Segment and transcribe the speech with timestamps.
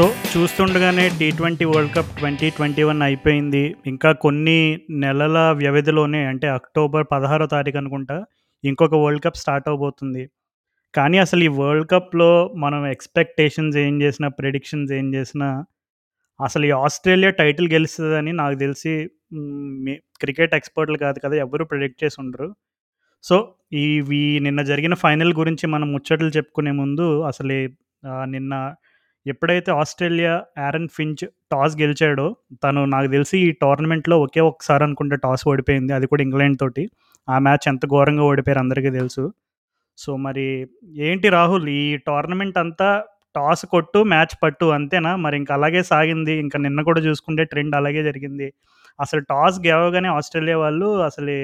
[0.00, 3.62] So చూస్తుండగానే T twenty world cup twenty twenty one అయిపోయింది.
[3.86, 8.16] ఇంకా కొన్ని నెలల వ్యవధిలోనే అంటే అక్టోబర్ పదహారో తారీఖు అనుకుంటా
[8.64, 10.22] ఇంకొక వరల్డ్ కప్ స్టార్ట్ అవబోతుంది.
[10.94, 12.30] కానీ అసలు ఈ వరల్డ్ కప్లో
[12.64, 15.48] మనం ఎక్స్పెక్టేషన్స్ ఏం చేసినా ప్రెడిక్షన్స్ ఏం చేసినా
[16.40, 18.94] అసలు ఈ ఆస్ట్రేలియా టైటిల్ గెలుస్తుందని నాకు తెలిసి
[19.84, 22.48] మీ క్రికెట్ ఎక్స్పర్ట్లు కాదు కదా ఎవరు ప్రిడిక్ట్ చేసి ఉండరు.
[23.24, 23.36] సో
[23.84, 27.58] ఇవి నిన్న జరిగిన ఫైనల్ గురించి మనం ముచ్చట్లు చెప్పుకునే ముందు అసలు
[28.36, 28.54] నిన్న
[29.30, 32.26] ఎప్పుడైతే ఆస్ట్రేలియా యారన్ ఫించ్ టాస్ గెలిచాడో
[32.64, 35.92] తను నాకు తెలిసి ఈ టోర్నమెంట్లో ఒకే ఒక్కసారి అనుకుంటే టాస్ ఓడిపోయింది.
[35.92, 36.84] అది కూడా ఇంగ్లాండ్ తోటి.
[37.28, 39.24] ఆ మ్యాచ్ ఎంత ఘోరంగా ఓడిపోయారు అందరికీ తెలుసు.
[39.98, 40.46] సో మరి
[41.08, 41.68] ఏంటి రాహుల్?
[41.68, 42.88] ఈ టోర్నమెంట్ అంతా
[43.36, 45.16] టాస్ కొట్టు మ్యాచ్ పట్టు అంతేనా?
[45.16, 46.34] మరి ఇంకా అలాగే సాగింది.
[46.44, 48.48] ఇంకా నిన్న కూడా చూసుకుంటే ట్రెండ్ అలాగే జరిగింది.
[49.00, 51.34] అసలు టాస్ గెలవగానే ఆస్ట్రేలియా వాళ్ళు అసలు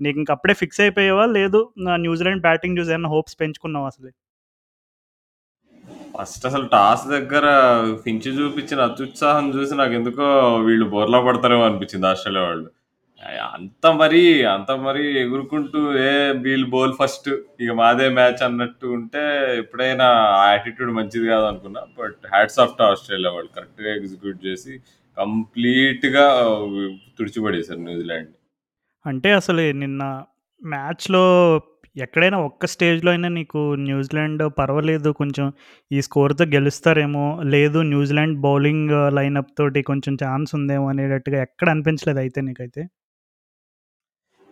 [0.00, 1.24] నీకు ఇంకప్పుడే ఫిక్స్ అయిపోయేవా?
[1.38, 4.10] లేదు నా న్యూజిలాండ్ బ్యాటింగ్ చూసి ఏమైనా హోప్స్ పెంచుకున్నావు అసలు?
[6.14, 7.46] ఫస్ట్ అసలు టాస్ దగ్గర
[8.04, 12.70] ఫించ్ చూపించిన అత్యుత్సాహం చూసి నాకు ఎందుకో వీళ్ళు బోర్లా పడతారేమో అనిపించింది ఆస్ట్రేలియా వాళ్ళు.
[13.54, 16.12] అంత మరీ అంత మరి ఎగురుకుంటూ ఏ
[16.46, 17.28] వీళ్ళు బోల్ ఫస్ట్
[17.60, 19.22] ఇక మాదే మ్యాచ్ అన్నట్టు ఉంటే
[19.58, 20.04] ఎప్పుడైనా
[20.40, 21.82] ఆ యాటిట్యూడ్ మంచిది కాదు అనుకున్నా.
[21.98, 23.50] But hats off to Australia వాళ్ళు.
[23.56, 24.74] కరెక్ట్గా ఎగ్జిక్యూట్ చేసి
[25.18, 26.26] కంప్లీట్గా
[27.18, 28.32] తుడిచిపడేశారు న్యూజిలాండ్
[29.06, 30.02] అంటే అసలు నిన్న
[30.62, 31.24] మ్యాచ్లో
[31.96, 35.46] ఎక్కడైనా ఒక్క స్టేజ్లో అయినా నీకు న్యూజిలాండ్ పర్వాలేదు కొంచెం
[35.90, 42.40] ఈ స్కోర్తో గెలుస్తారేమో లేదు న్యూజిలాండ్ బౌలింగ్ లైనప్ తోటి కొంచెం ఛాన్స్ ఉందేమో అనేటట్టుగా ఎక్కడ అనిపించలేదు అయితే
[42.48, 42.82] నీకైతే?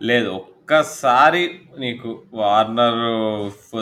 [0.01, 1.41] లేదు ఒక్కసారి
[1.79, 2.99] నీకు వార్నర్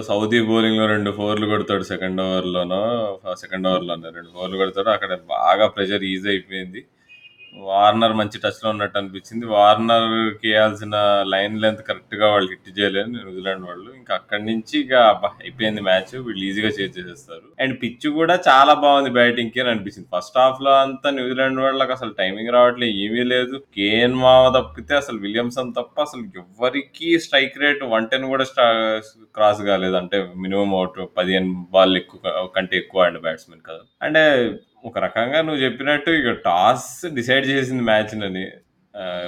[0.09, 2.81] సౌదీ బౌలింగ్లో రెండు ఫోర్లు కొడతాడు సెకండ్ ఓవర్లోనో
[3.43, 6.81] సెకండ్ ఓవర్లోనో రెండు ఫోర్లు కొడతాడు అక్కడ బాగా ప్రెషర్ ఈజీ అయిపోయింది.
[7.53, 9.45] వార్నర్ మంచి టచ్లో ఉన్నట్టు అనిపించింది.
[9.53, 10.95] వార్నర్కి వేయాల్సిన
[11.33, 14.93] లైన్ లెంత్ కరెక్ట్గా వాళ్ళు హిట్ చేయలేదు న్యూజిలాండ్ వాళ్ళు ఇంకా అక్కడి నుంచి ఇక
[15.43, 16.13] అయిపోయింది మ్యాచ్.
[16.27, 17.47] వీళ్ళు ఈజీగా చేజ్ చేసేస్తారు.
[17.63, 20.09] అండ్ పిచ్ కూడా చాలా బాగుంది బ్యాటింగ్కి అని అనిపించింది.
[20.15, 23.57] ఫస్ట్ హాఫ్లో అంతా న్యూజిలాండ్ వాళ్ళకి అసలు టైమింగ్ రావట్లేదు ఏమీ లేదు.
[23.77, 28.47] కేఎన్ మావ తప్పితే అసలు విలియమ్సన్ తప్ప అసలు ఎవరికి స్ట్రైక్ రేట్ వన్ టెన్ కూడా
[29.37, 29.97] క్రాస్ కాలేదు.
[30.03, 33.83] అంటే మినిమం అవుట్ పదిహేను బాల్ ఎక్కువ కంటే ఎక్కువ అండి బ్యాట్స్మెన్ కదా.
[34.07, 34.23] అంటే
[34.83, 38.43] ఒక రకంగా నువ్వు చెప్పినట్టు ఇక టాస్ డిసైడ్ చేసింది మ్యాచ్ అని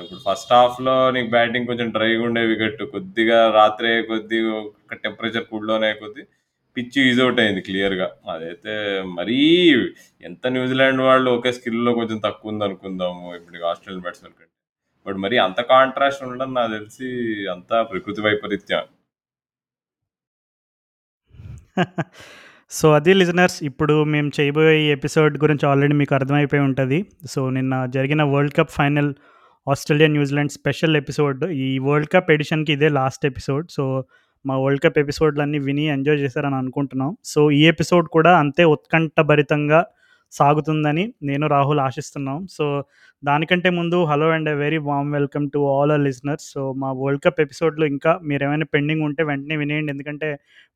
[0.02, 4.54] ఇప్పుడు ఫస్ట్ హాఫ్లో నీకు బ్యాటింగ్ కొంచెం డ్రైగా ఉండే వికెట్ కొద్దిగా రాత్రే కొద్దిగా
[5.06, 6.24] టెంపరేచర్ కూల్లోనే కొద్ది
[6.78, 8.08] పిచ్ ఈజ్ అవుట్ అయింది క్లియర్గా.
[8.34, 8.74] అదైతే
[9.18, 9.40] మరీ
[10.24, 14.48] ఎంత న్యూజిలాండ్ వాళ్ళు ఒకే స్కిల్లో కొంచెం తక్కువ ఉంది అనుకుందాము ఇప్పుడు ఆస్ట్రేలియన్ బ్యాట్స్మెన్ కంటే.
[15.06, 17.10] బట్ మరి అంత కాంట్రాస్ట్ ఉండడం నాకు తెలిసి
[17.56, 18.86] అంతా ప్రకృతి వైపరీత్యం.
[22.72, 27.06] సో అది లిజనర్స్ ఇప్పుడు మేము చేయబోయే ఈ ఎపిసోడ్ గురించి ఆల్రెడీ మీకు అర్థమైపోయి ఉంటుంది.
[27.30, 29.14] సో నిన్న జరిగిన world cup final
[29.70, 33.66] Australia New Zealand special episode ఈ వరల్డ్ కప్ ఎడిషన్కి ఇదే లాస్ట్ ఎపిసోడ్.
[33.70, 34.04] సో
[34.46, 37.18] మా వరల్డ్ కప్ ఎపిసోడ్లన్నీ విని ఎంజాయ్ చేశారని అనుకుంటున్నాం.
[37.24, 39.86] సో ఈ ఎపిసోడ్ కూడా అంతే ఉత్కంఠభరితంగా
[40.32, 42.48] సాగుతుందని నేను రాహుల్ ఆశిస్తున్నాం.
[42.50, 42.66] సో
[43.24, 47.24] దానికంటే ముందు hello and a very warm welcome to all our listeners so మా వరల్డ్
[47.24, 49.92] కప్ ఎపిసోడ్లో ఇంకా మీరు ఏమైనా పెండింగ్ ఉంటే వెంటనే వినేయండి.
[49.92, 50.30] ఎందుకంటే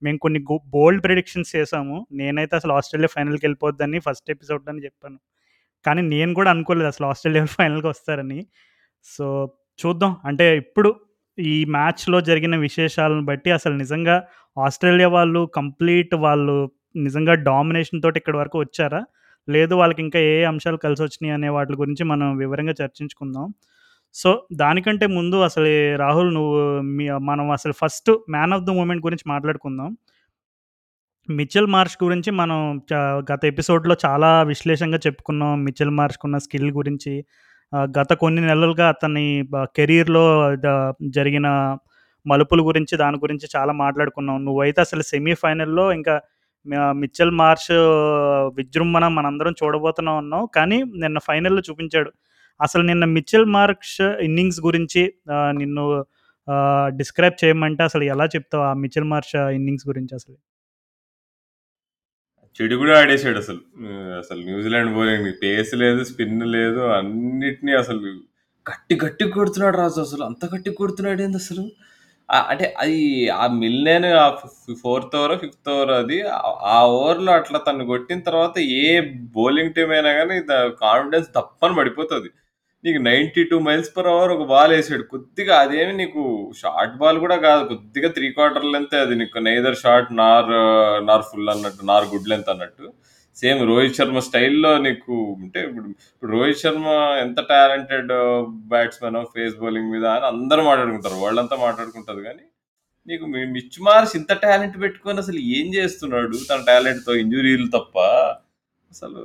[0.03, 0.39] మేము కొన్ని
[0.69, 1.97] బోల్డ్ ప్రిడిక్షన్స్ చేసాము.
[2.11, 5.17] నేనైతే అసలు ఆస్ట్రేలియా ఫైనల్కి వెళ్ళిపోద్దని ఫస్ట్ ఎపిసోడ్ అని చెప్పాను.
[5.85, 8.39] కానీ నేను కూడా అనుకోలేదు అసలు ఆస్ట్రేలియా ఫైనల్కి వస్తారని.
[9.05, 9.25] సో
[9.79, 10.15] చూద్దాం.
[10.25, 10.89] అంటే ఇప్పుడు
[11.37, 14.15] ఈ మ్యాచ్లో జరిగిన విశేషాలను బట్టి అసలు నిజంగా
[14.57, 16.55] ఆస్ట్రేలియా వాళ్ళు కంప్లీట్ వాళ్ళు
[16.97, 19.01] నిజంగా డామినేషన్ తోటి ఇక్కడి వరకు వచ్చారా?
[19.47, 23.47] లేదు వాళ్ళకి ఇంకా ఏ అంశాలు కలిసి వచ్చినాయి అనే వాటి గురించి మనం వివరంగా చర్చించుకుందాం.
[24.15, 29.25] సో దానికంటే ముందు అసలు రాహుల్ నువ్వు మీ మనం అసలు first man of the moment గురించి
[29.27, 29.89] మాట్లాడుకుందాం.
[31.29, 32.59] మిచెల్ మార్ష్ గురించి మనం
[33.31, 35.53] గత ఎపిసోడ్లో చాలా విశ్లేషంగా చెప్పుకున్నాం.
[35.63, 37.13] మిచెల్ మార్ష్కి ఉన్న స్కిల్ గురించి
[37.97, 39.25] గత కొన్ని నెలలుగా అతని
[39.75, 40.23] కెరీర్లో
[41.09, 41.47] జరిగిన
[42.25, 44.37] మలుపుల గురించి దాని గురించి చాలా మాట్లాడుకున్నాం.
[44.45, 46.15] నువ్వైతే అసలు సెమీఫైనల్లో ఇంకా
[46.65, 47.71] మిచ్చల్ మిచెల్ మార్ష్
[48.57, 50.43] విజృంభణ మనందరం చూడబోతున్నాం ఉన్నాం.
[50.55, 52.11] కానీ నిన్న ఫైనల్లో చూపించాడు.
[52.59, 55.01] అసలు నిన్న మిచెల్ మార్క్స్ ఇన్నింగ్స్ గురించి
[55.57, 55.85] నిన్ను
[56.97, 60.37] డిస్క్రైబ్ చేయమంటే అసలు ఎలా చెప్తావు ఆ మిచ్చల్ మార్ష్ ఇన్నింగ్స్ గురించి అసలు?
[62.59, 63.61] చెడు కూడా ఆడేసాడు అసలు.
[64.19, 67.99] అసలు న్యూజిలాండ్ బౌలింగ్ పేస్ లేదు స్పిన్ లేదు అన్నిటినీ అసలు
[68.65, 70.23] గట్టి గట్టి కొడుతున్నాడు రాజు అసలు.
[70.23, 71.63] అంత గట్టి కొడుతున్నాడు ఏంది అసలు?
[72.31, 74.29] ఆ- అంటే అది ఆ మిల్లేన్ ఆ
[74.83, 79.91] ఫోర్త్ ఓవర్ ఫిఫ్త్ ఓవర్ అది ఆ- ఆ ఓవర్లో అట్లా తను కొట్టిన తర్వాత ఏ బౌలింగ్ టీమ్
[79.91, 80.41] అయినా కానీ
[80.81, 82.29] కాన్ఫిడెన్స్ తప్పని పడిపోతుంది.
[82.85, 85.03] నీకు ninety two miles per hour ఒక బాల్ వేసాడు.
[85.03, 87.63] కొద్దిగా అదేమి నీకు షార్ట్ బాల్ కూడా కాదు.
[87.67, 90.49] కొద్దిగా త్రీ క్వార్టర్ లెంతే అది నీకు నైదర్ షార్ట్ నార్
[91.05, 92.93] నార్ ఫుల్ అన్నట్టు నార్ గుడ్ లెంత్ అన్నట్టు.
[93.37, 96.87] సేమ్ రోహిత్ శర్మ స్టైల్లో నీకు అంటే ఇప్పుడు ఇప్పుడు రోహిత్ శర్మ
[97.21, 98.11] ఎంత టాలెంటెడ్
[98.67, 102.45] బ్యాట్స్మెన్ ఫేస్ బౌలింగ్ మీద అని అందరూ మాట్లాడుకుంటారు వాళ్ళంతా మాట్లాడుకుంటారు కానీ
[103.07, 107.97] నీకు మిచ్ మార్స్ ఇంత టాలెంట్ పెట్టుకొని అసలు ఏం చేస్తున్నాడు తన టాలెంట్తో ఇంజురీలు తప్ప
[108.91, 109.21] అసలు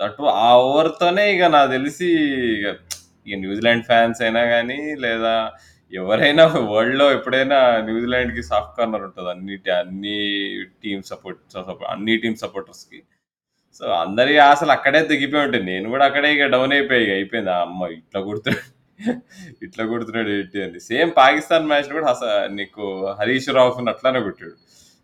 [0.00, 2.08] అటు ఆ ఓవర్‌తోనే ఇక నాకు తెలిసి
[2.56, 2.68] ఇక
[3.26, 5.34] ఇక న్యూజిలాండ్ ఫ్యాన్స్ అయినా కానీ లేదా
[5.92, 10.16] ఎవరైనా వరల్డ్‌లో ఎప్పుడైనా న్యూజిలాండ్‌కి సాఫ్ట్ కార్నర్ ఉంటుంది అన్ని అన్ని
[10.82, 11.56] టీమ్ సపోర్ట్
[11.88, 13.00] అన్ని టీమ్ సపోర్టర్స్‌కి.
[13.74, 15.64] సో, అందరి ఆశలు అక్కడే తెగిపోయి ఉంటాయి.
[15.64, 17.50] నేను కూడా అక్కడే ఇక డౌన్ అయిపోయి ఇక అయిపోయింది.
[17.50, 18.66] అమ్మ ఇట్లా కొడుతున్నాడు
[19.62, 20.80] ఇట్లా కొడుతున్నాడు ఏంటి అని.
[20.80, 22.84] సేమ్ పాకిస్తాన్ మ్యాచ్ కూడా హస నీకు
[23.20, 24.56] హరీష్ అని అట్లానే కొట్టాడు.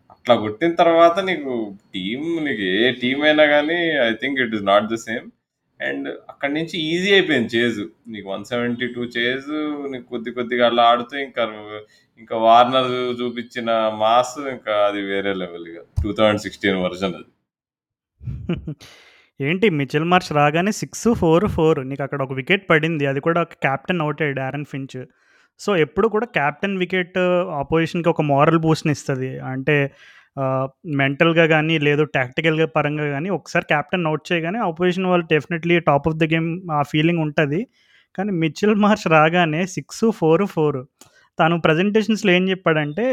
[0.09, 1.53] అట్లా కొట్టిన తర్వాత నీకు
[1.93, 3.79] టీం నీకు ఏ టీం అయినా కానీ
[4.09, 5.27] I think it is not the same.
[5.79, 7.79] And అక్కడి నుంచి ఈజీ అయిపోయింది చేజ్.
[8.07, 9.49] నీకు 172 చేజ్
[9.91, 11.43] నీకు కొద్ది కొద్దిగా అలా ఆడుతూ ఇంకా
[12.19, 12.91] ఇంకా వార్నర్
[13.21, 15.79] చూపించిన మాస్ ఇంకా అది వేరే లెవెల్ ఇగ.
[16.03, 17.27] 2016 వర్షన్ అది.
[19.39, 23.05] ఏంటి మిచెల్ మార్చ్ రాగానే 6, 4, 4 నీకక్కడ ఒక వికెట్ పడింది.
[23.07, 24.99] అది కూడా ఒక కెప్టెన్ ఔట్ అయ్యాడు 'ఆరన్ ఫించ్'.
[25.59, 27.17] సో, ఎప్పుడు కూడా కెప్టెన్ వికెట్
[27.61, 29.31] అపోజిషన్‌కి ఒక మోరల్ బూస్ట్‌నిస్తది.
[29.47, 29.77] అంటే
[30.37, 30.67] uh, ఆహ్,
[30.97, 36.17] మెంటల్‌గా గానీ, లేదు టాక్టికల్‌గా పరంగా గానీ, ఒకసారి కెప్టెన్ అవుట్ చేయగానే అపోజిషన్ వాళ్ళు definitely top of
[36.17, 37.61] the game ఆ ఫీలింగ్ ఉంటది.
[38.15, 39.87] కానీ మిచెల్ మార్ష్ రాగానే 6,
[40.19, 40.81] 4, 4
[41.37, 43.03] తను ప్రెజెంటేషన్స్‌లో ఏం చెప్పాడంటే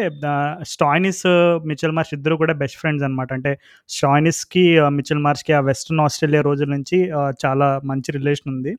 [0.73, 1.25] స్టాయినిస్,
[1.71, 3.31] మిచెల్ మార్ష్ ఇద్దరు కూడా బెస్ట్ ఫ్రెండ్స్ అనమాట.
[3.39, 3.53] అంటే
[3.91, 4.65] స్టాయినిస్‌కి,
[4.99, 6.99] మిచెల్ మార్ష్‌కి ఆ వెస్ట్రన్ ఆస్ట్రేలియా రోజుల నుంచి
[7.45, 8.73] చాలా మంచి రిలేషన్ ఉంది.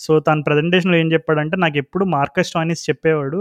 [0.00, 3.40] సో, తను ప్రెజెంటేషన్‌లో ఏం చెప్పాడంటే, నాకు ఎప్పుడు మార్కస్ స్టాయినిస్ చెప్పేవాడు.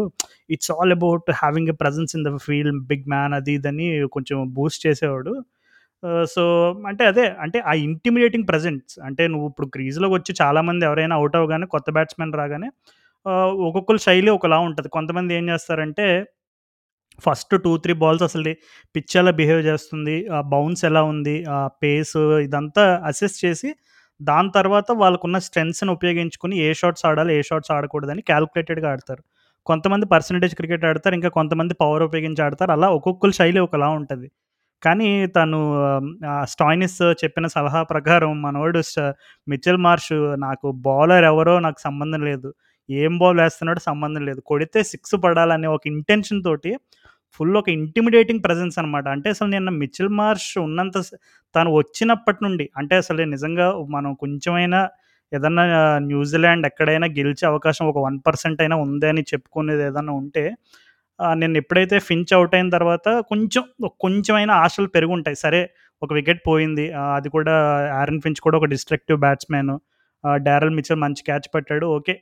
[0.50, 3.88] It's all about having a presence in the field big man అది ఇదని
[4.18, 5.34] కొంచెం బూస్ట్ చేసేవాడు.
[6.34, 6.44] సో,
[6.90, 11.68] అంటే అదే అంటే ఆ ఇంటిమిడియేటింగ్ ప్రెజెన్స్ అంటే నువ్వు ఇప్పుడు క్రీజ్‌లోకి వచ్చి చాలామంది ఎవరైనా అవుట్ అవ్వగానే
[11.76, 12.70] కొత్త బ్యాట్స్‌మెన్ రాగానే
[13.26, 14.90] ఆహ్, ఒక్కొక్కళ్ళ శైలి ఒకలా ఉంటది.
[14.96, 16.06] కొంతమంది ఏం చేస్తారంటే
[17.20, 18.52] ఫస్ట్ 2, 3 బాల్స్ అసలు
[18.96, 23.70] పిచ్ ఎలా బిహేవ్ చేస్తుంది, ఆ బౌన్స్ ఎలా ఉంది, ఆ పేస్ ఇదంతా అసెస్ చేసి,
[24.20, 29.24] దాని తర్వాత వాళ్ళకున్న స్ట్రెంగ్త్స్‌ని ఉపయోగించుకొని ఏ షాట్స్ ఆడాలి, ఏ షాట్స్ ఆడకూడదని కాలిక్యులేటెడ్‌గా ఆడతారు.
[29.68, 31.16] కొంతమంది పర్సెంటేజ్ క్రికెట్ ఆడతారు.
[31.20, 32.72] ఇంకా కొంతమంది పవర్ ఉపయోగించి ఆడతారు.
[32.78, 34.28] అలా ఒక్కొక్కళ్ళ శైలి ఒకలా ఉంటది.
[34.84, 35.60] కానీ తను
[36.32, 38.82] ఆహ్, స్టాయినిస్ చెప్పిన సలహా ప్రకారం మనోడు
[39.48, 40.14] మిచెల్ మార్ష్
[40.44, 42.50] నాకు బౌలర్ ఎవరో నాకు సంబంధం లేదు.
[42.90, 44.42] ఏం బాల్ వేస్తున్నాడో సంబంధం లేదు.
[44.46, 46.72] కొడితే సిక్స్ పడాలనే ఒక ఇంటెన్షన్ తోటి
[47.40, 49.06] ఫుల్ ఒక ఇంటిమిడేటింగ్ ప్రజెన్స్ అనమాట.
[49.16, 50.98] అంటే అసలు నిన్న మిచిల్ మార్ష్ ఉన్నంత
[51.56, 54.80] తను వచ్చినప్పటి నుండి అంటే అసలు నిజంగా మనం కొంచెమైనా
[55.32, 55.64] ఏదన్నా
[56.08, 60.44] న్యూజిలాండ్ ఎక్కడైనా గెలిచే అవకాశం ఒక వన్ పర్సెంట్ అయినా ఉంది అని చెప్పుకునేది ఏదన్నా ఉంటే
[61.36, 63.64] నేను ఎప్పుడైతే ఫించ్ అవుట్ అయిన తర్వాత కొంచెం
[64.04, 65.38] కొంచెమైనా ఆశలు పెరుగుంటాయి.
[65.38, 65.62] సరే
[66.02, 66.86] ఒక వికెట్ పోయింది.
[67.18, 67.56] అది కూడా
[67.98, 69.72] 'ఆరన్ ఫించ్' కూడా ఒక డిస్ట్రక్టివ్ బ్యాట్స్‌మెన్.
[70.24, 71.86] డారల్ 'డారెల్ మంచి క్యాచ్ పట్టాడు.
[71.88, 72.14] ఓకే.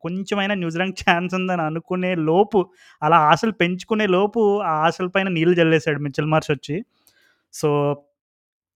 [0.00, 2.60] కొంచెమైనా న్యూజిలాండ్ ఛాన్స్ ఉందని అనుకునే లోపు
[3.02, 6.76] అలా ఆశలు పెంచుకునే లోపు ఆ ఆశల పైన నీళ్ళు జల్లేశాడు మిచ్చల్ మార్ష్ వచ్చి.
[7.54, 7.70] సో,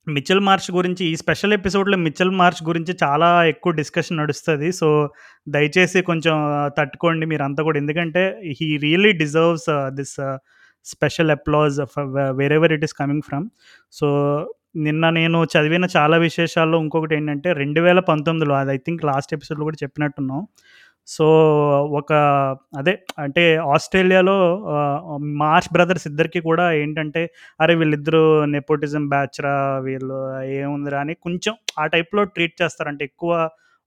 [0.07, 4.89] మిచెల్ మార్చ్ గురించి ఈ స్పెషల్ ఎపిసోడ్‌లో మిచెల్ మార్చ్ గురించి చాలా ఎక్కువ డిస్కషన్ నడుస్తుంది సో,
[5.49, 6.37] దయచేసి కొంచెం
[6.79, 7.79] తట్టుకోండి మీరంతా కూడా.
[7.79, 8.25] ఎందుకంటే
[8.61, 10.17] he really deserves this
[10.87, 13.47] special applause for wherever it is coming from.
[13.93, 14.09] So,
[14.75, 19.65] నిన్న నేను చదివిన చాలా విశేషాల్లో ఇంకొకటి ఏంటంటే రెండు వేల పంతొమ్మిదిలో అది ఐ థింక్ లాస్ట్ ఎపిసోడ్‌లో
[19.65, 20.41] కూడా చెప్పినట్టున్నాం.
[21.09, 21.27] సో,
[22.01, 22.11] ఒక
[22.77, 23.43] అదే అంటే
[23.73, 24.37] ఆస్ట్రేలియాలో
[25.09, 27.23] మార్చ్ మార్ష్ బ్రదర్స్ ఇద్దరికి కూడా ఏంటంటే,
[27.61, 27.75] అరే!
[27.75, 30.19] వీళ్ళిద్దరూ నెపోటిజం బ్యాచ్‌రా వీళ్ళు
[30.59, 33.33] ఏముందిరా అని కొంచెం ఆ టైప్‌లో ట్రీట్ చేస్తారంటే ఎక్కువ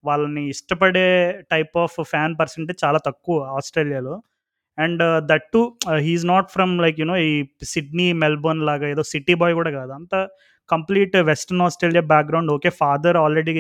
[0.04, 1.08] వాళ్ళని ఇష్టపడే
[1.54, 4.16] టైప్ ఆఫ్ ఫ్యాన్ పర్సెంటేజ్ చాలా తక్కువ ఆస్ట్రేలియాలో.
[4.78, 5.62] And that too
[6.06, 7.34] he not from like you know ఈ
[7.74, 9.94] సిడ్నీ, మెల్బోర్న్ లాగా ఏదో సిటీ బాయ్ కూడా కాదు.
[10.00, 10.20] అంతా
[10.70, 12.52] complete western Australia background.
[12.56, 12.70] Okay.
[12.82, 13.54] Father already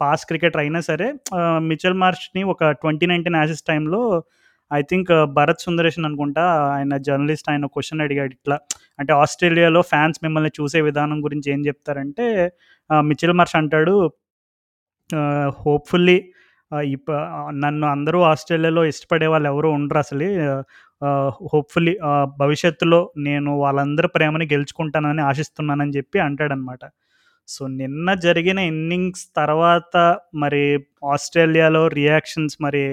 [0.00, 1.06] pass cricketer అయినా సరే
[1.38, 4.00] uh, మిచెల్ మార్ష్‌ని ఒక ట్వంటీ నైన్టీన్ యాసెస్ టైంలో
[4.70, 6.44] ఐ థింక్ భరత్ సుందరేషన్ అనుకుంటా
[6.76, 8.56] ఆయన జర్నలిస్ట్ ఆయన క్వశ్చన్ అడిగాడు ఇట్లా.
[8.98, 12.26] అంటే ఆస్ట్రేలియాలో ఫ్యాన్స్ మిమ్మల్ని చూసే విధానం గురించి ఏం చెప్తారంటే
[12.90, 13.96] మిచిల్ మిచెల్ మార్ష్ అంటాడు
[15.10, 16.18] uh, హోప్‌ఫుల్లీ
[16.90, 17.08] ఇప్ప
[17.62, 20.28] నన్ను అందరూ ఆస్ట్రేలియాలో ఇష్టపడే వాళ్ళు ఎవరు ఉండరు అసలు
[21.48, 21.94] హోప్‌ఫుల్లీ
[22.40, 26.82] భవిష్యత్తులో నేను వాళ్ళందరి ప్రేమని గెలుచుకుంటానని ఆశిస్తున్నానని చెప్పి అంటాడనమాట.
[27.48, 29.96] సో, నిన్న జరిగిన ఇన్నింగ్స్ తర్వాత
[30.36, 30.62] మరి
[31.12, 32.84] ఆస్ట్రేలియాలో రియాక్షన్స్ మరి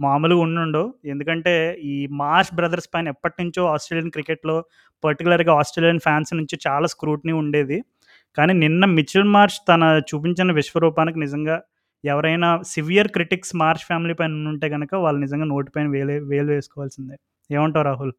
[0.00, 1.54] మామూలుగా ఉండుండు ఎందుకంటే
[1.90, 4.56] ఈ మార్ష్ బ్రదర్స్ పైన ఎప్పటినుంచో ఆస్ట్రేలియన్ క్రికెట్‌లో
[5.04, 7.78] పర్టిక్యులర్‌గా ఆస్ట్రేలియన్ ఫ్యాన్స్ నుంచి చాలా స్క్రూటినీ ఉండేది.
[8.36, 11.56] కానీ నిన్న మిచిల్ మార్ష్ తన చూపించిన విశ్వరూపానికి నిజంగా
[12.04, 17.16] ఎవరైనా సివియర్ క్రిటిక్స్ మార్ష్ ఫ్యామిలీ పైన ఉంటే కనుక వాళ్ళు నిజంగా నోటి పైన వేలే వేలు వేసుకోవాల్సిందే.
[17.50, 18.14] ఏమంటావు రాహుల్?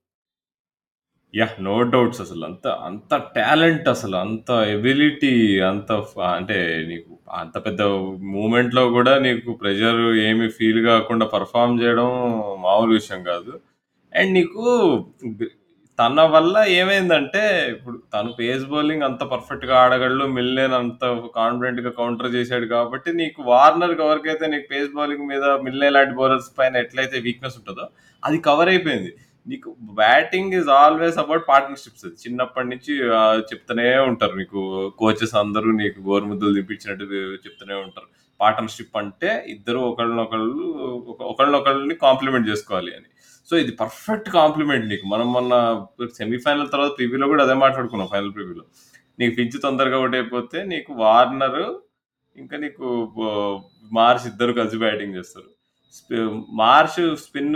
[1.34, 2.44] యా నో డౌట్స్ అసలు.
[2.50, 4.16] అంత అంత టాలెంట్ అసలు.
[4.26, 5.32] అంత ఎబిలిటీ
[5.70, 5.90] అంత
[6.32, 6.58] అంటే
[6.90, 7.82] నీకు అంత పెద్ద
[8.36, 12.10] మూమెంట్లో కూడా నీకు ప్రెషర్ ఏమి ఫీల్ కాకుండా పెర్ఫార్మ్ చేయడం
[12.66, 13.54] మామూలు విషయం కాదు
[14.14, 14.64] అండ్ నీకు
[16.00, 17.42] తన వల్ల ఏమైందంటే
[17.74, 20.26] ఇప్పుడు తను పేస్ బౌలింగ్ అంత పర్ఫెక్ట్‌గా ఆడగలడు.
[20.38, 21.04] మిల్లెన్ అంత
[21.38, 26.76] కాన్ఫిడెంట్‌గా కౌంటర్ చేశాడు కాబట్టి నీకు వార్నర్ ఎవరికైతే నీకు పేస్ బౌలింగ్ మీద మిల్నెన్ లాంటి బౌలర్స్ పైన
[26.84, 27.86] ఎట్లయితే వీక్‌నెస్ ఉంటుందో
[28.26, 29.16] అది కవర్ అయిపోయింది.
[29.48, 32.98] నీకు batting is always about partnerships అది చిన్నప్పటి నుంచి
[33.54, 38.08] చెప్తూనే ఉంటారు నీకు కోచెస్ అందరూ నీకు గోరుముద్దలు తిప్పించినట్టు చెప్తూనే ఉంటారు.
[38.42, 40.64] పార్ట్నర్షిప్ అంటే ఇద్దరు ఒకళ్ళనొకళ్ళు
[41.08, 43.06] ఒక- ఒకళ్ళనొకళ్ళని కాంప్లిమెంట్ చేసుకోవాలి అని.
[43.50, 45.08] సో ఇది పర్ఫెక్ట్ కాంప్లిమెంట్ నీకు.
[45.08, 45.86] మనం మొన్న
[46.18, 48.64] సెమీఫైనల్ తర్వాత ప్రివ్యూలో కూడా అదే మాట్లాడుకున్నాం ఫైనల్ ప్రివ్యూలో
[49.20, 51.76] నీకు పిచ్ తొందరగా అవుట్ అయిపోతే నీకు వార్నర్
[52.40, 53.14] ఇంకా నీకు
[53.94, 55.46] మార్చ్ ఇద్దరు కలిసి బ్యాటింగ్ చేస్తారు.
[55.94, 57.54] స్పి- మార్ష్ స్పిన్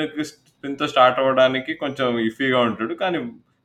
[0.59, 2.93] స్పిన్ స్టార్ట్ అవ్వడానికి కొంచెం ఇఫీగా ఉంటాడు.
[2.93, 3.19] కానీ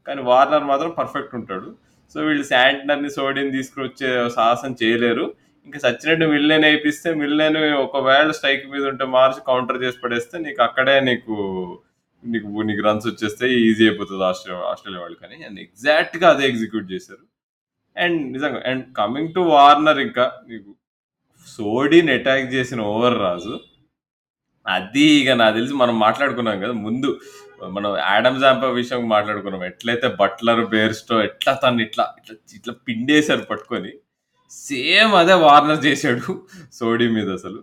[0.07, 1.69] కానీ వార్నర్ మాత్రం పర్ఫెక్ట్ ఉంటాడు.
[2.15, 5.25] సో వీళ్ళు శాంట్నర్ని సోడిని తీసుకువచ్చే సాహసం చేయలేరు.
[5.67, 11.01] ఇంకా సచ్చినట్టు మిల్లేని వేయిస్తే మిల్లేని ఒకవేళ స్ట్రైక్ మీద ఉంటే మార్చి కౌంటర్ చేసి పడేస్తే నీకు అక్కడే
[11.01, 11.35] నీకు
[12.25, 15.37] నీకు నీకు రన్స్ వచ్చేస్తే ఈజీ అయిపోతుంది ఆస్ట్రేలియా ఆస్ట్రేలియా వాళ్ళు కానీ.
[15.45, 17.25] అండ్ ఎగ్జాక్ట్గా అదే ఎగ్జిక్యూట్ చేశారు.
[17.97, 20.71] అండ్ నిజంగా అండ్ కమింగ్ టు వార్నర్ ఇంకా నీకు
[21.47, 23.61] సోడీని అటాక్ చేసిన ఓవర్ రాజు.
[24.67, 27.09] అది ఇక నాకు తెలిసి మనం మాట్లాడుకున్నాం కదా ముందు
[27.75, 29.63] మనం యాడమ్ జాంపా విషయం మాట్లాడుకున్నాం.
[29.71, 33.93] ఎట్లయితే బట్లర్ బేర్స్టో ఎట్లా తను ఇట్లా ఇట్లా ఇట్లా పిండేశారు పట్టుకొని
[34.53, 36.27] సేమ్ అదే వార్నర్ చేశాడు
[36.79, 37.61] సోడీ మీద అసలు.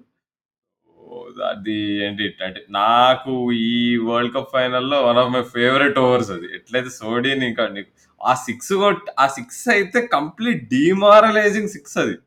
[1.00, 1.14] ఓ,
[1.52, 3.34] అది ఏంటి అంటే నాకు
[3.66, 3.74] ఈ
[4.08, 6.48] వరల్డ్ కప్ ఫైనల్లో one of my favourite overs అది.
[6.58, 7.92] ఎట్లయితే సోడీని ఇంకా నీకు
[8.22, 12.18] ఆ సిక్స్ కొట్ ఆ సిక్స్ అయితే కంప్లీట్ డిమారలైజింగ్ సిక్స్ అది.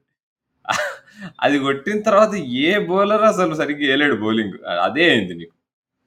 [1.44, 2.34] అది కొట్టిన తర్వాత
[2.68, 4.56] ఏ బౌలర్ అసలు సరిగ్గా వేయలేడు బౌలింగ్.
[4.86, 5.54] అదే అయింది నీకు.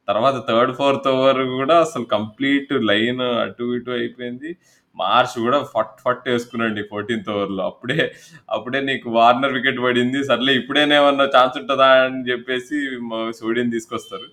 [0.07, 4.49] తర్వాత థర్డ్ ఫోర్త్ ఓవర్ కూడా అసలు కంప్లీట్ లైన్ అటు ఇటు అయిపోయింది.
[4.97, 7.63] మార్చ్ కూడా ఫట్ ఫట్ వేసుకున్నాడు ఫోర్టీన్త్ ఓవర్లో.
[7.71, 7.99] అప్పుడే
[8.55, 10.19] అప్పుడే నీకు వార్నర్ వికెట్ పడింది.
[10.29, 12.77] సర్లే ఇప్పుడేనేమన్నా ఛాన్స్ ఉంటుందా అని చెప్పేసి
[13.39, 14.27] సోడియం తీసుకొస్తారు.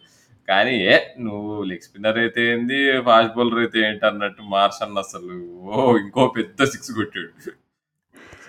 [0.48, 0.94] కానీ ఏ
[1.26, 5.36] నువ్వు లెగ్ స్పిన్నర్ అయితే ఏంది ఫాస్ట్ బౌలర్ అయితే ఏంటి అన్నట్టు మార్చ్ అన్న అసలు
[5.68, 7.30] ఓ ఇంకో పెద్ద సిక్స్ కొట్టాడు.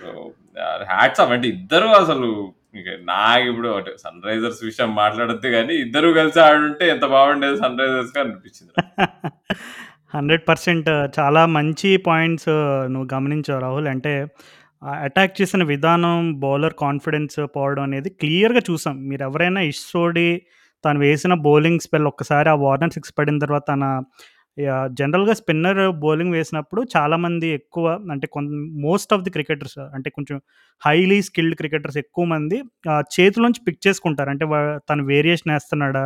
[0.05, 0.13] సో
[0.91, 2.29] హ్యాట్స్ అప్ అంటే ఇద్దరు అసలు
[3.03, 3.69] నాకు ఇప్పుడు
[4.03, 8.73] సన్ రైజర్స్ విషయం మాట్లాడద్దు కానీ ఇద్దరు కలిసి ఆడుంటే ఎంత బాగుండేది సన్ రైజర్స్గా అనిపించింది
[10.15, 12.49] హండ్రెడ్ పర్సెంట్ చాలా మంచి పాయింట్స్
[12.93, 13.87] నువ్వు గమనించావు రాహుల్.
[13.87, 14.13] అంటే
[15.03, 18.95] అటాక్ చేసిన విధానం బౌలర్ కాన్ఫిడెన్స్ పోవడం అనేది క్లియర్గా చూసాం.
[19.09, 20.29] మీరు ఎవరైనా ఇష్టోడి
[20.85, 23.83] తను వేసిన బౌలింగ్ స్పెల్ ఒక్కసారి ఆ వార్నర్ సిక్స్ పడిన తర్వాత తన
[24.91, 28.49] జనరల్గా స్పిన్నర్ బౌలింగ్ వేసినప్పుడు చాలామంది ఎక్కువ అంటే కొంత
[28.81, 30.41] మోస్ట్ ఆఫ్ ది క్రికెటర్స్ అంటే కొంచెం
[30.81, 34.29] హైలీ స్కిల్డ్ క్రికెటర్స్ ఎక్కువ మంది ఆ, చేతిలోంచి పిక్ చేసుకుంటారు.
[34.29, 36.05] అంటే వా- తను వేరియేషన్ వేస్తున్నాడా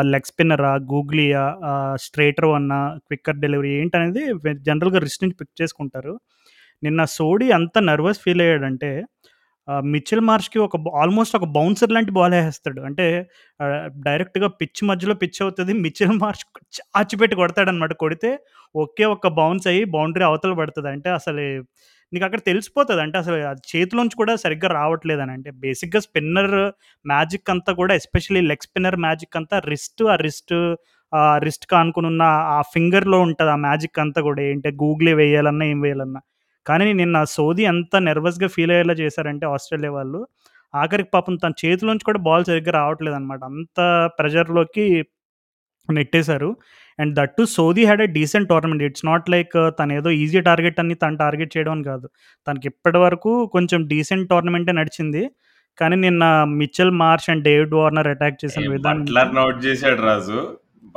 [0.00, 1.42] లెగ్ స్పిన్నరా గూగ్లియా
[1.94, 4.22] స్ట్రేటర్ అన్న క్విక్కర్ డెలివరీ ఏంటనేది
[4.60, 6.14] జనరల్గా రిస్ట్ నుంచి పిక్ చేసుకుంటారు.
[6.82, 8.90] నిన్న సోడి అంత నర్వస్ ఫీల్ అయ్యాడంటే
[9.68, 13.06] ఆ, మిచెల్ మార్ష్కి ఒక ఆల్మోస్ట్ ఒక బౌన్సర్ లాంటి బాల్ వేస్తాడు అంటే
[14.06, 15.72] డైరెక్ట్గా పిచ్ మధ్యలో పిచ్ అవుతుంది.
[15.84, 16.42] మిచెల్ మార్చ్
[16.78, 18.30] చాచిపెట్టి కొడతాడనమాట కొడితే
[18.74, 20.90] ఒకే ఒక్క బౌన్స్ అయ్యి బౌండరీ అవతల పడుతుంది.
[20.94, 21.44] అంటే అసలు
[22.12, 23.02] నీకు అక్కడ తెలిసిపోతుంది.
[23.04, 25.32] అంటే అసలు అది చేతిలోంచి కూడా సరిగ్గా రావట్లేదని.
[25.36, 26.54] అంటే బేసిక్గా స్పిన్నర్
[27.04, 30.54] మ్యాజిక్ అంతా కూడా ఎస్పెషల్లీ లెగ్ స్పిన్నర్ మ్యాజిక్ అంతా రిస్ట్ ఆ రిస్ట్
[31.12, 34.40] ఆ రిస్ట్ కానుకుని ఉన్న ఆ ఫింగర్లో ఉంటుంది ఆ మ్యాజిక్ అంతా కూడా.
[34.50, 34.68] ఏంటి?
[34.82, 36.20] గూగులే వేయాలన్నా ఏం వేయాలన్నా.
[36.66, 40.20] కానీ నిన్న సోది ఎంత నర్వస్గా ఫీల్ అయ్యేలా చేశారంటే ఆస్ట్రేలియా వాళ్ళు
[40.74, 43.80] ఆఖరికి పాపం తన చేతిలోంచి కూడా బాల్ సరిగ్గా రావట్లేదు అనమాట అంత
[44.18, 44.84] ప్రెజర్లోకి
[45.88, 46.56] నెట్టేశారు.
[46.98, 50.80] And that too Sodhi had a decent tournament it's not like తను ఏదో ఈజీ టార్గెట్
[50.80, 52.06] అని తను టార్గెట్ చేయడం అని కాదు.
[52.46, 55.22] తనకి ఇప్పటి వరకు కొంచెం డీసెంట్ టోర్నమెంటే నడిచింది.
[55.78, 60.40] కానీ నిన్న Mitchell Marsh and David Warner attack చేసిన విధానం చేశాడు రాజు.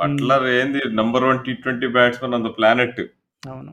[0.00, 3.00] బట్లర్ ఏంది number one T twenty batsmen on the planet
[3.42, 3.72] అవును.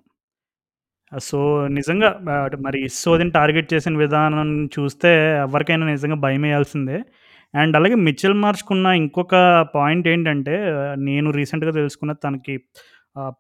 [1.24, 6.98] సో నిజంగా ఆ, మరి ఇస్సోదిని టార్గెట్ చేసిన విధానం చూస్తే ఎవరికైనా నిజంగా భయం వేయాల్సిందే
[7.54, 9.36] అండ్ అలాగే మిచెల్ మార్చుకున్న ఇంకొక
[9.76, 10.56] పాయింట్ ఏంటంటే
[11.02, 12.56] నేను రీసెంట్గా తెలుసుకున్న తనకి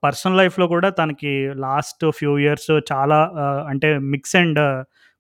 [0.03, 3.17] పర్సనల్ లైఫ్లో కూడా తనకి లాస్ట్ ఫ్యూ ఇయర్స్ చాలా
[3.67, 4.62] అంటే మిక్స్ అండ్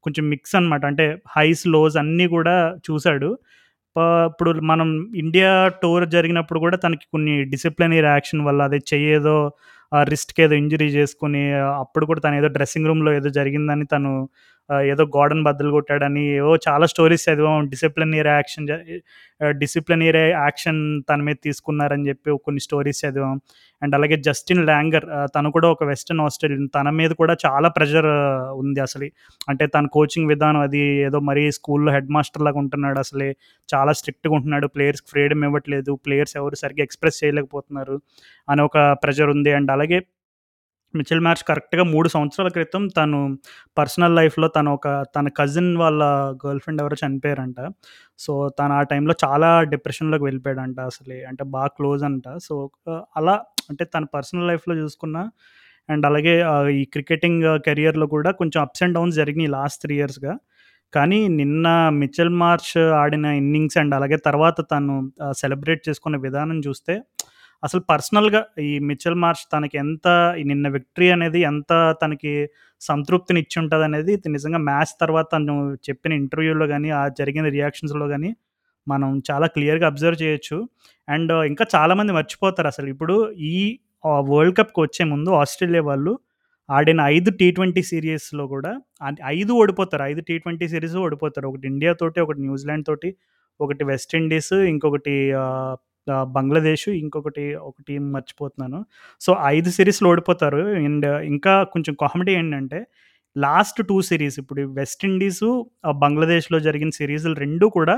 [0.03, 1.05] కొంచెం మిక్స్ అనమాట అంటే
[1.37, 3.29] హైస్ లోస్ అన్నీ కూడా చూశాడు.
[3.95, 5.51] ప- ఇప్పుడు మనం ఇండియా
[5.83, 9.37] టూర్ జరిగినప్పుడు కూడా తనకి కొన్ని డిసిప్లినరీ యాక్షన్ వల్ల అదే చెయ్యేదో
[10.03, 14.11] రిస్ట్కి ఏదో ఇంజరీ చేసుకుని అప్పుడు కూడా తను ఏదో డ్రెస్సింగ్ రూమ్లో ఏదో జరిగిందని తను
[14.69, 18.67] ఏదో గోడన్ బద్దలు కొట్టాడని ఏవో చాలా స్టోరీస్ చదివాం డిసిప్లినరీ యాక్షన్
[19.61, 20.79] డిసిప్లినరీ యాక్షన్
[21.09, 23.35] తన మీద తీసుకున్నారని చెప్పి కొన్ని స్టోరీస్ చదివాం.
[23.81, 25.05] అండ్ అలాగే జస్టిన్ ల్యాంగర్
[25.35, 28.09] తను కూడా ఒక వెస్టర్న్ ఆస్ట్రేలియన్ తన మీద కూడా చాలా ప్రెషర్
[28.61, 29.09] ఉంది అసలు.
[29.49, 33.29] అంటే తన కోచింగ్ విధానం అది ఏదో మరీ స్కూల్లో హెడ్ మాస్టర్ లాగా ఉంటున్నాడు అసలే.
[33.69, 37.97] చాలా స్ట్రిక్ట్గా ఉంటున్నాడు ప్లేయర్స్కి ఫ్రీడమ్ ఇవ్వట్లేదు ప్లేయర్స్ ఎవరు సరిగ్గా ఎక్స్ప్రెస్ చేయలేకపోతున్నారు
[38.49, 39.51] అని ఒక ప్రెషర్ ఉంది.
[39.51, 39.99] అండ్ అలాగే
[40.95, 43.19] మిచెల్ మ్యాచ్ కరెక్ట్గా మూడు సంవత్సరాల క్రితం తను
[43.77, 46.03] పర్సనల్ లైఫ్లో తను ఒక తన కజిన్ వాళ్ళ
[46.45, 47.59] గర్ల్ ఫ్రెండ్ ఎవరో చనిపోయారంట.
[48.19, 51.23] సో తను ఆ టైంలో చాలా డిప్రెషన్లోకి వెళ్ళిపోయాడంట అసలే.
[51.23, 52.23] అంటే బాగా క్లోజ్ అంట.
[52.43, 52.69] సో
[53.17, 53.35] అలా
[53.69, 55.17] అంటే తన పర్సనల్ లైఫ్లో చూసుకున్న
[55.89, 56.35] అండ్ అలాగే
[56.81, 60.33] ఈ క్రికెటింగ్ కెరియర్లో కూడా కొంచెం అప్స్ అండ్ డౌన్స్ జరిగినాయి లాస్ట్ త్రీ ఇయర్స్గా.
[60.93, 64.93] కానీ నిన్న మిచెల్ మార్చ్ ఆడిన ఇన్నింగ్స్ అండ్ అలాగే తర్వాత తను
[65.31, 66.93] సెలబ్రేట్ చేసుకునే విధానం చూస్తే
[67.63, 70.07] అసలు పర్సనల్‌గా ఈ మిచెల్ మార్చ్ తనకి ఎంత
[70.51, 71.71] నిన్న విక్టరీ అనేది ఎంత
[72.01, 72.33] తనకి
[72.81, 75.55] సంతృప్తిని ఇచ్చి ఉంటుంది అనేది నిజంగా మ్యాచ్ తర్వాత తను
[75.87, 78.31] చెప్పిన ఇంటర్వ్యూలో కానీ ఆ జరిగిన రియాక్షన్స్‌లో కానీ
[78.87, 80.57] మనం చాలా క్లియర్‌గా అబ్జర్వ్ చేయొచ్చు.
[81.07, 83.15] అండ్ ఇంకా చాలామంది మర్చిపోతారు అసలు ఇప్పుడు
[83.51, 83.55] ఈ
[84.29, 86.13] వరల్డ్ కప్కి వచ్చే ముందు ఆస్ట్రేలియా వాళ్ళు
[86.69, 88.71] ఆడిన ఐదు టీ ట్వంటీ సిరీస్లో కూడా
[89.33, 90.03] ఐదు ఓడిపోతారు.
[90.11, 91.47] ఐదు టీ ట్వంటీ సిరీస్ ఓడిపోతారు.
[91.51, 93.09] ఒకటి ఇండియా తోటి, ఒకటి న్యూజిలాండ్ తోటి,
[93.59, 95.15] ఒకటి వెస్టిండీస్ ఇంకొకటి
[96.35, 98.79] బంగ్లాదేశ్, ఇంకొకటి ఒక టీం మర్చిపోతున్నాను.
[99.21, 100.61] సో, ఐదు సిరీస్లు ఓడిపోతారు.
[100.81, 102.79] అండ్ ఇంకా కొంచెం కామెడీ ఏంటంటే
[103.35, 105.49] లాస్ట్ టూ సిరీస్ ఇప్పుడు వెస్ట్ ఇండీసు,
[106.03, 107.95] బంగ్లాదేశ్‌లో జరిగిన సిరీస్లు రెండు కూడా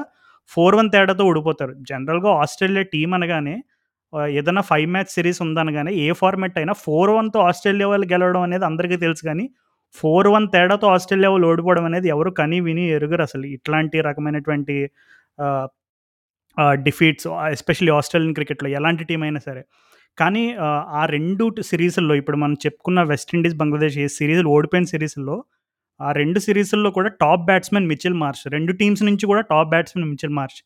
[0.52, 1.74] 4-1 తేడాతో ఓడిపోతారు.
[1.90, 3.56] జనరల్‌గా ఆస్ట్రేలియా టీం అనగానే
[4.34, 9.24] ఏదైనా ఫైవ్ మ్యాచ్ సిరీస్ ఉందనగానే ఏ ఫార్మాట్ అయినా 4-1తో ఆస్ట్రేలియా వాళ్ళు గెలవడం అనేది అందరికీ తెలుసు
[9.30, 9.46] కానీ
[9.96, 13.46] ఫోర్ వన్ తేడాతో ఆస్ట్రేలియా వాళ్ళు ఓడిపోవడం అనేది ఎవరు కని విని ఎరుగరసలు.
[13.58, 14.76] ఇట్లాంటి రకమైనటువంటి
[16.86, 19.64] డిఫీట్స్ ఎస్పెషల్లీ ఆస్ట్రేలియన్ క్రికెట్‌లో ఎలాంటి టీం అయినా సరే.
[20.18, 20.44] కానీ
[21.00, 25.36] ఆ రెండు సిరీస్ల్లో ఇప్పుడు మనం చెప్పుకున్న వెస్టిండీస్ బంగ్లాదేశ్ ఏ సిరీస్లు ఓడిపోయిన సిరీస్లో
[26.00, 30.36] ఆ రెండు సిరీస్ల్లో కూడా టాప్ బ్యాట్స్‌మెన్ మిచిల్ మార్చ్ రెండు టీమ్స్ నుంచి కూడా top batsmen Mitchell
[30.40, 30.60] Marsh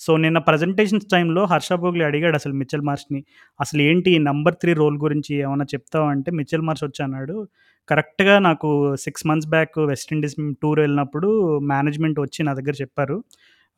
[0.00, 3.20] so, నిన్న ప్రజెంటేషన్స్ టైంలో హర్ష భోగ్లే అడిగాడు అసలు మిచెల్ మార్చ్ని
[3.60, 7.36] "అసలు ఏంటి ఈ నంబర్ త్రీ రోల్ గురించి ఏమైనా చెప్తావా?" అంటే మిచెల్ మార్చ్ వచ్చి అన్నాడు,
[7.88, 8.70] "కరెక్ట్‌గా నాకు
[9.04, 11.30] six months back West Indies tour వెళ్ళినప్పుడు
[11.72, 13.16] మేనేజ్మెంట్ వచ్చి నా దగ్గర చెప్పారు.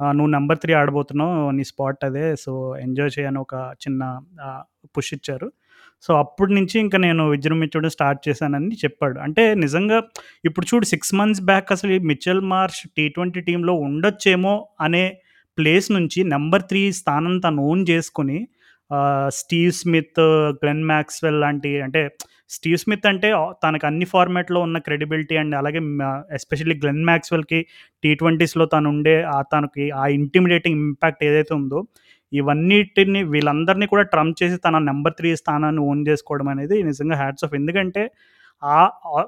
[0.02, 1.50] నువ్వు నెంబర్ త్రీ ఆడబోతున్నావు.
[1.50, 2.36] నీ స్పాట్ అదే.
[2.36, 4.20] సో, ఎంజాయ్ చేయని ఒక చిన్న
[4.84, 5.52] పుష్ ఇచ్చారు.
[6.02, 9.18] సో, అప్పటి నుంచి ఇంకా నేను విజృంభించడం స్టార్ట్ చేశానని చెప్పాడు.
[9.18, 10.02] అంటే నిజంగా
[10.44, 15.18] ఇప్పుడు చూడు సిక్స్ మంత్స్ బ్యాక్ అసలు ఈ మిచెల్ మార్ష్ టీ ట్వంటీ టీంలో ఉండొచ్చేమో అనే
[15.58, 18.48] ప్లేస్ నుంచి నెంబర్ త్రీ స్థానం తను ఓన్ చేసుకుని
[19.38, 20.20] స్టీవ్ స్మిత్,
[20.62, 22.02] గ్లెన్ మాక్స్‌వెల్ లాంటి అంటే
[22.50, 23.28] స్టీవ్ స్మిత్ అంటే
[23.62, 26.02] తనకు అన్ని ఫార్మాట్‌లో ఉన్న క్రెడిబిలిటీ అండ్ అలాగే మ
[26.32, 27.58] ఎస్పెషల్లీ గ్లెన్ మాక్స్‌వెల్‌కి
[28.04, 31.80] టీ20స్‌లో తను ఉండే ఆ తనకి ఆ ఇంటిమిడేటింగ్ ఇంపాక్ట్ ఏదైతే ఉందో,
[32.32, 37.54] ఇవన్నిటిని వీళ్ళందరిని కూడా ట్రంప్ చేసి తన నంబర్ 3 స్థానాన్ని ఓన్ చేసుకోవడం అనేది నిజంగా హ్యాట్స్ ఆఫ్.
[37.54, 38.02] ఎందుకంటే
[38.62, 39.26] ఆహ్, ఆహ్,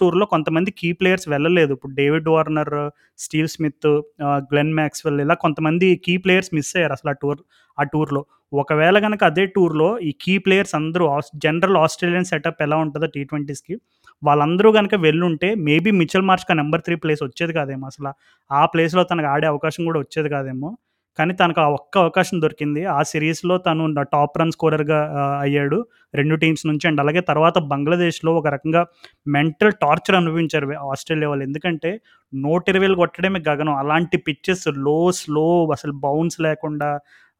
[0.00, 1.72] టూర్‌లో కొంతమంది కీ ప్లేయర్స్ వెళ్ళలేదు.
[1.76, 2.74] ఇప్పుడు David Warner,
[3.18, 3.88] Steve Smith,
[4.26, 7.40] ah, Glenn Maxwell ఇలా కొంతమంది కీ ప్లేయర్స్ మిస్ అయ్యారు అసలు ఆ టూర్
[7.78, 8.22] ఆ టూర్‌లో.
[8.52, 13.22] ఒకవేళ కనుక అదే టూర్‌లో ఈ కీ ప్లేయర్స్ అందరూ ఆస్ జనరల్ ఆస్ట్రేలియన్ సెటప్ ఎలా ఉంటుందో టీ
[13.24, 13.74] ట్వంటీస్కి
[14.22, 18.10] వాళ్ళందరూ కనుక వెళ్ళుంటే మేబీ మిచల్ మార్ష్‌కి ఆ నెంబర్ త్రీ ప్లేస్ వచ్చేది కాదేమో అసలు
[18.50, 20.70] ఆ ప్లేస్‌లో తనకు ఆడే అవకాశం కూడా వచ్చేది కాదేమో.
[21.18, 22.80] కానీ తనకు ఆ ఒక్క అవకాశం దొరికింది.
[22.92, 23.82] ఆ సిరీస్లో తను
[24.14, 24.98] టాప్ రన్ స్కోరర్‌గా
[25.44, 25.78] అయ్యాడు
[26.14, 26.84] రెండు టీమ్స్ నుంచి.
[26.90, 28.82] అండ్ అలాగే తర్వాత బంగ్లాదేశ్‌లో ఒక రకంగా
[29.26, 31.44] మెంటల్ టార్చర్ అనుభవించారు ఆస్ట్రేలియా వాళ్ళు.
[31.48, 31.92] ఎందుకంటే
[32.32, 33.76] 120లు కొట్టడమే గగనం.
[33.82, 36.90] అలాంటి పిచ్చెస్లో, స్లో అసలు బౌన్స్ లేకుండా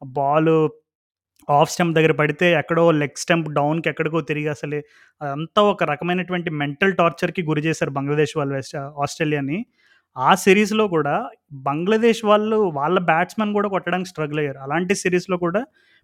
[0.01, 0.57] బాలు
[1.47, 4.77] ఆఫ్ స్టంప్ దగ్గర పడితే ఎక్కడో లెగ్ స్టంప్ డౌన్‌కి ఎక్కడికో తిరిగి అసలు
[5.21, 9.59] అదంతా ఒక రకమైనటువంటి మెంటల్ టార్చర్‌కి గురి చేశారు బంగ్లాదేశ్ వాళ్ళు వెస్ట్ ఆస్ట్రేలియాని.
[10.15, 11.15] ఆ సిరీస్లో కూడా
[11.63, 14.59] బంగ్లాదేశ్ వాళ్ళు వాళ్ళ బ్యాట్స్‌మెన్ కూడా కొట్టడానికి స్ట్రగుల్ అయ్యారు.
[14.59, 15.61] అలాంటి సిరీస్లో కూడా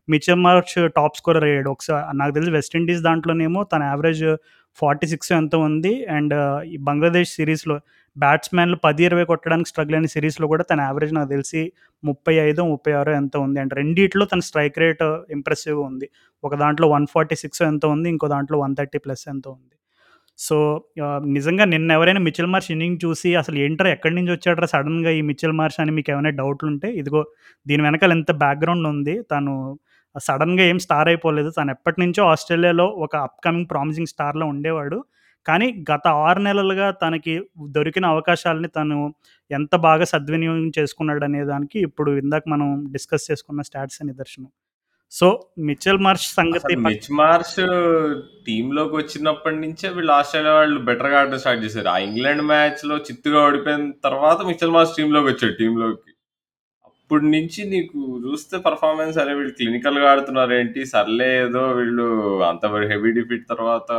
[0.08, 1.70] మిచర్ మార్చ్ టాప్ స్కోరర్ అయ్యాడు.
[1.70, 4.26] ఒకసారి నాకు తెలిసి వెస్టిండీస్ దాంట్లోనేమో తన యావరేజ్
[4.78, 5.94] 46 ఎంతో ఉంది.
[6.10, 6.34] అండ్
[6.68, 7.76] ఈ బంగ్లాదేశ్ సిరీస్లో
[8.16, 11.62] బ్యాట్స్‌మెన్‌లు పది ఇరవై కొట్టడానికి స్ట్రగుల్ అయిన సిరీస్లో కూడా తన యావరేజ్ నాకు తెలిసి
[12.04, 13.60] 35, 36 ఎంతో ఉంది.
[13.64, 15.04] అండ్ రెండిట్లో తన స్ట్రైక్ రేట్
[15.38, 16.08] ఇంప్రెసివ్‌గా ఉంది.
[16.44, 18.10] ఒక దాంట్లో 146 ఎంతో ఉంది.
[18.10, 19.76] ఇంకో దాంట్లో 130 ప్లస్ ఎంతో ఉంది.
[20.40, 20.58] సో,
[21.36, 25.56] నిజంగా నిన్న ఎవరైనా మిచెల్ మార్ష్ ఇన్నింగ్ చూసి అసలు ఏంట్రా ఎక్కడి నుంచి వచ్చాడురా సడన్గా ఈ మిచిల్
[25.60, 27.22] మార్ష్ అని మీకు ఏమైనా డౌట్లు ఉంటే ఇదిగో
[27.66, 29.16] దీని వెనకాల ఎంత బ్యాక్‌గ్రౌండ్ ఉంది.
[29.32, 29.54] తను
[30.16, 31.50] సడెన్‌గా ఏం స్టార్ అయిపోలేదు.
[31.52, 35.00] తను ఎప్పటినుంచో ఆస్ట్రేలియాలో ఒక అప్‌కమింగ్ ప్రామిసింగ్ స్టార్‌లా ఉండేవాడు.
[35.46, 37.34] కానీ గత 6 నెలలుగా తనకి
[37.70, 38.98] దొరికిన అవకాశాలని తను
[39.52, 44.52] ఎంత బాగా సద్వినియోగం చేసుకున్నాడనే దానికి ఇప్పుడు ఇందాక మనం డిస్కస్ చేసుకున్న స్టాట్సే నిదర్శనం.
[45.12, 45.28] సో,
[45.68, 47.58] మిచెల్ మార్ష్ సంగతి మిచ్ మార్ష్
[48.48, 51.90] టీమ్‌లోకి వచ్చినప్పటి నుంచే వీళ్ళు ఆస్ట్రేలియా వాళ్ళు బెటర్‌గా ఆడడం స్టార్ట్ చేశారు.
[51.90, 56.11] ఆ ఇంగ్లాండ్ మ్యాచ్‌లో చిత్తుగా ఓడిపోయిన తర్వాత మిచెల్ మార్ష్ టీమ్‌లోకి వచ్చాడు టీమ్‌లోకి.
[57.12, 60.82] అప్పటి నుంచి నీకు చూస్తే పర్ఫార్మెన్స్ అరే వీళ్ళు క్లినికల్‌గా ఆడుతున్నారేంటి?
[60.92, 62.06] సర్లే ఏదో వీళ్ళు
[62.50, 63.90] అంత హెవీ డిఫీట్ తర్వాత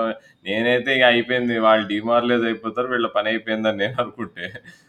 [0.47, 2.89] నేనైతే ఇక అయిపోయింది వాళ్ళు డీమారలైజ్ అయిపోతారు.
[2.93, 4.47] వీళ్ళ పని అయిపోయిందని నేను అనుకుంటే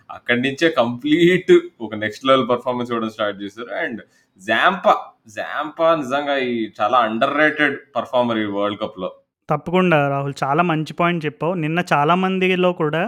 [0.09, 3.71] అక్కడి నుంచే కంప్లీట్ ఒక నెక్స్ట్ లెవెల్ పర్ఫార్మెన్స్ ఇవ్వడం స్టార్ట్ చేశారు.
[3.83, 3.99] అండ్
[4.41, 4.95] జాంపా,
[5.35, 9.09] జాంపా నిజంగా ఈ చాలా అండర్ రేటెడ్ పర్ఫార్మర్ ఈ వరల్డ్ కప్‌లో.
[9.49, 10.35] తప్పకుండా రాహుల్.
[10.43, 11.55] చాలా మంచి పాయింట్ చెప్పావు.
[11.63, 13.03] నిన్న చాలా మందిలో కూడా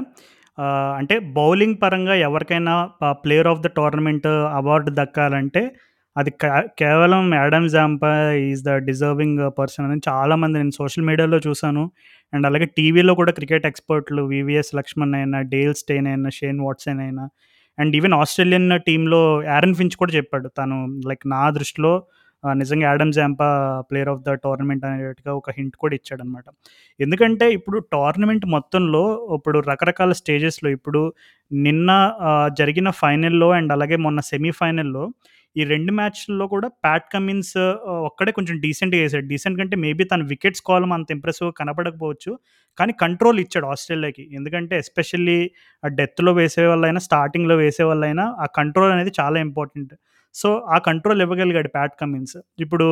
[0.98, 2.74] అంటే బౌలింగ్ పరంగా ఎవరికైనా
[3.24, 4.28] player of the tournament
[4.60, 5.64] award దక్కాలంటే
[6.16, 6.32] అది
[6.80, 8.12] కేవలం Adam Zampa
[8.44, 11.84] is the deserving person అని చాలామంది నేను సోషల్ మీడియాలో చూశాను
[12.34, 17.26] అండ్ అలాగే టీవీలో కూడా క్రికెట్ ఎక్స్‌పర్ట్‌లు వీవీఎస్ లక్ష్మణ్ అయినా, డేల్ స్టెయిన్ అయినా, షేన్ వాట్సన్ అయినా
[17.78, 20.48] అండ్ ఈవెన్ ఆస్ట్రేలియన్ టీంలో యారన్ ఫించ్ కూడా చెప్పాడు.
[20.60, 21.94] తను లైక్ నా దృష్టిలో
[22.56, 23.48] నిజంగా Adam Zampa
[23.90, 26.46] player of the tournament అనేటట్టుగా ఒక హింట్ కూడా ఇచ్చాడనమాట.
[27.00, 29.04] ఎందుకంటే ఇప్పుడు టోర్నమెంట్ మొత్తంలో
[29.36, 31.02] ఇప్పుడు రకరకాల స్టేజెస్‌లో ఇప్పుడు
[31.52, 31.90] నిన్న
[32.58, 35.06] జరిగిన ఫైనల్‌లో అండ్ అలాగే మొన్న సెమీ ఫైనల్‌లో
[35.56, 37.54] ఈ రెండు మ్యాచ్‌ల్లో కూడా ప్యాట్ కమిన్స్
[38.08, 42.32] ఒక్కడే కొంచెం డీసెంట్‌గా వేసాడు డీసెంట్ కంటే మేబీ తన వికెట్స్ కాలమ్ అంత ఇంప్రెసివ్‌గా కనపడకపోవచ్చు.
[42.78, 44.24] కానీ కంట్రోల్ ఇచ్చాడు ఆస్ట్రేలియాకి.
[44.36, 45.38] ఎందుకంటే ఎస్పెషల్లీ
[45.84, 49.94] ఆ డెత్‌లో వేసేవాళ్ళైనా, స్టార్టింగ్‌లో వేసే వాళ్ళైనా ఆ కంట్రోల్ అనేది చాలా ఇంపార్టెంట్.
[50.36, 52.36] సో, ఆ కంట్రోల్ ఇవ్వగలిగాడు ప్యాట్ కమిన్స్.
[52.60, 52.88] ఇప్పుడు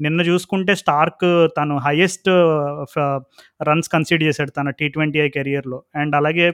[0.00, 1.26] నిన్న చూసుకుంటే స్టార్క్
[1.58, 2.30] తను హైయెస్ట్
[2.92, 2.96] ఫ
[3.62, 5.80] రన్స్ కన్సిడ్ చేశాడు తన టీ20ఐ కెరియర్‌లో.
[5.96, 6.48] అండ్ అలాగే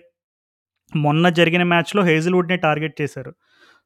[0.93, 3.33] మొన్న జరిగిన మ్యాచ్‌లో హేజిల్వుడ్ని టార్గెట్ చేశారు.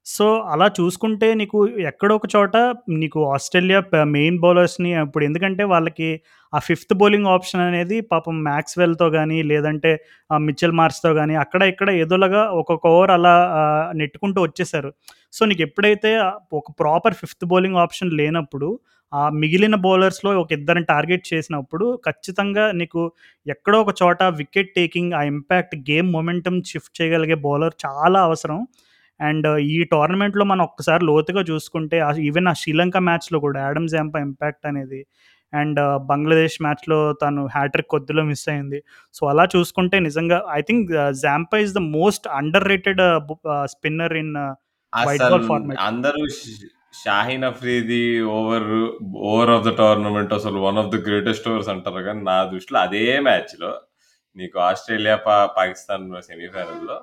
[0.06, 1.58] సో, అలా చూసుకుంటే నీకు
[1.90, 2.56] ఎక్కడో ఒక చోట
[2.96, 6.08] నీకు ఆస్ట్రేలియా ప మెయిన్ బౌలర్స్‌ని ఇప్పుడు ఎందుకంటే వాళ్ళకి
[6.52, 9.90] ఆ ఫిఫ్త్ బౌలింగ్ ఆప్షన్ అనేది పాపం మాక్స్‌వెల్‌తో గాని, లేదంటే
[10.30, 14.90] ఆహ్, మిచెల్ మార్ష్‌తో గాని అక్కడ ఇక్కడ ఏదోలాగా ఒక్కొక్క ఓవర్ అలా ఆహ్, నెట్టుకుంటూ వచ్చేసారు.
[15.32, 16.10] సో, నీకు ఎప్పుడైతే
[16.54, 18.68] ఒక ప్రాపర్ ఫిఫ్త్ బౌలింగ్ ఆప్షన్ లేనప్పుడు
[19.12, 23.00] ఆ మిగిలిన బౌలర్స్‌లో ఒక ఇద్దరిని టార్గెట్ చేసినప్పుడు ఖచ్చితంగా నీకు
[23.46, 28.58] ఎక్కడో ఒక చోట వికెట్ టేకింగ్, ఆ ఇంపాక్ట్ గేమ్ మొమెంటమ్ షిఫ్ట్ చేయగలిగే బౌలర్ చాలా అవసరం.
[29.20, 31.98] అండ్ ఈ టోర్నమెంట్‌లో మనం ఒక్కసారి లోతుగా చూసుకుంటే
[32.28, 35.00] ఈవెన్ ఆ శ్రీలంక మ్యాచ్‌లో కూడా యాడమ్ జాంపా ఇంపాక్ట్ అనేది
[35.52, 38.78] అండ్ బంగ్లాదేశ్ మ్యాచ్‌లో తను హ్యాట్రిక్ కొద్దిలో మిస్ అయింది.
[39.14, 40.88] సో, అలా చూసుకుంటే నిజంగా I think
[41.20, 43.02] Zampa is the most under rated
[43.74, 44.34] spinner in
[44.92, 45.80] white అసలు బాల్ ఫార్మాట్.
[45.86, 46.22] అందరూ
[47.02, 48.02] Shaheen Afridi
[48.34, 48.68] over
[49.28, 53.04] over of the tournament అసలు one of the greatest overs అంటారు గానీ, నా దృష్టిలో అదే
[53.28, 53.72] మ్యాచ్‌లో
[54.36, 55.16] నీకు ఆస్ట్రేలియా,
[55.56, 56.98] పాకిస్తాన్ సెమీఫైనల్‌లో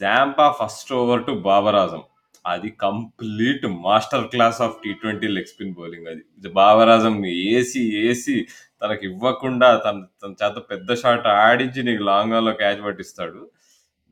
[0.00, 2.02] Zampa first over to Babar Azam.
[2.44, 6.22] అది కంప్లీట్ మాస్టర్ క్లాస్ ఆఫ్ టీ20 లెగ్ స్పిన్ బౌలింగ్ అది.
[6.60, 8.36] బాబర్ ఆజంని ఏసి, ఏసి
[8.82, 13.42] తనకి ఇవ్వకుండా తన తన చేత పెద్ద షాట్ ఆడించి నీకు లాంగ్ ఆన్‌లో catch పట్టిస్తాడు.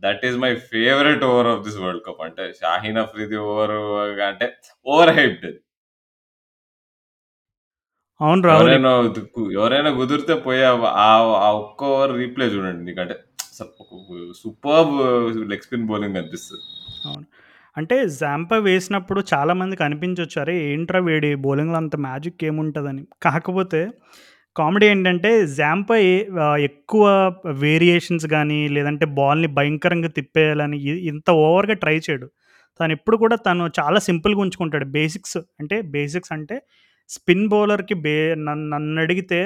[0.02, 2.22] That is my favourite over of this world cup.
[2.28, 3.76] అంటే షాహీన్ అఫ్రీది ఓవర్
[4.30, 4.48] అంటే
[4.86, 5.60] ఓవర్ హైప్డ్ అది.
[8.20, 8.48] అవును.
[8.54, 8.90] ఎవరైనా
[9.58, 11.10] ఎవరైనా కుదిరితే పోయి ఆ
[11.60, 12.82] ఒక్క ఓవర్ రీప్లే చూడండి.
[12.88, 13.14] నీకంటే
[14.40, 14.96] సూపర్బ్
[15.50, 16.64] లెగ్ స్పిన్ బౌలింగ్ అనిపిస్తుంది
[17.06, 17.26] అవును.
[17.76, 20.54] అంటే జాంప వేసినప్పుడు చాలామందికి అనిపించవచ్చు అరే!
[20.66, 23.80] ఏంట్రా వేడి బౌలింగ్‌లో అంత మ్యాజిక్ ఏముంటుందని కాకపోతే
[24.56, 25.90] కామెడీ ఏంటంటే జాంప
[26.66, 27.04] ఎక్కువ
[27.62, 32.26] వేరియేషన్స్ కానీ లేదంటే బాల్‌ని భయంకరంగా తిప్పేయాలని ఇంత ఓవర్‌గా ట్రై చేయడు.
[32.80, 34.86] తను ఎప్పుడు కూడా తను చాలా సింపుల్‌గా ఉంచుకుంటాడు.
[34.96, 36.56] బేసిక్స్ అంటే బేసిక్స్ అంటే
[37.10, 39.40] స్పిన్ బౌలర్‌కి బే నన్ను అడిగితే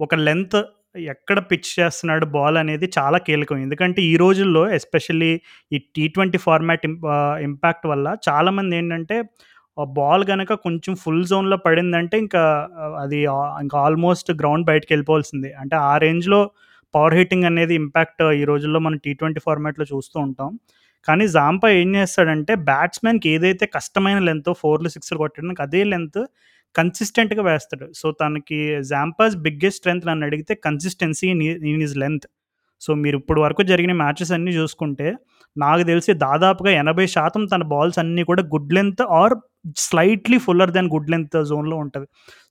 [0.00, 0.58] ఒక లెంత్
[0.94, 3.58] ఎక్కడ పిచ్ చేస్తున్నాడు బాల్ అనేది చాలా కీలకం.
[3.58, 5.30] ఎందుకంటే ఈ రోజుల్లో ఎస్పెషల్లీ
[5.72, 6.84] ఈ టీ20 ఫార్మాట్
[7.46, 9.16] ఇంపాక్ట్ వల్ల చాలామంది ఏంటంటే
[9.96, 12.42] బాల్ కనుక కొంచెం ఫుల్ జోన్‌లో పడిందంటే ఇంకా
[13.02, 13.20] అది
[13.62, 15.50] ఇంకా ఆల్మోస్ట్ గ్రౌండ్ బయటికెళ్ళిపోవాల్సిందే.
[15.62, 16.40] అంటే ఆ రేంజ్‌లో
[16.94, 20.50] పవర్ హిట్టింగ్ అనేది ఇంపాక్ట్ ఈ రోజుల్లో మనం టీ20 ఫార్మాట్‌లో చూస్తూ ఉంటాం.
[21.06, 26.20] కానీ జాంపా ఏం చేస్తాడంటే బ్యాట్స్‌మెన్‌కి ఏదైతే కష్టమైన లెంత్ ఫోర్లు సిక్స్లు కొట్టడానికి అదే లెంత్
[26.74, 27.86] కన్సిస్టెంట్‌గా వేస్తాడు.
[27.94, 28.58] సో, తనకి
[28.90, 31.42] జాంపాస్ బిగ్గెస్ట్ నన్ను అడిగితే consistency in
[31.82, 32.26] is length.
[32.82, 35.08] So, మీరు ఇప్పుడు వరకు జరిగిన మ్యాచెస్ అన్నీ చూసుకుంటే
[35.56, 37.18] నాకు తెలిసి దాదాపుగా 80%
[37.52, 39.34] తన బాల్స్ అన్నీ కూడా good length or
[39.82, 42.08] slightly fuller then good length జోన్‌లో ఉంటుంది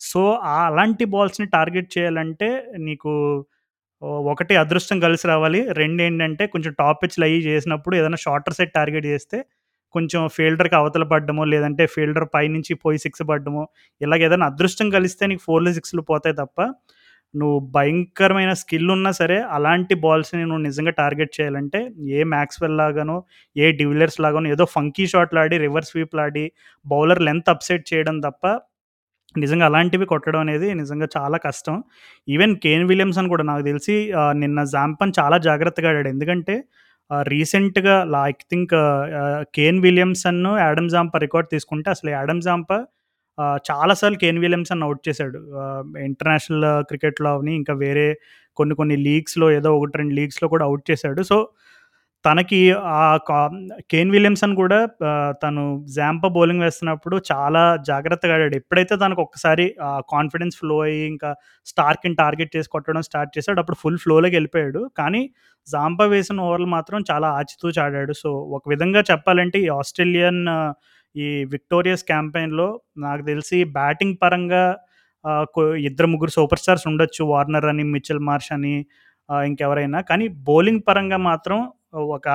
[0.10, 0.22] సో,
[0.60, 2.50] అలాంటి బాల్స్‌ని టార్గెట్ చేయాలంటే
[2.88, 3.14] నీకు
[4.30, 5.60] ఒకటి అదృష్టం కలిసి రావాలి.
[5.80, 9.38] రెండేంటంటే కొంచెం టాప్ పిచ్‌లు అయ్యి చేసినప్పుడు ఏదైనా షార్టర్ సైడ్ టార్గెట్ చేస్తే
[9.94, 13.64] కొంచెం ఫీల్డర్‌కి అవతల పడ్డమో, లేదంటే ఫీల్డర్ పైనుంచి పోయి సిక్స్ పడ్డమో,
[14.02, 16.60] ఇలాగ ఏదైనా అదృష్టం కలిస్తే నీకు 4లు, 6లు పోతాయి తప్ప,
[17.34, 21.80] నువ్వు భయంకరమైన స్కిల్ ఉన్నా సరే అలాంటి బాల్స్‌ని నువ్వు నిజంగా టార్గెట్ చేయాలంటే
[22.14, 23.18] ఏ మ్యాక్స్వెల్ లాగానో,
[23.56, 26.46] ఏ డివిలర్స్ లాగానో ఏదో ఫంకీ షాట్లు ఆడి రివర్స్ స్వీప్‌లాడి
[26.86, 28.44] బౌలర్ లెంత్ అప్‌సెట్ చేయడం తప్ప
[29.36, 31.76] నిజంగా అలాంటివి కొట్టడం అనేది నిజంగా చాలా కష్టం.
[32.28, 33.96] ఈవెన్ కేన్ విలియమ్సన్ కూడా నాకు తెలిసి
[34.42, 36.10] నిన్న జాంపన్ చాలా జాగ్రత్తగా ఆడాడు.
[36.14, 36.56] ఎందుకంటే
[37.28, 38.74] రీసెంట్‌గా లా I think
[39.54, 42.71] Kane Williamson Adam Zampa record తీసుకుంటే అసలు యాడమ్ జాంప
[43.65, 45.39] చాలాసార్లు కేన్ విలియమ్సన్ అవుట్ చేశాడు.
[46.00, 48.08] ఇంటర్నేషనల్ క్రికెట్‌లో అవని ఇంకా వేరే
[48.58, 51.21] కొన్ని కొన్ని లీగ్స్‌లో ఏదో 1, 2 లీగ్స్‌లో కూడా అవుట్ చేశాడు.
[51.24, 51.38] సో,
[52.26, 52.60] తనకి
[52.96, 53.38] ఆ కా
[53.92, 54.78] కేన్ విలియమ్సన్ కూడా
[55.44, 55.62] తను
[55.96, 58.56] జాంప బౌలింగ్ వేస్తున్నప్పుడు చాలా జాగ్రత్తగా ఆడాడు.
[58.62, 59.66] ఎప్పుడైతే తనకు ఒక్కసారి
[60.14, 61.30] కాన్ఫిడెన్స్ ఫ్లో అయ్యి ఇంకా
[61.68, 65.22] స్టార్కిని టార్గెట్ చేసి కొట్టడం స్టార్ట్ చేశాడు అప్పుడు ఫుల్ ఫ్లోలోకి వెళ్ళిపోయాడు కానీ
[65.68, 68.14] జాంప వేసిన ఓవర్లు మాత్రం చాలా ఆచితూచి ఆడాడు.
[68.22, 70.42] సో, ఒక విధంగా చెప్పాలంటే ఈ ఆస్ట్రేలియన్
[71.16, 72.68] ఈ విక్టోరియస్ క్యాంపెయిన్‌లో
[73.00, 74.64] నాకు తెలిసి బ్యాటింగ్ పరంగా
[75.88, 77.22] ఇద్దరు ముగ్గురు సూపర్ స్టార్స్ ఉండొచ్చు.
[77.32, 78.76] వార్నర్ అని, మిచెల్ మార్ష్ అని
[79.46, 80.00] ఇంకెవరైనా.
[80.04, 81.60] కానీ బౌలింగ్ పరంగా మాత్రం
[82.12, 82.28] ఒక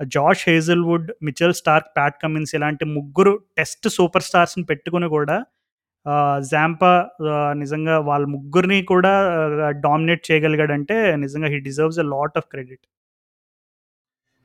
[0.00, 5.36] Josh Hazlewood, Mitchell Starc, Pat Cummins ఇలాంటి ముగ్గురు టెస్ట్ సూపర్ స్టార్స్‌ని పెట్టుకుని కూడా
[6.50, 6.92] జాంపా
[7.56, 9.12] నిజంగా వాళ్ళ ముగ్గురిని కూడా
[9.84, 12.78] డామినేట్ చేయగలిగాడంటే నిజంగా he deserves a lot of credit.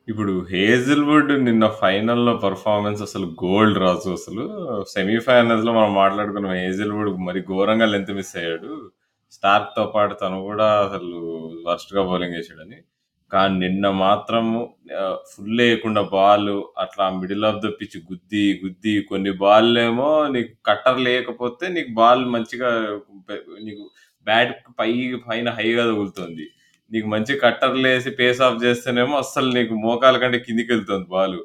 [0.07, 4.43] ఇప్పుడు హేజల్‌వుడ్ నిన్న ఫైనల్‌లో పర్ఫార్మెన్స్ అసలు గోల్డ్ రాజు అసలు.
[4.93, 8.71] సెమీఫైనల్స్‌లో మనం మాట్లాడుకున్నాం హేజిల్వుడ్ మరి ఘోరంగా లెంత్ మిస్ అయ్యాడు.
[9.31, 11.11] స్టార్క్‌తో పాటు తను కూడా అసలు
[11.67, 12.79] వర్స్ట్‌గా బౌలింగ్ వేసాడని
[13.33, 14.59] కానీ నిన్న మాత్రము
[14.99, 20.99] ఆహ్, ఫుల్ ఎయకుండా బాలు అట్లా మిడిల్ ఆఫ్ ద పిచ్ గుద్ది, గుద్ది కొన్ని బాల్లేమో నీకు కట్టర్
[21.07, 22.69] లేకపోతే నీకు బాల్ మంచిగా
[23.29, 23.83] పె నీకు
[24.27, 24.89] బ్యాట్ పై
[25.25, 26.45] పైన హైగా తగులుతుంది.
[26.91, 31.39] నీకు మంచి కట్టర్‌లేసి పేస్ ఆఫ్ చేస్తేనేమో అస్సలు నీకు మోకాళ్ళ కంటే కిందకెళ్తుంది బాలు.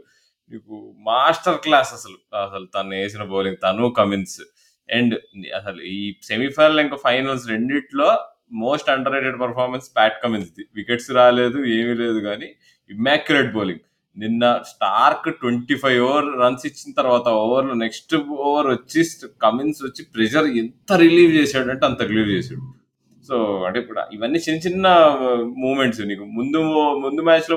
[0.51, 0.75] నీకు
[1.09, 2.19] మాస్టర్ క్లాస్ అసలు.
[2.43, 4.41] అసలు తనేసిన బౌలింగ్ తను, కమిన్స్.
[4.89, 5.15] అండ్
[5.59, 5.99] అసలు ఈ
[6.29, 8.11] సెమీఫైనల్ ఇంకా ఫైనల్స్ రెండిట్లో
[8.51, 10.65] most under rated performance Pat కమిన్స్‌ది.
[10.79, 12.49] Wickets రాలేదు, ఏమీ లేదు కానీ
[12.91, 13.83] ఇమ్మాక్యులేట్ బౌలింగ్.
[14.17, 18.15] నిన్న స్టార్క్ 25 ఓవర్ రన్స్ ఇచ్చిన తర్వాత ఓవర్‌లో నెక్స్ట్
[18.47, 19.03] ఓవర్ వచ్చి
[19.45, 22.65] కమిన్స్ వచ్చి ప్రెషర్ ఎంత రిలీవ్ చేశాడంటే అంత రిలీవ్ చేశాడు
[23.25, 24.87] సో, అంటే ఇప్పుడు ఇవన్నీ చిన్న చిన్న
[25.65, 26.61] మూమెంట్స్ నీకు ముందు
[27.05, 27.57] ముందు మ్యాచ్‌లో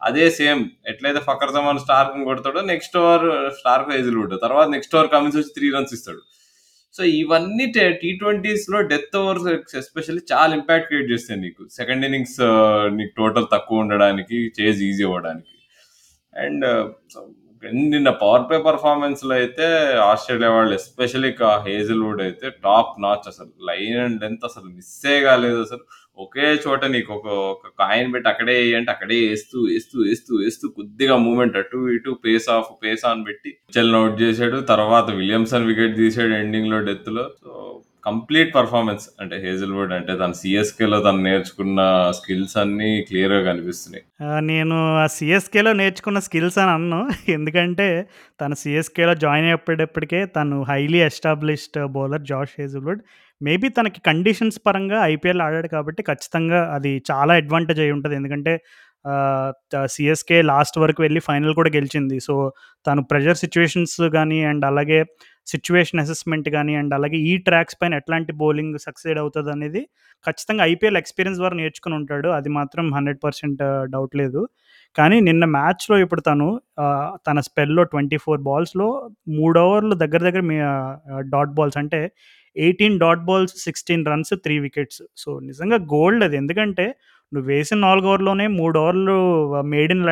[0.00, 0.60] అదే సేమ్
[0.92, 3.26] ఎట్లయితే ఫకర్ జమాన్ స్టార్క్ కొడతాడో నెక్స్ట్ ఓవర్
[3.58, 4.34] స్టార్క్ హేజిల్‌వుడ్.
[4.44, 6.20] తర్వాత నెక్స్ట్ ఓవర్ కమిన్స్ వచ్చి త్రీ రన్స్ ఇస్తాడు.
[6.94, 7.66] సో, ఇవన్నీ
[8.00, 11.62] టీ ట్వంటీస్లో డెత్ ఓవర్స్ ఎస్పెషల్లీ చాలా ఇంపాక్ట్ క్రియేట్ చేస్తాయి నీకు.
[11.70, 15.54] సెకండ్ ఇన్నింగ్స్ uh, నీకు టోటల్ తక్కువ ఉండడానికి, చేజ్ ఈజీ అవ్వడానికి.
[16.34, 16.84] అండ్ uh,
[17.92, 19.66] నిన్న పవర్ ప్లే పెర్ఫార్మన్స్‌లో అయితే
[20.02, 23.52] ఆస్ట్రేలియా వాళ్ళు ఎస్పెషల్లీ క హేజిల్‌వుడ్ అయితే టాప్ నాచ్ అసలు.
[23.70, 25.82] లైన్ అండ్ లెంత్ అసలు మిస్సే కాలేదు అసలు.
[26.18, 31.14] ఒకే చోట నీకు ఒక ఒక కాయిన్ పెట్టి అక్కడే అంటే అక్కడే వేస్తూ వేస్తూ వేస్తూ వేస్తూ కొద్దిగా
[31.26, 34.58] మూమెంట్ అటు ఇటు పేస్ ఆఫ్, పేస్ ఆన్ పెట్టి చెల్ అవుట్ చేసాడు.
[34.72, 37.24] తర్వాత విలియమ్సన్ వికెట్ తీసాడు ఎండింగ్‌లో డెత్‌లో.
[37.40, 37.52] సో,
[38.06, 41.80] కంప్లీట్ పర్ఫార్మెన్స్ అంటే హేజిల్‌వుడ్ అంటే తను సిఎస్కేలో తను నేర్చుకున్న
[42.18, 44.04] స్కిల్స్ అన్నీ క్లియర్‌గా కనిపిస్తున్నాయి.
[44.46, 47.00] నేను ఆ సిఎస్కేలో నేర్చుకున్న స్కిల్స్ అని అన్ను
[47.32, 47.88] ఎందుకంటే
[48.40, 53.02] తను సిఎస్కేలో జాయిన్ అయ్యేటప్పటికే తను highly established bowler Josh Hazlewood.
[53.40, 58.52] Maybe తనకి కండిషన్స్ పరంగా ఐపీఎల్ ఆడాడు కాబట్టి ఖచ్చితంగా అది చాలా అడ్వాంటేజ్ అయి ఉంటుంది ఎందుకంటే
[59.88, 62.16] సిఎస్కే లాస్ట్ వరకు వెళ్ళి ఫైనల్ కూడా గెలిచింది.
[62.20, 62.34] సో,
[62.86, 64.98] తను ప్రెషర్ సిచ్యువేషన్స్ కానీ అండ్ అలాగే
[65.46, 69.82] సిచ్యువేషన్ అసెస్‌మెంట్ కానీ అండ్ అలాగే ఈ ట్రాక్స్ పైన ఎట్లాంటి బౌలింగ్ సక్సెడ్ అవుతుంది అనేది
[70.24, 72.28] ఖచ్చితంగా ఐపీఎల్ ఎక్స్‌పీరియన్స్ ద్వారా నేర్చుకుని ఉంటాడు.
[72.38, 73.62] అది మాత్రం 100%
[73.94, 74.42] డౌట్ లేదు.
[74.96, 76.48] కానీ నిన్న మ్యాచ్‌లో ఇప్పుడు తను
[77.26, 78.88] తన స్పెల్‌లో 24 బాల్స్‌లో
[79.38, 80.58] మూడు ఓవర్లు దగ్గర దగ్గర మీ
[81.32, 82.02] డాట్ బాల్స్ అంటే
[82.56, 85.02] 18 dot balls, 16 runs, three wickets.
[85.16, 86.36] So, నిజంగా గోల్డ్ అది.
[86.36, 86.86] ఎందుకంటే
[87.32, 89.16] నువ్వు వేసిన నాలుగు ఓవర్‌లోనే మూడు ఓవర్లు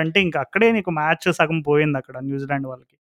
[0.02, 2.96] అంటే ఇంక అక్కడే నీకు మ్యాచ్ సగం పోయింది అక్కడ న్యూజిలాండ్ వాళ్ళకి.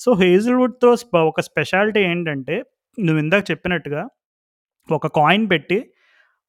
[0.00, 2.56] సో, హేజిల్‌వుడ్‌తో స్ప ఒక స్పెషాలిటీ ఏంటంటే
[2.98, 4.02] నువ్వు ఇందాక చెప్పినట్టుగా
[4.88, 5.78] ఒక కాయిన్ పెట్టి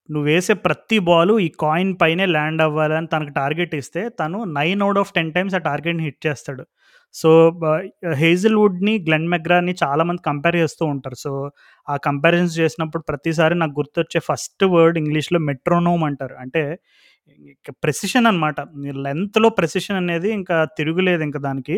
[0.10, 5.00] నువ్వు వేసే ప్రతి బాలు ఈ కాయిన్ పైనే ల్యాండ్ అవ్వాలని తనకు టార్గెట్ ఇస్తే తను నైన్ అవుట్
[5.02, 6.64] ఆఫ్ 10 టైమ్స్ ఆ టార్గెట్‌ని హిట్ చేస్తాడు.
[7.16, 7.30] సో,
[8.16, 11.16] హేజిల్‌వుడ్‌ని, గ్లెన్ మెగ్రాని చాలామంది కంపేర్ చేస్తూ ఉంటారు.
[11.16, 11.32] సో,
[11.88, 16.36] ఆ కంపారిజన్స్ చేసినప్పుడు ప్రతిసారి నాకు గుర్తొచ్చే ఫస్ట్ వర్డ్ ఇంగ్లీష్‌లో మెట్రోనోమ్ అంటారు.
[16.36, 16.64] అంటే
[17.84, 18.60] ప్రెసిషన్ అనమాట.
[19.06, 21.78] లెంత్లో ప్రెసిషన్ అనేది ఇంకా తిరుగులేదు ఇంక దానికి.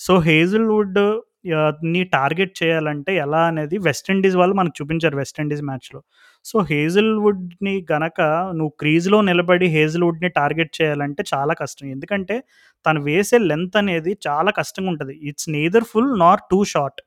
[0.00, 6.00] సో, హేజిల్‌వుడ్ని టార్గెట్ చేయాలంటే ఎలా అనేది వెస్ట్ ఇండీస్ వాళ్ళు మనకు చూపించారు వెస్ట్ ఇండీస్ మ్యాచ్‌లో.
[6.46, 8.18] సో, హేజిల్‌వుడ్‌ని గనక
[8.58, 11.86] నువ్వు క్రీజ్‌లో నిలబడి హేజిల్‌వుడ్‌ని టార్గెట్ చేయాలంటే చాలా కష్టం.
[11.94, 12.36] ఎందుకంటే
[12.86, 17.00] తను వేసే లెంత్ అనేది చాలా కష్టంగా ఉంటుంది it's neither full nor too short.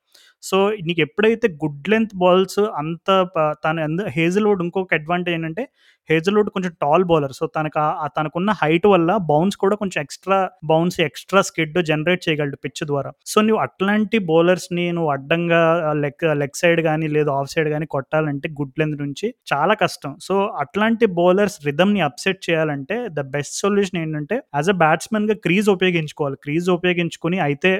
[0.43, 5.63] So, నీకు ఎప్పుడైతే గుడ్ లెంత్ బాల్స్ అంత ప తను ఎందు హేజిల్‌వుడ్ ఇంకొక అడ్వాంటేజ్ ఏంటంటే
[6.09, 7.33] హేజల్వుడ్ కొంచెం టాల్ బౌలర్.
[7.33, 7.83] సో, తనకు
[8.15, 13.11] తనకున్న హైట్ వల్ల బౌన్స్ కూడా కొంచెం extra bounce, extra skid generate చేయగలడు పిచ్ ద్వారా.
[13.25, 15.61] సో, నువ్వు అట్లాంటి బౌలర్స్‌ని నువ్వు అడ్డంగా
[16.03, 20.13] లెగ్ లెగ్ సైడ్ కానీ లేదా ఆఫ్ సైడ్ కానీ కొట్టాలంటే గుడ్ లెంత్ నుంచి చాలా కష్టం.
[20.21, 26.37] సో, అట్లాంటి బౌలర్స్ రిథమ్‌ని అప్‌సెట్ చేయాలంటే ద బెస్ట్ సొల్యూషన్ ఏంటంటే అస్ అ బ్యాట్స్మెన్గా క్రీజ్ ఉపయోగించుకోవాలి.
[26.43, 27.71] క్రీజ్ ఉపయోగించుకుని అయితే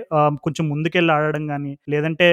[0.45, 2.27] కొంచెం ముందుకెళ్ళి ఆడడం కానీ లేదంటే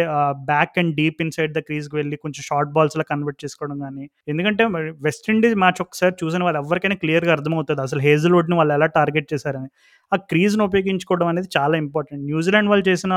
[0.51, 4.63] back and deep inside the క్రీజ్‌కి వెళ్ళి కొంచెం షార్ట్ బాల్స్ లా కన్వర్ట్ చేసుకోవడం కానీ ఎందుకంటే
[4.67, 9.29] వెస్టిండీస్ వెస్ట్ ఇండీస్ మ్యాచ్ ఒకసారి చూసిన వాళ్ళు ఎవరికైనా క్లియర్‌గా అర్థమవుతుంది అసలు హేజిల్‌వుడ్‌ని వాళ్ళు ఎలా టార్గెట్
[9.35, 9.71] చేశారని.
[10.13, 12.25] ఆ క్రీజ్‌ని ఉపయోగించుకోవడం అనేది చాలా ఇంపార్టెంట్.
[12.31, 13.15] న్యూజిలాండ్ వాళ్ళు చేసిన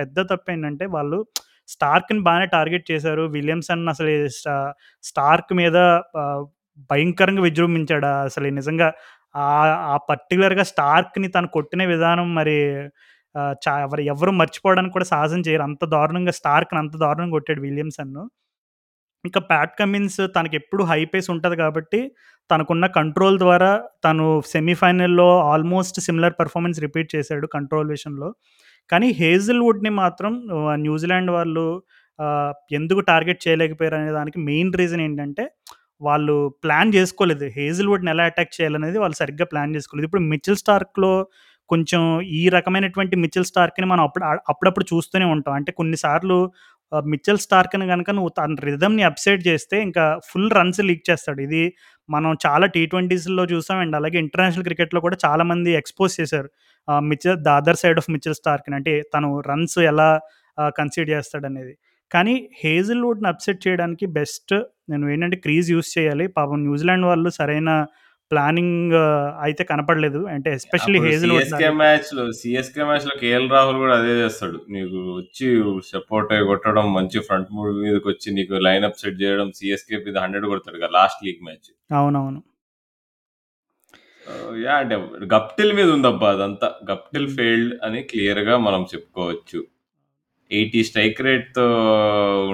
[0.00, 1.18] పెద్ద తప్పు ఏంటంటే వాళ్ళు
[1.68, 3.24] స్టార్క్‌ని బాగానే టార్గెట్ చేశారు.
[3.34, 4.10] విలియమ్సన్ అసలు
[5.04, 5.76] స్టార్క్ మీద
[6.90, 8.08] భయంకరంగా విజృంభించాడు.
[8.26, 8.88] అసలు నిజంగా
[9.88, 12.56] ఆ పర్టిక్యులర్‌గా స్టార్క్‌ని తను కొట్టిన విధానం మరి
[13.64, 15.64] చా ఎవరు ఎవరు మర్చిపోవడానికి కూడా సాహసం చేయరు.
[15.68, 18.14] అంత దారుణంగా స్టార్క్‌ని అంత దారుణంగా కొట్టాడు విలియమ్సన్.
[19.24, 22.00] ఇంకా ప్యాట్ కమిన్స్ తనకెప్పుడు హై పేస్ ఉంటది కాబట్టి
[22.50, 23.70] తనకున్న కంట్రోల్ ద్వారా
[24.04, 28.28] తను సెమీఫైనల్‌లో ఆల్మోస్ట్ సిమిలర్ పెర్ఫార్మన్స్ రిపీట్ చేశాడు కంట్రోల్ విషయంలో.
[28.90, 31.66] కానీ హేజిల్‌వుడ్‌ని మాత్రం ఆహ్, న్యూజిలాండ్ వాళ్ళు
[32.18, 35.44] ఆహ్, ఎందుకు టార్గెట్ చేయలేకపోయారనే దానికి మెయిన్ రీజన్ ఏంటంటే
[36.00, 37.46] వాళ్ళు ప్లాన్ చేసుకోలేదు.
[37.56, 40.06] హేజిల్‌వుడ్‌ని ఎలా అటాక్ చేయాలనేది వాళ్ళు సరిగ్గా ప్లాన్ చేసుకోలేదు.
[40.08, 41.12] ఇప్పుడు మిచెల్ స్టార్క్‌లో
[41.70, 42.02] కొంచెం
[42.34, 45.54] ఈ రకమైనటువంటి మిచెల్ స్టార్క్‌ని మనం అప్పుడు అప్పుడప్పుడు చూస్తూనే ఉంటాం.
[45.58, 46.38] అంటే కొన్ని సార్లు
[46.92, 51.40] మిచ్చల్ మిచెల్ స్టార్క్‌ని కనుక నువ్వు తన రిథమ్‌ని అప్‌సెట్ చేస్తే ఇంకా ఫుల్ రన్స్ లీక్ చేస్తాడు.
[51.40, 51.62] ఇది
[52.08, 56.48] మనం చాలా టీ ట్వంటీస్లో చూసామండి అలాగే ఇంటర్నేషనల్ క్రికెట్‌లో కూడా చాలామంది ఎక్స్‌పోజ్ చేశారు.
[57.04, 60.08] Mitchell the other side of Mitchell స్టార్క్‌ని అంటే తను రన్స్ ఎలా
[60.78, 61.74] కన్సిడర్ చేస్తాడనేది.
[62.10, 64.54] కానీ హేజిల్‌వుడ్‌ని అప్‌సెట్ చేయడానికి బెస్ట్
[64.90, 66.26] నేను ఏంటంటే క్రీజ్ యూజ్ చేయాలి.
[66.38, 67.70] పాపం న్యూజిలాండ్ వాళ్ళు సరైన
[68.30, 68.94] ప్లానింగ్
[69.44, 70.20] అయితే కనపడలేదు.
[70.32, 74.58] అంటే ఎస్పెషల్లీ సీఎస్‌కే లాగా మ్యాచ్‌లో సీఎస్‌కే మ్యాచ్‌లో కేఎల్ రాహుల్ గూడా అదే చేస్తాడు.
[74.74, 75.46] నీకు వచ్చి
[75.92, 80.78] సపోర్ట్ అయ్యి కొట్టడం, మంచి ఫ్రంట్ మూవ్ మీదకొచ్చి నీకు లైనప్ సెట్ చేయడం, సీఎస్‌కే మీద 100 కొడతాడు
[80.78, 80.92] కదా!
[80.98, 81.70] Last league match.
[81.94, 82.40] అవునవును.
[84.62, 84.80] యాహ్!
[84.82, 84.96] అంటే
[85.32, 86.68] గప్టిల్ మీద ఉందబ్బా అదంతా.
[86.90, 87.26] గప్టిల్.
[87.36, 89.60] ఫెయిల్డ్ అని క్లియర్‌గా మనం చెప్పుకోవచ్చు.
[90.50, 91.66] 80 స్ట్రైక్ రేట్‌తో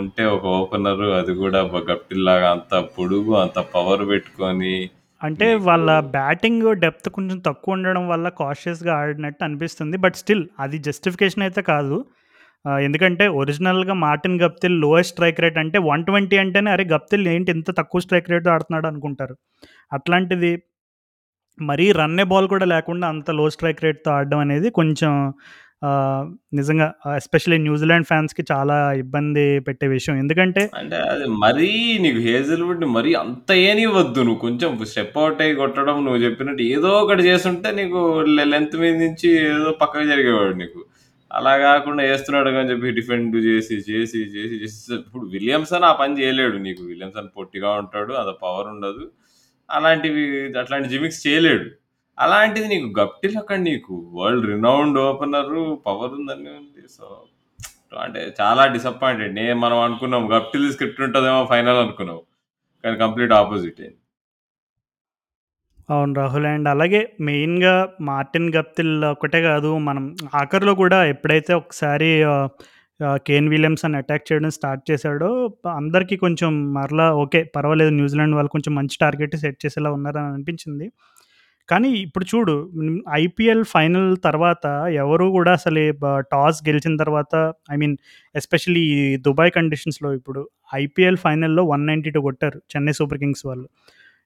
[0.00, 1.60] ఉంటే ఒక ఓపెనర్ అది కూడా
[1.90, 4.74] గప్టిల్ లాగా అంత పొడుగు, అంత పవర్ పెట్టుకొని
[5.24, 9.96] అంటే నీకు వాళ్ళ బ్యాటింగ్ డెప్త్ కొంచెం తక్కువ ఉండడం వల్ల కాషియస్‌గా ఆడినట్టు అనిపిస్తుంది.
[10.04, 11.96] బట్ స్టిల్ అది జస్టిఫికేషన్ అయితే కాదు.
[12.80, 16.84] ఎందుకంటే ఒరిజినల్‌గా Martin Guptill lowest strike rate అంటే 120 అంటేనే అరే!
[16.94, 19.34] గప్టిల్ ఏంటి ఇంత తక్కువ స్ట్రైక్ రేట్‌తో ఆడుతున్నాడు అనుకుంటారు.
[19.92, 20.52] అట్లాంటిది
[21.58, 25.12] మరీ రన్నే బాల్ కూడా లేకుండా అంత లో స్ట్రైక్ రేట్‌తో ఆడడం అనేది కొంచెం
[26.58, 30.16] నిజంగా ఎస్పెషల్లీ న్యూజిలాండ్ ఫ్యాన్స్‌కి చాలా ఇబ్బంది పెట్టే విషయం.
[30.22, 31.70] ఎందుకంటే అంటే అది మరీ
[32.04, 34.20] నీకు హేజల్‌వుడ్‌ని మరీ అంత ఏయనివ్వద్దు.
[34.20, 38.00] నువ్వు కొంచెం స్టెప్ ఔట్ అయ్యి కొట్టడం నువ్వు చెప్పినట్టు ఏదో ఒకటి చేసుంటే నీకు
[38.36, 40.80] లె లెంత్ మీద నుంచి ఏదో పక్కకు జరిగేవాడు నీకు.
[41.30, 46.58] అలా కాకుండా ఏస్తున్నాడు అని చెప్పి డిఫెండ్ చేసి, చేసి, చేసి, చేసి ఇప్పుడు విలియమ్సన్ ఆ పని చేయలేడు.
[46.66, 48.12] నీకు విలియమ్సన్ పొట్టిగా ఉంటాడు.
[48.20, 49.04] అంత పవర్ ఉండదు.
[49.68, 50.24] అలాంటివి
[50.60, 51.66] అట్లాంటి జిమిక్స్ చేయలేడు.
[52.18, 55.52] అలాంటిది నీకు గప్టిల్ అక్కడ నీకు వరల్డ్ రినౌండ్ ఓపెనర్
[55.86, 56.82] పవర్ ఉందని ఉంది.
[56.96, 57.06] సో,
[58.00, 59.34] అంటే చాలా డిసప్పాయింటెడ్.
[59.40, 62.20] నేను మనం అనుకున్నాం గప్టిల్ స్క్రిప్ట్ ఉంటదేమో ఫైనల్ అనుకున్నాం.
[62.84, 63.98] కానీ కంప్లీట్ ఆపోజిట్ అయింది.
[65.88, 66.46] అవును రాహుల్.
[66.50, 67.72] అండ్ అలాగే మెయిన్‌గా
[68.08, 69.70] మార్టిన్ గప్టిల్ ఒక్కటే కాదు.
[69.88, 70.04] మనం
[70.40, 72.48] ఆఖరిలో కూడా ఎప్పుడైతే ఒకసారి ah,
[73.00, 75.30] ah, Kane Williamson attack చేయడం స్టార్ట్ చేశాడో
[75.76, 77.40] అందరికీ కొంచెం మరలా ఓకే.
[77.56, 80.88] పర్వాలేదు న్యూజిలాండ్ వాళ్ళు కొంచెం మంచి టార్గెట్ సెట్ చేసేలా ఉన్నారని అనిపించింది.
[81.68, 82.54] కానీ ఇప్పుడు చూడు
[83.18, 84.64] ఐపీఎల్ ఫైనల్ తర్వాత
[85.02, 87.34] ఎవరు కూడా అసలు బ టాస్ గెలిచిన తర్వాత
[87.70, 87.94] ఐ మీన్
[88.34, 90.40] ఎస్పెషల్లీ ఈ దుబాయ్ కండిషన్స్‌లో ఇప్పుడు
[90.80, 93.66] ఐపీఎల్ ఫైనల్‌లో 192 కొట్టారు చెన్నై సూపర్ కింగ్స్ వాళ్ళు.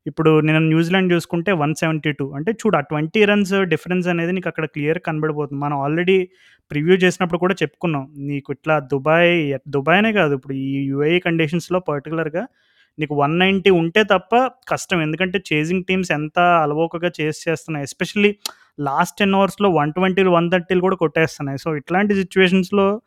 [0.07, 5.05] ఇప్పుడు నేను న్యూజిలాండ్ చూసుకుంటే 172 అంటే చూడు ఆ 20 రన్స్ డిఫరెన్స్ అనేది నీకు అక్కడ క్లియర్‌గా
[5.09, 5.61] కనబడిపోతుంది.
[5.67, 6.19] మనం ఆల్రెడీ
[6.71, 8.05] ప్రివ్యూ చేసినప్పుడు కూడా చెప్పుకున్నాం.
[8.31, 9.35] నీకు ఇట్లా దుబాయ్
[9.77, 12.45] దుబాయ్నే కాదు ఇప్పుడు ఈ యుఏఈ కండిషన్స్‌లో పర్టికులర్గా
[12.99, 15.03] నీకు 190 ఉంటే తప్ప కష్టం.
[15.03, 17.83] ఎందుకంటే చేజింగ్ టీమ్స్ ఎంత అలవోకగా చేస్ చేస్తున్నాయి.
[17.83, 18.37] ఎస్పెషల్లీ
[18.81, 21.59] లాస్ట్ టెన్ అవర్స్లో వన్ ట్వంటీలు వన్ థర్టీలు కూడా కొట్టేస్తున్నాయి.
[21.59, 23.01] సో, ఇట్లాంటి సిచ్యువేషన్స్లో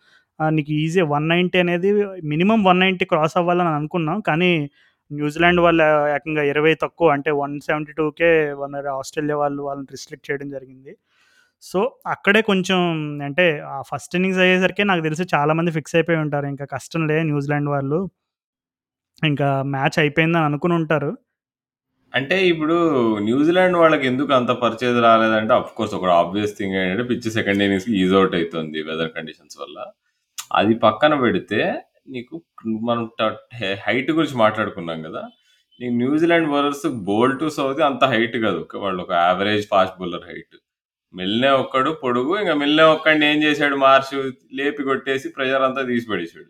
[0.50, 1.92] నీకు ఈజీ 190 అనేది
[2.24, 4.22] మినిమం వన్ నైంటీ క్రాస్ అవ్వాలని అనుకున్నాం.
[4.22, 4.70] కానీ
[5.12, 5.84] న్యూజిలాండ్ వాళ్ళు
[6.16, 10.98] ఏకంగా 20 తక్కువ అంటే వన్ సెవెంటీ టూకే వన్ ఆస్ట్రేలియా వాళ్ళు వాళ్ళని రిస్ట్రిక్ట్ చేయడం జరిగింది.
[11.62, 12.80] సో, అక్కడే కొంచెం
[13.22, 16.46] అంటే ఆ ఫస్ట్ ఇన్నింగ్స్ అయ్యేసరికి నాకు తెలిసి చాలామంది ఫిక్స్ అయిపోయి ఉంటారు.
[16.46, 18.00] ఇంకా కష్టంలే న్యూజిలాండ్ వాళ్ళు
[19.22, 21.12] ఇంకా మ్యాచ్ అయిపోయిందని అనుకుని ఉంటారు.
[22.14, 22.76] అంటే ఇప్పుడు
[23.28, 28.16] న్యూజిలాండ్ వాళ్ళకి ఎందుకు అంత పర్చేజ్ రాలేదంటే ఆఫ్‌కోర్స్ ఒక ఆబ్వియస్ థింగ్ ఏంటంటే పిచ్ సెకండ్ ఇన్నింగ్స్‌కి ఈజ్
[28.16, 29.78] ఔట్ అయితుంది వెదర్ కండిషన్స్ వల్ల.
[30.52, 31.62] అది పక్కన పెడితే
[32.10, 32.36] నీకు
[32.90, 33.24] మనం ట
[33.86, 35.24] హైట్ గురించి మాట్లాడుకున్నాం కదా
[35.80, 38.62] నీకు న్యూజిలాండ్ బౌలర్స్ బోల్ట్, సౌతి అంత హైట్ కాదు.
[38.84, 40.56] వాళ్ళు ఒక average fast bowler height.
[41.14, 42.34] Milne ఒక్కడు పొడుగు.
[42.44, 44.16] ఇంక మిల్నే ఒక్కడిని ఏం చేశాడు మార్ష్
[44.60, 46.50] లేపి కొట్టేసి ప్రెషర్ అంతా తీసి పడేసాడు.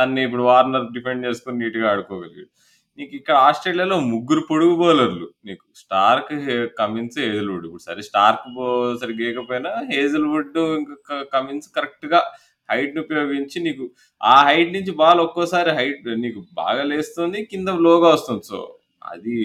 [0.00, 2.50] తన్ని ఇప్పుడు వార్నర్ డిఫెండ్ చేసుకొని నీట్‌గా ఆడుకోగలిగాడు.
[2.98, 5.26] నీకు ఇక్కడ ఆస్ట్రేలియాలో ముగ్గురు పొడుగు బౌలర్లు.
[5.48, 6.32] నీకు స్టార్క్,
[6.80, 7.66] కమిన్స్, హేజల్‌వుడ్.
[7.68, 8.66] ఇప్పుడు సరే స్టార్క్ బో
[9.02, 12.20] సరిగ్గా ఏయకపోయినా హేజల్‌వుడ్ ఇంకా కమిన్స్ కరెక్ట్‌గా
[12.68, 13.84] హైట్‌ని ఉపయోగించి నీకు
[14.20, 17.40] ఆ హైట్ నుంచి బాల్ ఒక్కోసారి హైట్ నీకు బాగా లేస్తుంది.
[17.52, 18.44] కింద లోగా వస్తుంది.
[18.50, 18.58] సో,
[19.10, 19.36] అది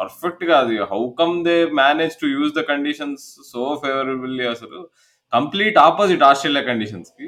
[0.00, 4.78] పర్ఫెక్ట్‌గా అది how come they manage to use the conditions so favourably అసలు
[5.32, 7.26] కంప్లీట్ ఆపోజిట్ ఆస్ట్రేలియా కండిషన్స్‌కి.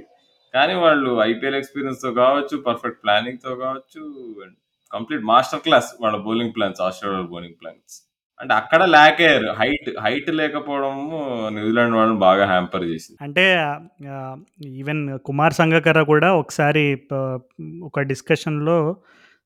[0.54, 4.02] కానీ వాళ్ళు ఐపీఎల్ ఎక్స్‌పీరియన్స్‌తో కావచ్చు, పర్ఫెక్ట్ ప్లానింగ్‌తో కావచ్చు,
[4.92, 7.94] కంప్లీట్ మాస్టర్ క్లాస్ వాళ్ళ bowling plans Australia bowling plans.
[8.40, 9.48] అంటే అక్కడ ల్యాక్ అయ్యారు.
[9.58, 11.18] హైట్ హైట్ లేకపోవడము
[11.56, 13.18] న్యూజిలాండ్ వాళ్ళని బాగా హ్యాంపర్ చేసింది.
[13.22, 13.44] అంటే
[14.82, 16.84] ఈవెన్ కుమార్ సంగకర కూడా ఒకసారి
[17.82, 18.78] ఒక డిస్కషన్‌లో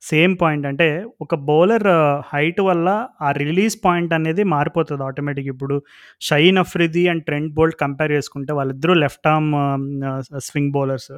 [0.03, 0.67] సేమ్ పాయింట్.
[0.71, 0.89] అంటే
[1.21, 1.87] ఒక బౌలర్
[2.29, 2.89] హైట్ వల్ల
[3.21, 5.49] ఆ రిలీజ్ పాయింట్ అనేది మారిపోతుంది ఆటోమేటిక్.
[5.55, 5.77] ఇప్పుడు
[6.23, 9.51] Shaheen Afridi and Trent Boult compare చేసుకుంటే వాళ్ళిద్దరూ left arm
[10.49, 11.13] swing bowlers.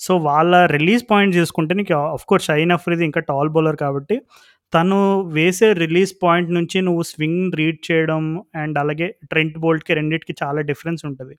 [0.00, 4.16] So, వాళ్ళ రిలీజ్ పాయింట్ చూసుకుంటే నీకు ఆఫ్‌కోర్స్ షైన్ అఫ్రిది ఇంకా టాల్ బౌలర్ కాబట్టి
[4.72, 4.98] తను
[5.36, 8.22] వేసే రిలీజ్ పాయింట్ నుంచి నువ్వు స్వింగ్ రీడ్ చేయడం
[8.56, 11.34] అండ్ అలాగే ట్రెంట్ బోల్ట్‌కి రెండింటికి చాలా డిఫరెన్స్ ఉంటుంది.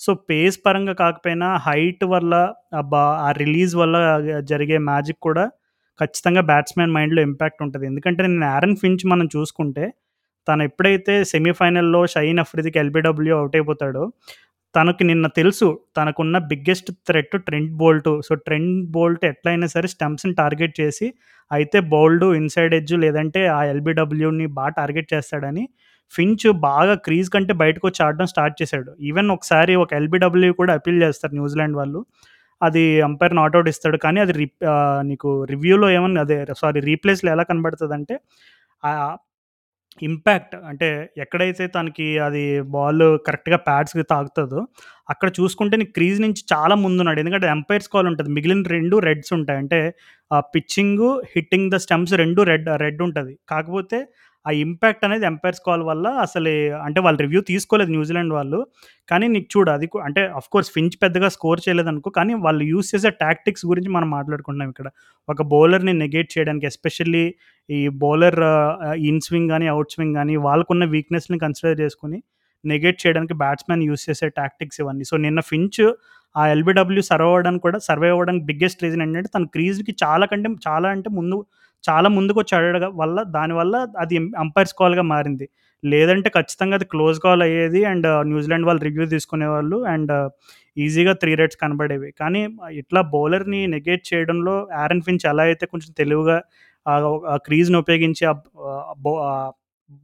[0.00, 2.32] సో, పేస్ పరంగా కాకపోయినా హైట్ వల్ల
[2.92, 3.96] బా ఆ రిలీజ్ వల్ల
[4.52, 5.46] జరిగే మ్యాజిక్ కూడా
[5.98, 9.84] ఖచ్చితంగా బ్యాట్స్‌మెన్ మైండ్‌లో ఇంపాక్ట్ ఉంటుంది ఎందుకంటే నేను ఆరన్ ఫించ్ మనం చూసుకుంటే
[10.48, 14.04] తను ఎప్పుడైతే సెమీఫైనల్‌లో షైన్ అఫ్రిదికి ఎల్బిడబ్ల్యూ అవుట్ అయిపోతాడో
[14.74, 15.66] తనకి నిన్న తెలుసు
[15.96, 18.10] తనకున్న biggest threat Trent Boult.
[18.22, 21.06] So, Trent Boult ఎట్లయినా సరే స్టంప్స్‌ని టార్గెట్ చేసి
[21.50, 25.64] అయితే బౌల్డ్ ఇన్‌సైడ్ ఎడ్జ్ లేదంటే ఆ ఎల్బిడబ్ల్యూని బాగా టార్గెట్ చేస్తాడని
[26.12, 28.90] ఫించ్ బాగా క్రీజ్ కంటే బయటకొచ్చి ఆడడం స్టార్ట్ చేశాడు.
[29.02, 32.00] ఈవెన్ ఒకసారి ఒక ఎల్బిడబ్ల్యూ కూడా అపీల్ చేస్తారు న్యూజిలాండ్ వాళ్ళు.
[32.62, 33.98] అది అంపైర్ నాట్ ఇస్తాడు.
[34.06, 34.58] కానీ అది రిప్
[35.10, 38.16] నీకు రివ్యూలో ఏమన్నా అదే సారీ రీప్లేస్‌లో ఎలా కనబడుతుంది అంటే
[40.02, 40.88] ఇంపాక్ట్ అంటే
[41.24, 42.42] ఎక్కడైతే తనకి అది
[42.74, 44.60] బాల్ కరెక్ట్‌గా ప్యాడ్స్‌కి తాగుతుందో
[45.08, 47.18] అక్కడ చూసుకుంటే నీకు క్రీజ్ నుంచి చాలా ముందున్నాడు.
[47.22, 49.60] ఎందుకంటే అంపైర్స్ కాల్ ఉంటుంది మిగిలిన రెండు రెడ్స్ ఉంటాయి.
[49.62, 49.80] అంటే
[50.30, 54.00] pitching pitching, hitting the stumps రెండు రెడ్ రెడ్ ఉంటుంది కాకపోతే
[54.46, 58.58] ఆ ఇంపాక్ట్ అనేది ఎంపైర్స్ కాల్ వల్ల అసలే అంటే వాళ్ళు రివ్యూ తీసుకోలేదు న్యూజిలాండ్ వాళ్ళు.
[59.08, 62.90] కానీ నీకు చూడు అది కు అంటే ఆఫ్‌కోర్స్ ఫించ్ పెద్దగా స్కోర్ చేయలేదు అనుకో కానీ వాళ్ళు యూస్
[62.94, 64.88] చేసే టాక్టిక్స్ గురించి మనం మాట్లాడుకుంటున్నాం ఇక్కడ.
[65.28, 67.24] ఒక బౌలర్‌ని నెగేట్ చేయడానికి ఎస్పెషల్లీ
[67.68, 68.40] ఈ బౌలర్
[69.08, 72.20] ఇన్ స్వింగ్ కానీ అవుట్ స్వింగ్ కానీ వాళ్ళకున్న వీక్‌నెస్‌ని కన్సిడర్ చేసుకుని
[72.64, 75.04] నెగేట్ చేయడానికి బ్యాట్స్‌మెన్ యూస్ చేసే టాక్టిక్స్ ఇవన్నీ.
[75.04, 75.80] సో, నిన్న ఫించ్
[76.36, 80.88] ఆ ఎల్‌బిడబ్ల్యూ సర్వ్ అవ్వడానికి కూడా సర్వే అవ్వడానికి బిగ్గెస్ట్ రీజన్ ఏంటంటే తన క్రీజ్‌కి చాలా కంటే చాలా
[80.94, 81.38] అంటే ముందు
[81.84, 85.46] చాలా ముందుకొచ్చి ఆడడం వల్ల దానివల్ల అది అంపైర్స్ కాల్‌గా మారింది.
[85.82, 90.12] లేదంటే ఖచ్చితంగా అది క్లోజ్ కాల్ అయ్యేది అండ్ న్యూజిలాండ్ వాళ్ళు రివ్యూ తీసుకునేవాళ్ళు అండ్
[90.76, 92.10] ఈజీగా త్రీ రేట్స్ కనబడేవి.
[92.20, 92.42] కానీ
[92.82, 96.38] ఇట్లా బౌలర్‌ని నెగేట్ చేయడంలో ఆరన్ ఫించ్ ఎలా అయితే కొంచెం తెలివిగా
[96.86, 96.94] ఆ
[97.46, 98.34] క్రీజ్‌ని ఉపయోగించి ఆ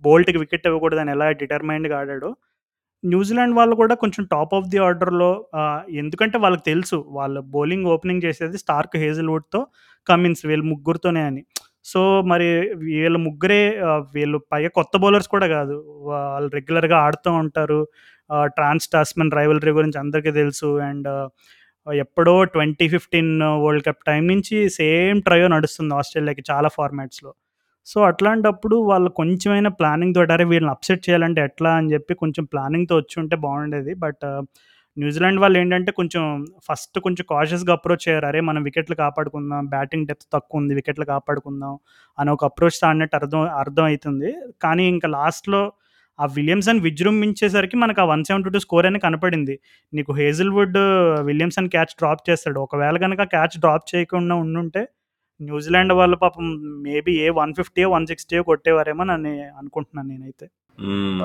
[0.02, 2.30] బోల్ట్‌కి వికెట్ ఇవ్వకూడదని ఎలా డిటర్మైన్డ్‌గా ఆడాడో,
[3.04, 5.30] న్యూజిలాండ్ వాళ్ళు కూడా కొంచెం టాప్ ఆఫ్ ది ఆర్డర్‌లో
[6.00, 9.60] ఎందుకంటే వాళ్ళకి తెలుసు వాళ్ళు బౌలింగ్ ఓపెనింగ్ చేసేది స్టార్క్, హేజిల్వుడ్తో
[10.06, 11.42] కమిన్స్ వీళ్ళు ముగ్గురితోనే అని.
[11.88, 12.48] సో, మరి
[12.86, 13.60] వీళ్ళ ముగ్గురే
[14.14, 15.76] వీళ్ళు పైగా కొత్త బౌలర్స్ కూడా కాదు.
[16.10, 17.80] వాళ్ళు రెగ్యులర్‌గా ఆడుతూ ఉంటారు.
[18.56, 20.70] ట్రాన్స్ టాస్మన్ రైవలరీ గురించి అందరికీ తెలుసు.
[20.88, 21.08] అండ్
[21.86, 23.32] ఎప్పుడో 2015
[23.62, 27.32] వరల్డ్ కప్ టైం నుంచి సేమ్ ట్రయో నడుస్తుంది ఆస్ట్రేలియాకి చాలా ఫార్మాట్స్‌లో.
[27.86, 33.16] సో, అట్లాంటప్పుడు వాళ్ళు కొంచెమైనా ప్లానింగ్ తోటారే వీళ్ళని అప్సెట్ చేయాలంటే ఎట్లా అని చెప్పి కొంచెం ప్లానింగ్‌తో వచ్చి
[33.22, 33.94] ఉంటే బాగుండేది.
[34.00, 34.26] బట్
[34.98, 36.22] న్యూజిలాండ్ వాళ్ళు ఏంటంటే కొంచెం
[36.66, 38.26] ఫస్ట్ కొంచెం కాషియస్‌గా అప్రోచ్ అయ్యారు.
[38.26, 39.66] అరే మనం వికెట్లు కాపాడుకుందాం.
[39.68, 41.74] బ్యాటింగ్ డెప్త్ తక్కువ ఉంది వికెట్లు కాపాడుకుందాం
[42.18, 44.30] అని ఒక అప్రోచ్‌తో అన్నట్టు అర్థం అర్థం అవుతుంది
[44.62, 45.62] కానీ ఇంకా లాస్ట్‌లో
[46.18, 49.54] ఆ విలియమ్సన్ విజృంభించేసరికి మనకు ఆ 172 స్కోర్ అని కనపడింది.
[49.92, 50.78] నీకు హేజల్‌వుడ్
[51.26, 52.58] విలియమ్సన్ క్యాచ్ డ్రాప్ చేస్తాడు.
[52.66, 54.82] ఒకవేళ కనుక క్యాచ్ డ్రాప్ చేయకుండా ఉండుంటే
[55.40, 56.46] న్యూజిలాండ్ వాళ్ళు పాపం
[56.82, 60.46] మేబీ ఏ 150 160 కొట్టేవారేమో అని అనుకుంటున్నాను నేనైతే.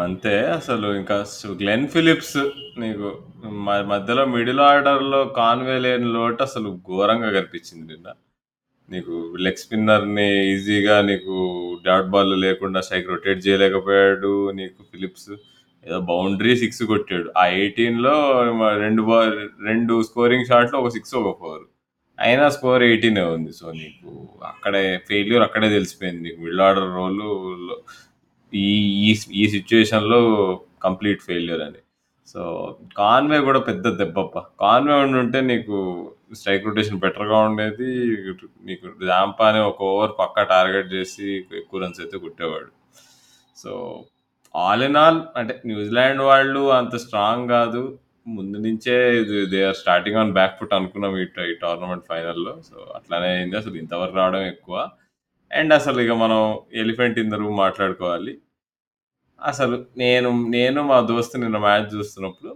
[0.04, 1.16] అంతే అసలు ఇంకా
[1.60, 2.38] గ్లెన్ ఫిలిప్స్
[2.78, 3.08] నీకు
[3.92, 8.08] మధ్యలో మిడిల్ ఆర్డర్‌లో కాన్వే లేని లోటు అసలు ఘోరంగా కనిపించింది నిన్న.
[8.90, 9.14] నీకు
[9.46, 11.36] లెగ్ స్పిన్నర్‌ని ఈజీగా నీకు
[11.86, 14.34] డాట్ బాల్ లేకుండా స్ట్రైక్ రొటేట్ చేయలేకపోయాడు.
[14.54, 15.32] నీకు ఫిలిప్స్
[15.86, 17.30] ఏదో బౌండరీ సిక్స్ కొట్టాడు.
[17.38, 18.16] ఆ 18లో
[18.60, 19.36] మ 2 బాల్
[19.68, 21.64] 2 స్కోరింగ్ షాట్‌లో ఒక సిక్స్ ఒక ఫోర్
[22.20, 23.02] అయినా స్కోర్ 18
[23.36, 23.52] ఉంది.
[23.60, 24.10] సో, నీకు
[24.52, 26.22] అక్కడే ఫెయిల్యూర్ అక్కడే తెలిసిపోయింది.
[26.26, 27.30] నీకు మిడిల్ ఆర్డర్ రోలు
[28.54, 28.68] ఈ
[29.04, 30.20] ఈ ఈ సిట్యుయేషన్‌లో
[30.82, 31.82] కంప్లీట్ ఫెయిల్యూర్ అని.
[32.28, 32.42] సో,
[33.00, 35.78] కాన్వే కూడా పెద్ద దెబ్బప్ప కాన్వే ఉంటే నీకు
[36.34, 37.90] స్ట్రైక్ రొటేషన్ బెటర్‌గా ఉండేది.
[38.68, 41.28] నీకు జాంపానే ఒక ఓవర్ పక్కా టార్గెట్ చేసి
[41.60, 42.72] ఎక్కువ రన్స్ అయితే కుట్టేవాడు
[43.56, 43.72] సో,
[44.56, 47.84] ఆల్ ఇన్ ఆల్ అంటే న్యూజిలాండ్ వాళ్ళు అంత స్ట్రాంగ్ కాదు.
[48.26, 48.94] ముందు నుంచే
[49.52, 52.54] they are starting on back foot అనుకున్నాం ఈ ఈ టోర్నమెంట్ ఫైనల్‌లో.
[52.70, 53.56] సో, అట్లానే అయింది.
[53.58, 54.76] అసలు ఇంతవరకు రావడం ఎక్కువ.
[55.52, 56.42] అండ్ అసలు ఇక మనం
[56.84, 58.34] ఎలిఫెంట్ ఇన్ ద రూమ్ మాట్లాడుకోవాలి.
[59.42, 62.52] అసలు నేను నేను మా దోస్తు నిన్న మ్యాచ్ చూస్తున్నప్పుడు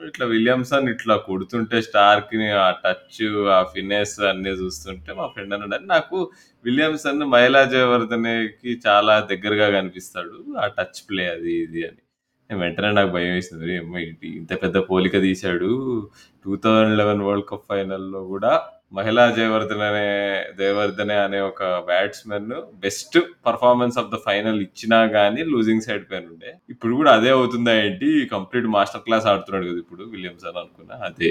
[0.00, 3.20] ఇట్లా విలియమ్సన్ ఇట్లా కొడుతుంటే స్టార్క్‌ని ఆ టచ్,
[3.56, 6.18] ఆ ఫినెస్ అన్నీ చూస్తుంటే మా ఫ్రెండ్ అన్నాడు, "నాకు
[6.64, 10.34] విలియమ్సన్ మహిళా జయవర్ధనేకి చాలా దగ్గరగా కనిపిస్తాడు.
[10.58, 12.02] ఆ టచ్ ప్లే అది ఇది" అని.
[12.50, 13.72] వెంటనే నాకు భయమేసింది.
[13.78, 13.98] అమ్మో!
[14.02, 15.70] ఏంటి ఇంత పెద్ద పోలిక తీశాడు.
[16.44, 16.88] 2011
[17.26, 18.52] వరల్డ్ కప్ ఫైనల్‌లో కూడా
[18.94, 20.06] మహిళా జయవర్ధన్ అనే
[20.58, 22.50] జయవర్ధనే అనే ఒక batsman
[22.82, 23.16] best
[23.46, 26.50] performance of the final ఇచ్చినా గాని లూజింగ్ సైడ్ పైన ఉండే.
[26.74, 28.08] ఇప్పుడు కూడా అదే అవుతుందా ఏంటి?
[28.34, 30.96] కంప్లీట్ మాస్టర్ క్లాస్ ఆడుతున్నాడు కదా ఇప్పుడు విలియమ్సన్ అనుకున్నా.
[31.08, 31.30] అదే.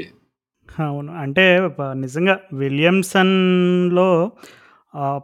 [0.69, 1.11] అవును.
[1.23, 1.45] అంటే
[1.77, 4.09] ప నిజంగా విలియమ్సన్‌లో
[5.01, 5.21] ఆహ్,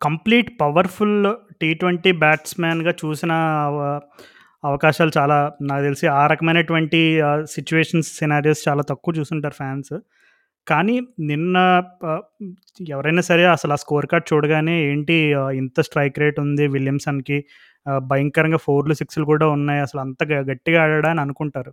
[0.00, 1.18] కంప్లీట్ పవర్‌ఫుల్
[1.60, 1.90] టీ20
[2.22, 3.32] బ్యాట్స్‌మ్యాన్‌గా చూసిన
[3.74, 3.80] వ
[4.64, 9.94] అవకాశాలు చాలా నాకు తెలిసి ఆ రకమైనటువంటి సిచ్యువేషన్స్ సిట్యుయేషన్స్, సినారియోస్ చాలా తక్కువ చూసుంటారు ఫ్యాన్స్.
[10.66, 10.96] కానీ
[11.30, 11.56] నిన్న
[12.90, 15.16] ఎవరైనా సరే అసలు ఆ స్కోర్ కార్డ్ చూడగానే ఏంటి
[15.60, 17.38] ఇంత స్ట్రైక్ రేట్ ఉంది విలియమ్సన్‌కి
[18.10, 19.80] భయంకరంగా 4లు, 6లు కూడా ఉన్నాయి.
[19.80, 21.72] అసలు అంత గట్టిగా ఆడాడా అని అనుకుంటారు.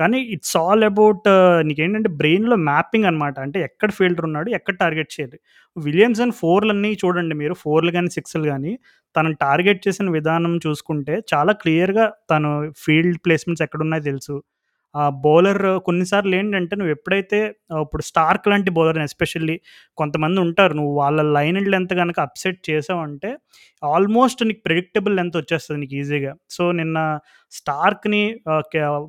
[0.00, 1.26] కానీ ఇట్స్ ఆల్ అబౌట్
[1.68, 3.36] నీకేంటంటే బ్రెయిన్‌లో మ్యాపింగ్ అనమాట.
[3.40, 5.38] అంటే ఎక్కడ ఫీల్డర్ ఉన్నాడు, ఎక్కడ టార్గెట్ చేయాలి.
[5.76, 8.72] విలియమ్సన్ 4లన్నీ చూడండి మీరు ఫోర్లు కానీ సిక్స్లు కానీ
[9.14, 12.50] తను టార్గెట్ చేసిన విధానం చూసుకుంటే చాలా క్లియర్‌గా తను
[12.84, 14.36] ఫీల్డ్ ప్లేస్‌మెంట్స్ ఎక్కడున్నాయో తెలుసు.
[14.94, 17.38] ఆ బౌలర్ కొన్నిసార్లు ఏంటంటే నువ్వు ఎప్పుడైతే
[17.82, 19.56] ఇప్పుడు స్టార్క్ లాంటి బౌలర్‌ని ఎస్పెషల్లీ
[19.98, 20.74] కొంతమంది ఉంటారు.
[20.74, 23.30] నువ్వు వాళ్ళ లైన్ అండ్ లెంత్ కనుక అప్సెట్ చేసావంటే
[23.82, 26.32] ఆల్మోస్ట్ నీకు ప్రెడిక్టబుల్ లెంత్ వచ్చేస్తుంది నీకు ఈజీగా.
[26.50, 26.98] సో, నిన్న
[27.52, 28.22] స్టార్క్‌ని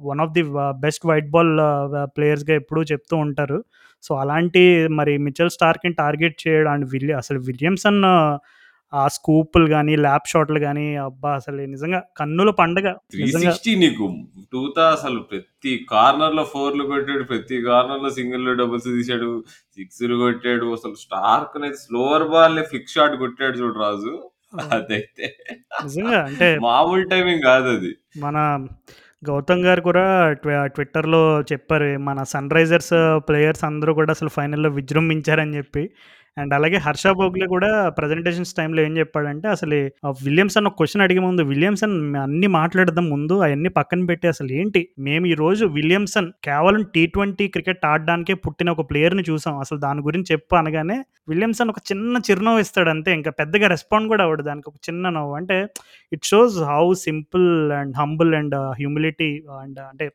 [0.08, 0.44] one of the
[0.84, 1.54] best white ball
[2.16, 3.60] ప్లేయర్స్‌గా ఎప్పుడూ చెప్తూ ఉంటారు.
[4.04, 4.64] సో, అలాంటి
[5.00, 8.02] మరి మిచెల్ స్టార్క్‌ని టార్గెట్ చేయడం అండ్ విలి అసలు విలియమ్సన్
[8.94, 11.32] ఆ స్కూపులు గాని, ల్యాప్ షాట్‌లు గాని అబ్బా!
[11.40, 12.88] అసలు నిజంగా కన్నుల పండగ.
[13.20, 14.06] నిజంగా 360 నీకు
[14.54, 17.24] టూతా అసలు ప్రతి కార్నర్‌లో 4లు కొట్టాడు.
[17.32, 19.30] ప్రతి కార్నర్‌లో సింగిల్‌లు, డబుల్స్ తీశాడు.
[19.78, 20.68] 6లు కొట్టాడు.
[20.78, 24.14] అసలు స్టార్క్‌నైతే స్లోవర్ బాల్‌ని ఫ్లిక్ షాట్ కొట్టాడు చూడు రాజు.
[24.72, 25.26] అదైతే
[25.84, 27.92] నిజంగా అంటే మామూలు టైమింగ్ కాదది.
[28.24, 28.38] మన
[29.24, 30.04] గౌతమ్ గారు కూడా
[30.40, 31.20] ట్వి ట్విట్టర్‌లో
[31.52, 31.90] చెప్పారు.
[32.08, 32.94] మన సన్ రైజర్స్
[33.28, 35.84] ప్లేయర్స్ అందరూ కూడా అసలు ఫైనల్‌లో విజృంభించారని చెప్పి.
[36.38, 39.78] అండ్ అలాగే హర్ష భోగ్లే కూడా ప్రజెంటేషన్స్ టైమ్‌లో ఏం చెప్పాడంటే అసలు
[40.22, 45.26] విలియమ్సన్ ఒక క్వెషన్ అడిగే ముందు విలియమ్సన్ అన్నీ మాట్లాడదాం ముందు అయన్నీ పక్కన పెట్టి అసలు ఏంటి మేము
[45.32, 47.18] ఈరోజు విలియమ్సన్ కేవలం టీ20
[47.56, 49.56] క్రికెట్ ఆడడానికే పుట్టిన ఒక ప్లేయర్‌ని చూసాం.
[49.64, 50.98] అసలు దాని గురించి చెప్పు అనగానే
[51.30, 53.12] విలియమ్సన్ ఒక చిన్న చిరునవ్వు ఇస్తాడు అంతే.
[53.20, 55.34] ఇంకా పెద్దగా రెస్పాండ్ కూడా అవ్వడు దానికి ఒక చిన్న నవ్వు.
[55.40, 55.58] అంటే
[56.12, 57.48] it shows how simple
[57.80, 60.08] and humble and humility and అంటే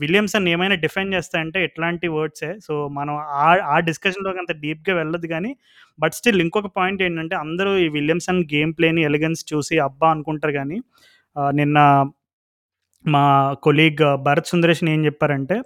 [0.00, 2.50] విలియమ్సన్ ఏమైనా డిఫైన్ చేస్తాయంటే ఇట్లాంటి వర్డ్సే.
[2.66, 5.52] సో మనం ఆ ఆ డిస్కషన్‌లోకి అంత డీప్‌గా వెళ్ళదు కానీ
[5.98, 10.08] బట్ స్టిల్ ఇంకొక పాయింట్ ఏంటంటే అందరూ ఈ విలియమ్సన్ గేమ్ ప్లేని ఎలిగెన్స్ చూసి అబ్బా!
[10.14, 10.78] అనుకుంటారు కానీ
[11.54, 11.78] నిన్న
[13.04, 13.24] మా
[13.64, 15.56] కొలీగ్ భరత్ సుందరేషన్ ఏం చెప్పారంటే,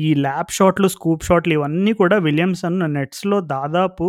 [0.00, 4.06] ఈ ల్యాప్ షాట్లు, స్కూప్ షాట్లు ఇవన్నీ కూడా విలియమ్సన్ నెట్స్‌లో దాదాపు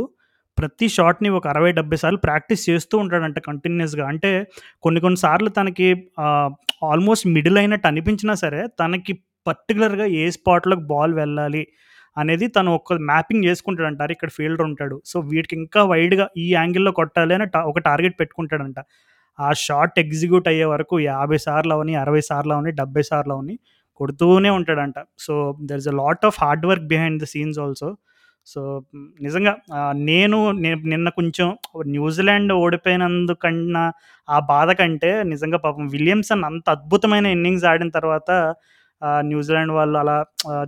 [0.58, 4.06] ప్రతి షాట్‌ని ఒక 60, 70 సార్లు ప్రాక్టీస్ చేస్తూ ఉంటాడంట కంటిన్యూయస్‌గా.
[4.12, 4.32] అంటే
[4.84, 5.88] కొన్ని కొన్ని సార్లు తనకి
[6.86, 9.14] ఆల్మోస్ట్ మిడిల్ అయినట్టు అనిపించినా సరే, తనకి
[9.46, 11.64] పర్టిక్యులర్‌గా ఏ స్పాట్‌లోకి బాల్ వెళ్ళాలి
[12.18, 14.98] అనేది తను ఒక మ్యాపింగ్ చేసుకుంటాడంటారు ఇక్కడ ఫీల్డర్ ఉంటాడు.
[15.06, 18.80] సో వీటికి ఇంకా వైడ్‌గా ఈ యాంగిల్‌లో కొట్టాలి అని ట ఒక టార్గెట్ పెట్టుకుంటాడంట.
[19.40, 23.56] ఆ షాట్ ఎగ్జిక్యూట్ అయ్యే వరకు 50 సార్లు అవని, 60 సార్లు అవని, 70 సార్లు అవని
[24.00, 24.98] కొడుతూనే ఉంటాడంట.
[25.20, 25.34] So
[25.70, 27.90] there is a lot of hard work behind the scenes also.
[28.48, 28.62] So
[29.22, 29.52] నిజంగా
[30.10, 30.38] నేను
[30.92, 31.48] నిన్న కొంచెం
[31.94, 33.84] న్యూజిలాండ్ ఓడిపోయినందుకన్నా
[34.28, 38.30] ఆ బాధ కంటే నిజంగా పాపం విలియమ్సన్ అంత అద్భుతమైన ఇన్నింగ్స్ ఆడిన తర్వాత
[39.30, 40.16] న్యూజిలాండ్ వాళ్ళు అలా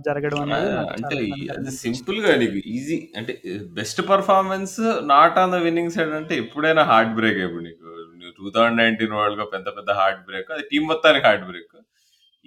[0.06, 0.40] జరగడం!
[0.44, 1.72] అనేది అంటే అది అనిపించింది.
[1.78, 3.32] సింపుల్‌గా నీకు ఈజీ అంటే
[3.78, 4.76] best performance
[5.12, 7.84] not on the winning side అంటే ఎప్పుడైనా హార్ట్ బ్రేకే ఇప్పుడు నీకు.
[8.20, 10.50] నువ్వు 2019 వరల్డ్ కప్ ఎంత పెద్ద హార్ట్ బ్రేక్.
[10.56, 11.74] అది టీమ్ మొత్తానికి హార్ట్ బ్రేక్.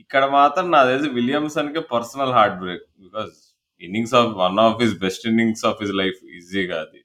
[0.03, 2.85] ఇక్కడ మాత్రం నాకు తెలిసి విలియమ్సన్‌కే personal heart break.
[3.05, 3.33] Because
[3.81, 7.01] innings of one of his best innings of his life ఈజీగా అది.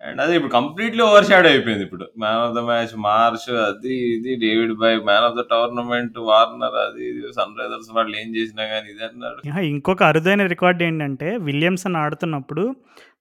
[0.00, 2.04] అండ్ అది ఇప్పుడు కంప్లీట్‌లీ ఓవర్ షాడో అయిపోయింది ఇప్పుడు.
[2.22, 7.02] Man of the match Marsh అది ఇది David by man of the tournament Warner అది
[7.10, 9.40] ఇది సన్ రైజర్స్ వాళ్ళు ఏం చేసినా కానీ ఇది అన్నాడు.
[9.70, 12.64] ఇంకొక అరుదైన రికార్డ్ ఏంటంటే విలియమ్సన్ ఆడుతున్నప్పుడు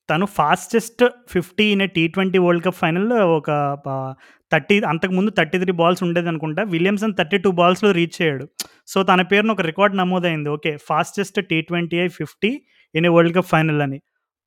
[0.09, 1.01] తను fastest
[1.31, 3.49] 50 in T twenty world cup ఫైనల్‌లో ఒక
[4.51, 8.45] థర్టీ అంతకుముందు థర్టీ త్రీ బాల్స్ ఉండేది అనుకుంటా విలియమ్సన్ 32 బాల్స్‌లో రీచ్ అయ్యాడు.
[8.87, 10.49] సో తన పేరున ఒక రికార్డ్ నమోదైంది.
[10.49, 10.71] ఓకే.
[10.89, 12.51] ఫాస్టెస్ట్ టీ20 50
[12.95, 13.99] ఇన్ వరల్డ్ కప్ ఫైనల్ అని.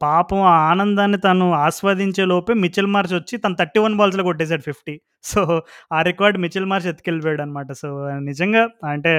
[0.03, 4.95] పాపం ఆ ఆనందాన్ని తను ఆస్వాదించే లోపే మిచెల్ మార్చ్ వచ్చి తను 31 బాల్స్‌లో కొట్టేశాడు ఫిఫ్టీ.
[5.25, 7.89] సో ఆ రికార్డ్ మిచిల్ మార్చ్ ఎత్తుకెళ్ళిపోయాడు అనమాట సో
[8.21, 9.13] నిజంగా అంటే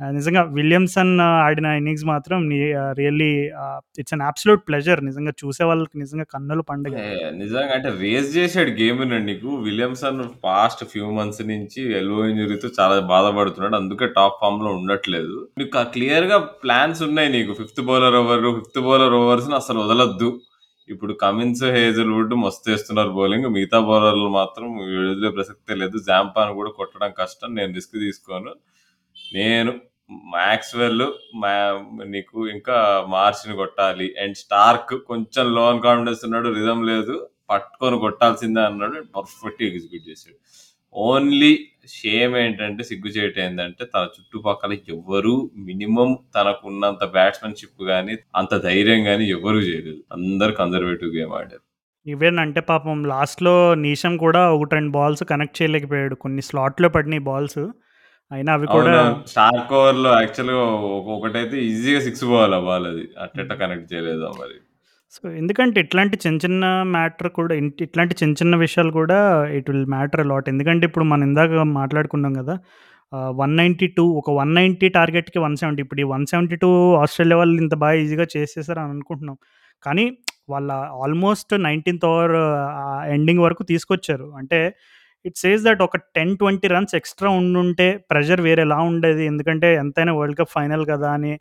[0.00, 1.12] నిజంగా విలియమ్సన్
[1.44, 2.38] ఆడిన ఇన్నింగ్స్ మాత్రం
[2.98, 3.30] really
[4.00, 6.94] it's an absolute pleasure నిజంగా చూసే వాళ్ళకి నిజంగా కన్నులు పండుగ.
[7.40, 9.48] నిజంగా అంటే రేజ్ చేసాడు గేమ్ నీకు.
[9.66, 13.76] విలియమ్సన్ పాస్ట్ ఫ్యూ మంత్స్ నుంచి ఎల్బో ఇంజురీతో చాలా బాధపడుతున్నాడు.
[13.80, 15.36] అందుకే టాప్ ఫార్మ్‌లో ఉండట్లేదు.
[15.60, 17.52] నీకు క్లియర్‌గా ప్లాన్స్ ఉన్నాయి నీకు.
[17.60, 20.30] Fifth bowler over fifth bowler ఓవర్స్‌ని అసలు వదలొద్దు.
[20.88, 23.48] ఇప్పుడు కమిన్స్, హేజల్‌వుడ్ మస్తేస్తున్నారు బౌలింగ్.
[23.56, 24.68] మిగతా బౌలర్లు మాత్రం
[25.02, 25.96] వదిలే ప్రసక్తే లేదు.
[26.06, 27.50] జాంపాన్ కూడా కొట్టడం కష్టం.
[27.54, 28.52] నేను రిస్క్ తీసుకోను.
[29.32, 29.72] నేను
[30.34, 31.04] మాక్స్‌వెల్
[31.42, 31.52] మా
[32.12, 32.76] నీకు ఇంకా
[33.14, 34.06] మార్చిని కొట్టాలి.
[34.22, 36.48] అండ్ స్టార్క్ కొంచెం లోన్ కాన్ఫిడెన్స్ ఉన్నాడు.
[36.54, 37.16] రిధం లేదు.
[37.50, 38.98] పట్టుకొని కొట్టాల్సిందే అన్నాడు.
[39.16, 40.38] పర్ఫెక్ట్‌గా ఎగ్జిక్యూట్ చేశాడు
[40.94, 41.50] ఓన్లీ
[41.94, 45.34] షేమ్ ఏంటంటే సిగ్గుచేటు ఏంటంటే తన చుట్టుపక్కల ఎవ్వరూ
[45.68, 50.00] మినిమమ్ తనకున్నంత బ్యాట్స్‌మెన్‌షిప్ కానీ అంత ధైర్యం కానీ ఎవరూ చేయలేదు.
[50.16, 51.62] అందరూ కన్జర్వేటివ్ గేమ్ ఆడారు.
[52.06, 53.54] ఈవెన్ అంటే పాపం లాస్ట్‌లో
[53.84, 56.16] నీషం కూడా 1, 2 బాల్స్ కనెక్ట్ చేయలేకపోయాడు.
[56.24, 57.60] కొన్ని స్లాట్‌లో పడినాయి బాల్స్.
[58.30, 59.20] అయినా అవి కూడా అవునవును.
[59.30, 60.64] స్టార్క్ ఓవర్‌లో యాక్చువల్‌గా
[61.14, 63.04] ఒకటైతే ఈజీగా 6 పోవాలి ఆ బాల్ అది.
[63.24, 64.56] అట్టెట్ట కనెక్ట్ చేయలేదో మరి.
[65.12, 66.64] సో ఎందుకంటే ఇట్లాంటి చిన్న చిన్న
[66.94, 69.18] మ్యాటర్ కూడా ఇంట్ ఇట్లాంటి చిన్న చిన్న విషయాలు కూడా
[69.58, 70.48] it will matter a lot.
[70.52, 72.54] ఎందుకంటే ఇప్పుడు మనం ఇందాక మాట్లాడుకున్నాం కదా!
[73.12, 73.88] ఆహ్, 192
[74.20, 74.66] ఒక 190
[74.98, 76.70] టార్గెట్‌కి 170 ఇప్పుడు ఈ 172
[77.02, 79.38] ఆస్ట్రేలియా వాళ్ళు ఇంత బాగా ఈజీగా చేసేసారు అని అనుకుంటున్నాం.
[79.82, 80.04] కానీ
[80.48, 80.68] వాళ్ళ
[81.02, 82.34] ఆల్మోస్ట్ 19థ్ ఓవర్
[82.82, 84.28] ఆహ్, ఎండింగ్ వరకు తీసుకొచ్చారు.
[84.40, 84.60] అంటే
[85.28, 89.24] ఇట్ సేస్ దట్ ఒక 10, 20 రన్స్ ఎక్స్‌ట్రా ఉండుంటే ప్రెషర్ వేరేలా ఉండేది.
[89.32, 91.10] ఎందుకంటే ఎంతైనా వరల్డ్ కప్ ఫైనల్ కదా!
[91.18, 91.32] అని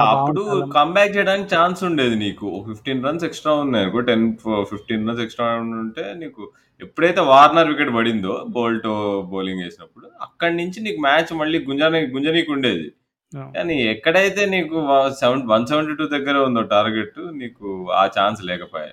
[0.00, 2.48] అప్పుడు భావన కమ్‌బ్యాక్ చేయడానికి ఛాన్స్ ఉండేది నీకు.
[2.68, 6.42] 15 రన్స్ ఎక్స్‌ట్రా ఉన్నాయనుకో 10 ఫ 15 రన్స్ ఎక్స్‌ట్రా ఉండుంటే నీకు
[6.80, 8.88] ఎప్పుడైతే వార్నర్ వికెట్ పడిందో బోల్ట్
[9.30, 12.86] బౌలింగ్ ఏసినప్పుడు అక్కడి నుంచి నీకు మ్యాచ్ మళ్ళీ గుంజని గుంజనీకుండేది.
[13.32, 13.44] ఆ!
[13.56, 14.76] కానీ ఎక్కడైతే నీకు
[15.20, 17.66] సెవెన్ 172 దగ్గర ఉందో టార్గెట్ నీకు
[17.96, 18.92] ఆ ఛాన్స్ లేకపోయే.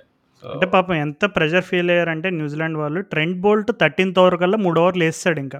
[0.52, 5.04] అంటే పాపం ఎంత ప్రెషర్ ఫీల్ అయ్యారంటే న్యూజిలాండ్ వాళ్ళు ట్రెంట్ బోల్ట్ 13థ్ ఓవర్ కల్లా మూడు ఓవర్లు
[5.08, 5.56] ఏసేసాడింక.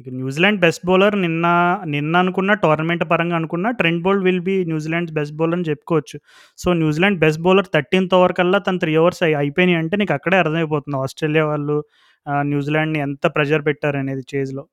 [0.00, 1.46] ఇక న్యూజిలాండ్ బెస్ట్ బౌలర్ నిన్న
[1.94, 6.16] నిన్న అనుకున్న టోర్నమెంట్ పరంగా అనుకున్న Trent Boult will be New Zealand best bowler అని చెప్పుకోవచ్చు.
[6.58, 10.98] So New Zealand best bowler 13థ్ over కల్లా తను త్రీ ఓవర్స్ అయిపోయినాయి అంటే నీకు అక్కడే అర్థమైపోతుంది
[11.04, 11.76] ఆస్ట్రేలియా వాళ్ళు
[12.52, 14.64] న్యూజిలాండ్‌ని ఎంత ప్రెషర్ పెట్టారనేది చేజ్‌లో.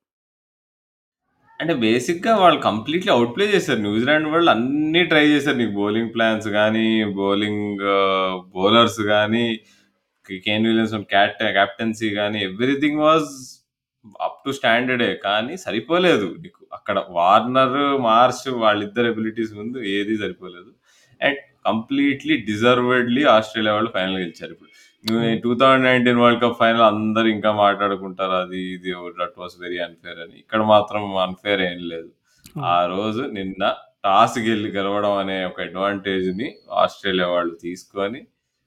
[1.60, 3.80] అంటే బేసిక్‌గా వాళ్ళు కంప్లీట్‌లీ ఔట్ప్లే చేశారు.
[3.80, 5.58] న్యూజిలాండ్ వాళ్ళు అన్నీ ట్రై చేశారు.
[5.58, 7.84] నీకు బౌలింగ్ ప్లాన్స్ గానీ, బౌలింగ్
[8.56, 9.46] బౌలర్స్ గానీ
[10.46, 13.30] కేన్ విలియమ్సన్ క్యాట్ క్యాప్టెన్సీ కానీ ఎవ్రీథింగ్ వాజ్
[14.22, 20.72] అప్ టు స్టాండర్డే కానీ సరిపోలేదు నీకు అక్కడ వార్నర్ మార్చ్ వాళ్ళిద్దరు ఎబిలిటీస్ ముందు ఏది సరిపోలేదు
[21.22, 24.72] అండ్ కంప్లీట్లీ డిజర్వెడ్లీ ఆస్ట్రేలియా వాళ్ళు ఫైనల్ గెలిచారు ఇప్పుడు
[25.44, 28.92] two thousand nineteen world cup final అందరు ఇంకా మాట్లాడుకుంటారు అది ఇది
[29.22, 30.36] దట్ వాస్ వెరీ అన్ఫేర్ అని.
[30.44, 32.10] ఇక్కడ మాత్రం అన్ఫేర్ ఏం లేదు.
[32.74, 33.64] ఆ రోజు నిన్న
[34.06, 36.48] టాస్ గెలి గెలవడం అనే ఒక అడ్వాంటేజ్ని
[36.84, 38.20] ఆస్ట్రేలియా వాళ్ళు తీసుకొని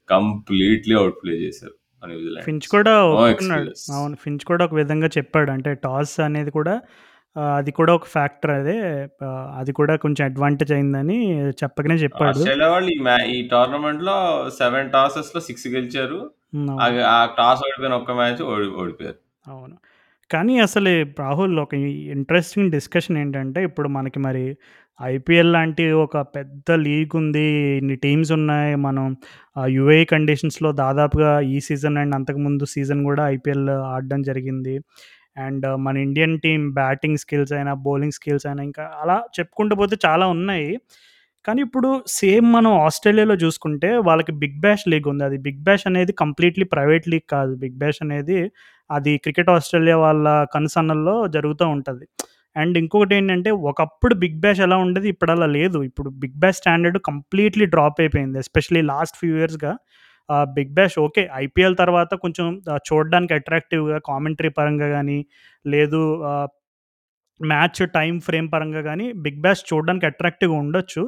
[0.08, 2.94] కంప్లీట్లీ అవుట్ ప్లే చేశారు న్యూజిలాండ్ ఫించ్ కూడా.
[3.96, 5.50] అవును ఫించ్ కూడా ఒక విధంగా చెప్పాడు.
[5.56, 6.74] అంటే టాస్ అనేది కూడా
[7.40, 9.08] అది కూడా ఒక ఫ్యాక్టర్ అదే.
[9.24, 12.38] ఆ, అది కూడా కొంచెం అడ్వాంటేజ్ అయిందని చెప్పకనే చెప్పాడు.
[12.38, 16.30] ఆస్ట్రేలియా వాళ్ళు ఈ మ్యా ఈ టోర్నమెంట్లో సెవెన్ టాసెస్లో సిక్స్ గెలిచారు.
[16.54, 17.00] ఉమ్, ఆ అవును.
[17.00, 19.50] ఆ టాస్ ఓడిపోయిన ఒక్క మ్యాచ్ ఓడి ఓడిపోయారు.
[19.50, 19.76] అవును.
[20.32, 24.56] కానీ అసలు రాహుల్ ఒక ఇంట్రెస్టింగ్ డిస్కషన్ ఏంటంటే ఇప్పుడు మనకి మరి
[25.02, 29.16] ఐపీఎల్ లాంటి ఒక పెద్ద లీగ్ ఉంది ఇన్ని టీమ్స్ ఉన్నాయి మనం
[29.66, 34.80] యుఏ కండిషన్స్లో దాదాపుగా ఈ సీజన్ అండ్ అంతకుముందు సీజన్ కూడా ఐపీఎల్ ఆడడం జరిగింది.
[35.36, 40.26] అండ్ మన ఇండియన్ టీం బ్యాటింగ్ స్కిల్స్ అయినా బౌలింగ్ స్కిల్స్ అయినా ఇంకా అలా చెప్పుకుంటూ పోతే చాలా
[40.26, 40.78] ఉన్నాయి.
[41.44, 45.24] కానీ ఇప్పుడు సేమ్ మనం ఆస్ట్రేలియాలో చూసుకుంటే వాళ్ళకి బిగ్ బ్యాష్ లీగ్ ఉంది.
[45.24, 47.54] అది బిగ్ బ్యాష్ అనేది కంప్లీట్లీ ప్రైవేట్ లీగ్ కాదు.
[47.54, 48.50] బిగ్ బ్యాష్ అనేది
[48.90, 52.06] అది క్రికెట్ ఆస్ట్రేలియా వాళ్ళ కనుసన్నల్లో జరుగుతూ ఉంటుంది.
[52.56, 55.08] అండ్ ఇంకొకటి ఏంటంటే ఒకప్పుడు బిగ్ బ్యాష్ ఎలా ఉండేది?
[55.08, 55.82] ఇప్పుడు అలా లేదు.
[55.82, 58.38] ఇప్పుడు Big Bash standard completely drop అయిపోయింది.
[58.38, 59.72] ఎస్పెషలీ లాస్ట్ ఫ్యూ ఇయర్స్గా
[60.48, 62.46] బిగ్ బ్యాష్ ఓకే ఐపీఎల్ తర్వాత కొంచెం
[62.78, 65.18] చూడడానికి అట్రాక్టివ్గా కామెంటరీ పరంగా కానీ
[65.64, 66.00] లేదు
[67.40, 71.02] మ్యాచ్ టైం ఫ్రేమ్ పరంగా కానీ బిగ్ బ్యాష్ చూడడానికి అట్రాక్టివ్గా ఉండొచ్చు.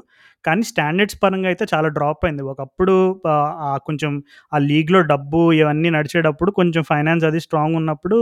[0.44, 2.42] కానీ స్టాండర్డ్స్ పరంగా అయితే చాలా డ్రాప్ అయింది.
[2.52, 2.94] ఒకప్పుడు
[3.86, 4.12] కొంచెం
[4.52, 8.18] ఆ లీగ్లో డబ్బు ఇవన్నీ నడిచేటప్పుడు కొంచెం ఫైనాన్స్ అది స్ట్రాంగ్ ఉన్నప్పుడు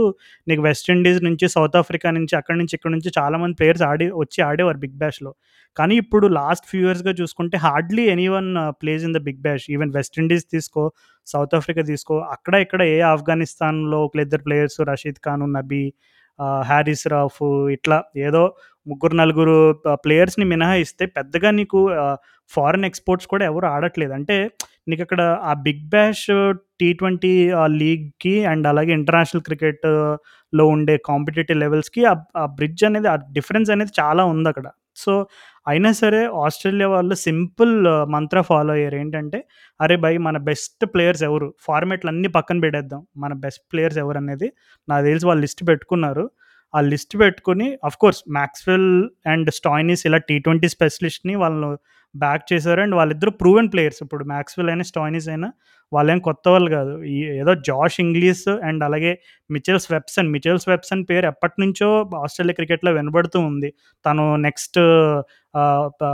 [0.47, 4.81] నీకు వెస్టిండీస్ నుంచి సౌత్ ఆఫ్రికా నుంచి అక్కడి నుంచి ఇక్కడ నుంచి చాలామంది ప్లేయర్స్ ఆడి వచ్చి ఆడేవారు
[4.85, 5.33] బిగ్ బ్యాష్లో
[5.77, 8.49] కానీ ఇప్పుడు లాస్ట్ ఫ్యూ ఇయర్స్గా చూసుకుంటే hardly any one
[8.81, 10.83] place in the Big Bash even West Indies తీసుకో
[11.27, 15.83] సౌత్ ఆఫ్రికా తీసుకో అక్కడ ఇక్కడ ఏ ఆఫ్ఘనిస్తాన్లో ఒక ఇద్దరు ప్లేయర్స్ రషీద్ ఖాన్ నబీ
[16.39, 18.43] హ్యారిస్ రాఫ్ ఇట్లా ఏదో
[18.87, 19.55] ముగ్గురు నలుగురు
[19.93, 21.79] ప్లేయర్స్ని మినహాయిస్తే పెద్దగా నీకు
[22.51, 24.13] ఫారెన్ ఎక్స్పోర్ట్స్ కూడా ఎవరు ఆడట్లేదు.
[24.13, 24.51] అంటే
[24.87, 26.25] నీకు అక్కడ ఆ బిగ్ బ్యాష్
[26.79, 33.71] టీ ట్వంటీ లీగ్కి అండ్ అలాగే ఇంటర్నేషనల్ క్రికెట్లో ఉండే కాంపిటేటివ్ లెవెల్స్కి ఆ బ్రిడ్జ్ అనేది ఆ డిఫరెన్స్
[33.71, 35.13] అనేది చాలా ఉంది అక్కడ సో
[35.67, 37.73] అయినా సరే ఆస్ట్రేలియా వాళ్ళు సింపుల్
[38.11, 38.95] మంత్ర ఫాలో అయ్యారు.
[38.95, 39.39] ఏంటంటే
[39.81, 41.53] అరే భయ్ మన బెస్ట్ ప్లేయర్స్ ఎవరు?
[41.59, 43.01] ఫార్మేట్లు అన్నీ పక్కన పెట్టేద్దాం.
[43.17, 44.53] మన బెస్ట్ ప్లేయర్స్ ఎవరు అనేది
[44.89, 46.25] నాకు తెలిసి వాళ్ళు లిస్ట్ పెట్టుకున్నారు.
[46.73, 47.67] ఆ లిస్ట్ పెట్టుకుని
[48.01, 48.89] కోర్స్ మ్యాక్స్వెల్
[49.27, 51.69] అండ్ స్టాయినిస్ ఇలా టీ ట్వంటీ స్పెషలిస్ట్ని వాళ్ళు
[52.15, 52.81] బ్యాక్ చేశారు.
[52.81, 55.49] అండ్ వాళ్ళిద్దరు ప్రూవెన్ ప్లేయర్స్ ఇప్పుడు మ్యాక్స్వెల్ అయినా స్టాయినిస్ అయినా
[55.91, 56.93] వాళ్ళేం కొత్త వాళ్ళు కాదు.
[57.03, 59.11] ఈ ఏదో జాష్ ఇంగ్లీష్ అండ్ అలాగే
[59.51, 61.87] మిచెల్స్ వెబ్సన్ మిచెల్స్ వెబ్సన్ పేరు ఎప్పటి నుంచో
[62.23, 63.69] ఆస్ట్రేలియా క్రికెట్లో వినబడుతూ ఉంది.
[64.05, 64.79] తను నెక్స్ట్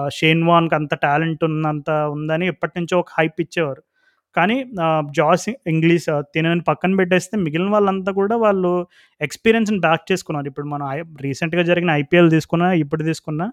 [0.10, 3.84] షేన్వాన్కి అంత టాలెంట్ ఉన్నంత ఉందని ఎప్పటి నుంచో ఒక హైప్ ఇచ్చేవారు.
[4.36, 4.58] కానీ
[5.20, 8.72] జాస్ ఇంగ్లీష్ తినని పక్కన పెట్టేస్తే మిగిలిన వాళ్ళంతా కూడా వాళ్ళు
[9.28, 10.48] ఎక్స్పీరియన్స్ని బ్యాక్ చేసుకున్నారు.
[10.52, 10.88] ఇప్పుడు మనం
[11.28, 13.48] రీసెంట్గా జరిగిన ఐపీఎల్ తీసుకున్నా ఇప్పుడు తీసుకున్నా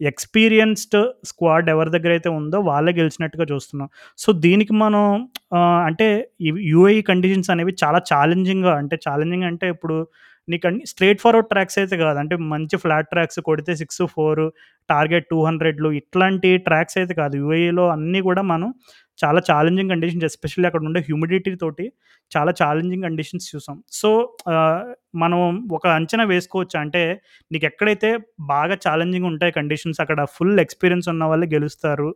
[0.00, 0.98] ఎక్స్పీరియన్స్డ్
[1.30, 3.88] స్క్వాడ్ ఎవరి దగ్గర అయితే ఉందో వాళ్ళే గెలిచినట్టుగా చూస్తున్నాం.
[4.22, 5.04] సో దీనికి మనం
[5.88, 6.06] అంటే
[6.72, 9.96] యూఏఈ కండిషన్స్ అనేవి చాలా ఛాలెంజింగ్గా అంటే ఛాలెంజింగ్ అంటే ఇప్పుడు
[10.52, 12.18] నీకు అన్ని స్ట్రేట్ ఫార్వర్డ్ ట్రాక్స్ అయితే కాదు.
[12.22, 14.42] అంటే మంచి ఫ్లాట్ ట్రాక్స్ కొడితే సిక్స్ ఫోర్
[14.88, 17.34] టార్గెట్ టూ హండ్రెడ్లు ఇట్లాంటి ట్రాక్స్ అయితే కాదు.
[17.42, 18.68] యూఏఈలో అన్నీ కూడా మనం
[19.18, 21.86] చాలా ఛాలెంజింగ్ కండిషన్స్ ఎస్పెషల్లీ అక్కడ ఉండే హ్యూమిడిటీ తోటి
[22.32, 23.76] చాలా ఛాలెంజింగ్ కండిషన్స్ చూసాం.
[24.00, 24.10] సో
[25.22, 25.40] మనం
[25.78, 26.76] ఒక అంచనా వేసుకోవచ్చు?
[26.84, 27.02] అంటే
[27.52, 28.10] నీకు ఎక్కడైతే
[28.52, 32.10] బాగా ఛాలెంజింగ్ ఉంటాయి కండిషన్స్ అక్కడ ఫుల్ ఎక్స్పీరియన్స్ ఉన్న వాళ్ళే గెలుస్తారు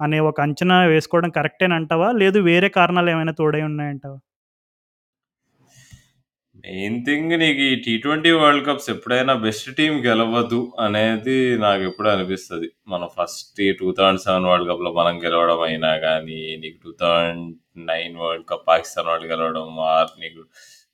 [0.00, 4.18] అనే ఒక అంచనా వేసుకోవడం కరెక్టేనంటావా లేదు వేరే కారణాలు ఏమైనా తోడై ఉన్నాయంటావా?
[6.64, 12.08] మెయిన్ థింగ్ నీకు ఈ టీ ట్వంటీ వరల్డ్ కప్స్ ఎప్పుడైనా బెస్ట్ టీం గెలవదు అనేది నాకు ఎప్పుడు
[12.08, 12.68] అనిపిస్తుంది.
[12.88, 17.48] మన first two thousand seven world కప్లో మనం గెలవడం అయినా కానీ నీకు two thousand
[17.90, 20.42] nine world cup Pakistan వాళ్ళు గెలవడం ఆర్ నీకు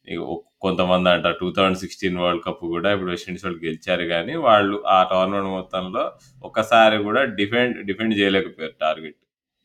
[0.09, 0.27] నీకు
[0.63, 4.99] కొంతమంది అంటారు two thousand sixteen world cup కూడా ఇప్పుడు వెస్టిండీస్ వాళ్ళు గెలిచారు కానీ వాళ్ళు ఆ
[5.13, 6.05] టోర్నమెంట్ మొత్తంలో
[6.45, 9.19] ఒక్కసారి కూడా డిఫెండ్ డిఫెండ్ చేయలేకపోయారు టార్గెట్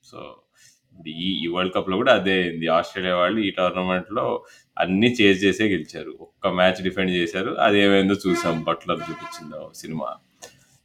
[0.04, 0.20] సో
[0.94, 2.68] ఇప్పుడు ఈ ఈ వరల్డ్ కప్లో కూడా అదే అయింది.
[2.68, 4.26] ఆస్ట్రేలియా వాళ్ళు ఈ టోర్నమెంట్లో
[4.78, 6.12] అన్ని చేజ్ చేసే గెలిచారు.
[6.28, 7.52] ఒక్క మ్యాచ్ డిఫెండ్ చేశారు.
[7.66, 8.64] అది ఏమైందో చూసాం.
[8.64, 10.10] బట్లర్ చూపించింది cinema.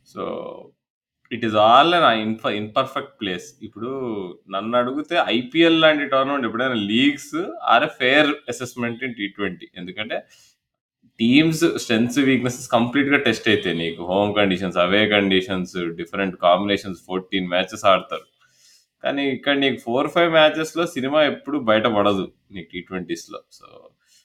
[0.07, 0.23] So
[1.33, 3.91] it is all an ఇన్ఫ imperfect place ఇప్పుడు
[4.51, 7.35] నన్ను అడిగితే ఐపీఎల్ లాంటి టోర్నమెంట్ ఎప్పుడైనా leagues
[7.73, 10.19] are a fair assessment in T twenty ఎందుకంటే
[11.19, 14.01] టీమ్స్ స్ట్రెంగ్స్ వీక్నెసెస్ కంప్లీట్గా టెస్ట్ అయితే నీకు.
[14.05, 18.27] Home conditions away conditions different combinations fourteen matches ఆడతారు.
[19.05, 22.25] కానీ ఇక్కడ నీకు ఫోర్ ఫైవ్ మ్యాచెస్లో సినిమా ఎప్పుడు బయటపడదు
[22.55, 23.67] నీకు టీ ట్వంటీస్లో సో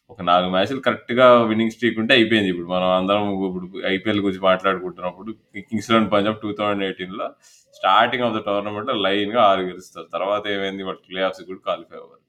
[0.10, 5.32] ఒక నాలుగు మ్యాచ్లు కరెక్ట్గా విన్నింగ్ స్ట్రీక్ ఉంటే అయిపోయింది ఇప్పుడు మనం అందరం ఇప్పుడు ఐపీఎల్ గురించి మాట్లాడుకుంటున్నప్పుడు
[5.70, 7.28] Kings Eleven Punjab two thousand ఎయిటీన్లో
[7.76, 12.20] స్టార్టింగ్ ఆఫ్ ద టోర్నమెంట్లో లైన్గా ఆరు గెలుస్తారు తర్వాత ఏమైంది వాటి ప్లే ఆఫ్స్ కూడా క్వాలిఫై అవ్వరు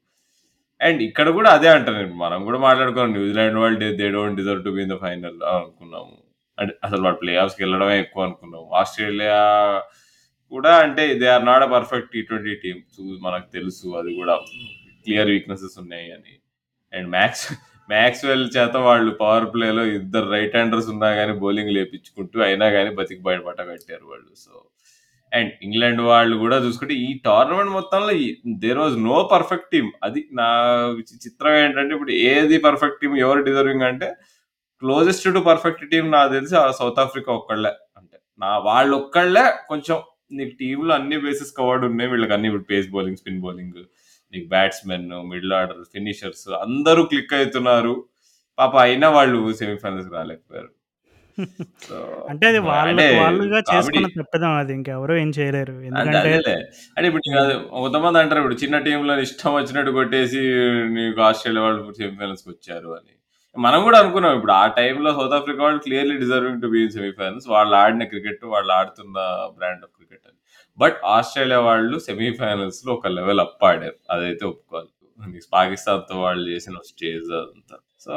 [0.80, 2.14] అండ్ ఇక్కడ కూడా అదే అంటారు నేను.
[2.24, 6.14] మనం కూడా మాట్లాడుకున్నాం న్యూజిలాండ్ వాళ్ళు they they don't deserve to be in the final అనుకున్నాము.
[6.58, 8.66] అంటే అసలు వాళ్ళు ప్లే ఆఫ్స్‌కి వెళ్ళడమే ఎక్కువ అనుకున్నాము.
[8.80, 9.38] ఆస్ట్రేలియా
[10.52, 12.80] కూడా అంటే they are not a perfect T twenty team.
[13.20, 14.34] మనకు తెలుసు అది కూడా
[15.06, 16.34] క్లియర్ వీక్‌నెసెస్ ఉన్నాయి అని.
[16.92, 17.46] అండ్ మ్యాక్స్
[17.88, 23.22] మ్యాక్స్‌వెల్ చేత వాళ్ళు పవర్ ప్లేలో ఇద్దరు రైట్ హ్యాండర్స్ ఉన్నా కానీ బౌలింగ్ లేపించుకుంటూ అయినా కానీ బతికి
[23.22, 24.30] బయట కట్టారు వాళ్ళు.
[24.36, 24.52] సో
[25.32, 28.12] అండ్ ఇంగ్లాండ్ వాళ్ళు కూడా చూసుకుంటే ఈ టోర్నమెంట్ మొత్తంలో
[28.64, 30.48] there was no perfect team అది నా
[31.24, 34.08] చిత్రం ఏంటంటే ఇప్పుడు ఏది పర్ఫెక్ట్ టీం ఎవరు డిజర్వింగ్ అంటే
[34.82, 39.98] క్లోజెస్ట్ టు పర్ఫెక్ట్ టీం నాకు తెలిసి సౌత్ ఆఫ్రికా ఒక్కళ్ళే అంటే నా వాళ్ళు ఒక్కళ్ళే కొంచెం
[40.30, 42.10] నీకు టీంలో అన్ని బేసిస్ కవర్డ్ ఉన్నాయి.
[42.10, 43.78] వీళ్ళకి అన్ని ఇప్పుడు పేస్ బౌలింగ్ స్పిన్ బౌలింగ్
[44.32, 47.94] నీకు బ్యాట్స్మెన్ మిడిల్ ఆర్డర్ ఫినిషర్స్ అందరూ క్లిక్ అవుతున్నారు.
[48.58, 50.70] పాప అయినా వాళ్ళు సెమీఫైనల్స్ రాలేకపోయారు.
[52.30, 55.74] అంటే అది అంటే వాళ్ళకి వాళ్ళుగా చేసుకున్న తప్పిదం అది ఇంకెవరు ఏం చేయలేరు.
[55.88, 56.52] ఎందుకంటే
[56.96, 57.24] అంటే ఇప్పుడు
[57.74, 60.42] కొంతమంది అంటారు ఇప్పుడు చిన్న టీంలో ఇష్టం వచ్చినట్టు కొట్టేసి
[60.96, 63.12] నీకు ఆస్ట్రేలియా వాళ్ళు సెమీఫైనల్స్కి వచ్చారు అని.
[63.56, 67.48] మనం కూడా అనుకున్నాం ఇప్పుడు ఆ టైంలో సౌత్ ఆఫ్రికా వాళ్ళు clearly deserving to be in semifinals
[67.48, 69.16] వాళ్ళు ఆడిన క్రికెట్ వాళ్ళు ఆడుతున్న
[69.58, 70.38] బ్రాండ్ ఆఫ్ క్రికెట్ అని
[70.78, 73.96] బట్ ఆస్ట్రేలియా వాళ్ళు సెమీఫైనల్స్లో ఒక లెవెల్ అప్ ఆడారు.
[74.10, 74.90] అదైతే ఒప్పుకోవాలి.
[75.52, 77.76] పాకిస్తాన్తో వాళ్ళు చేసిన స్టేజ్ అదంతా.
[78.06, 78.12] So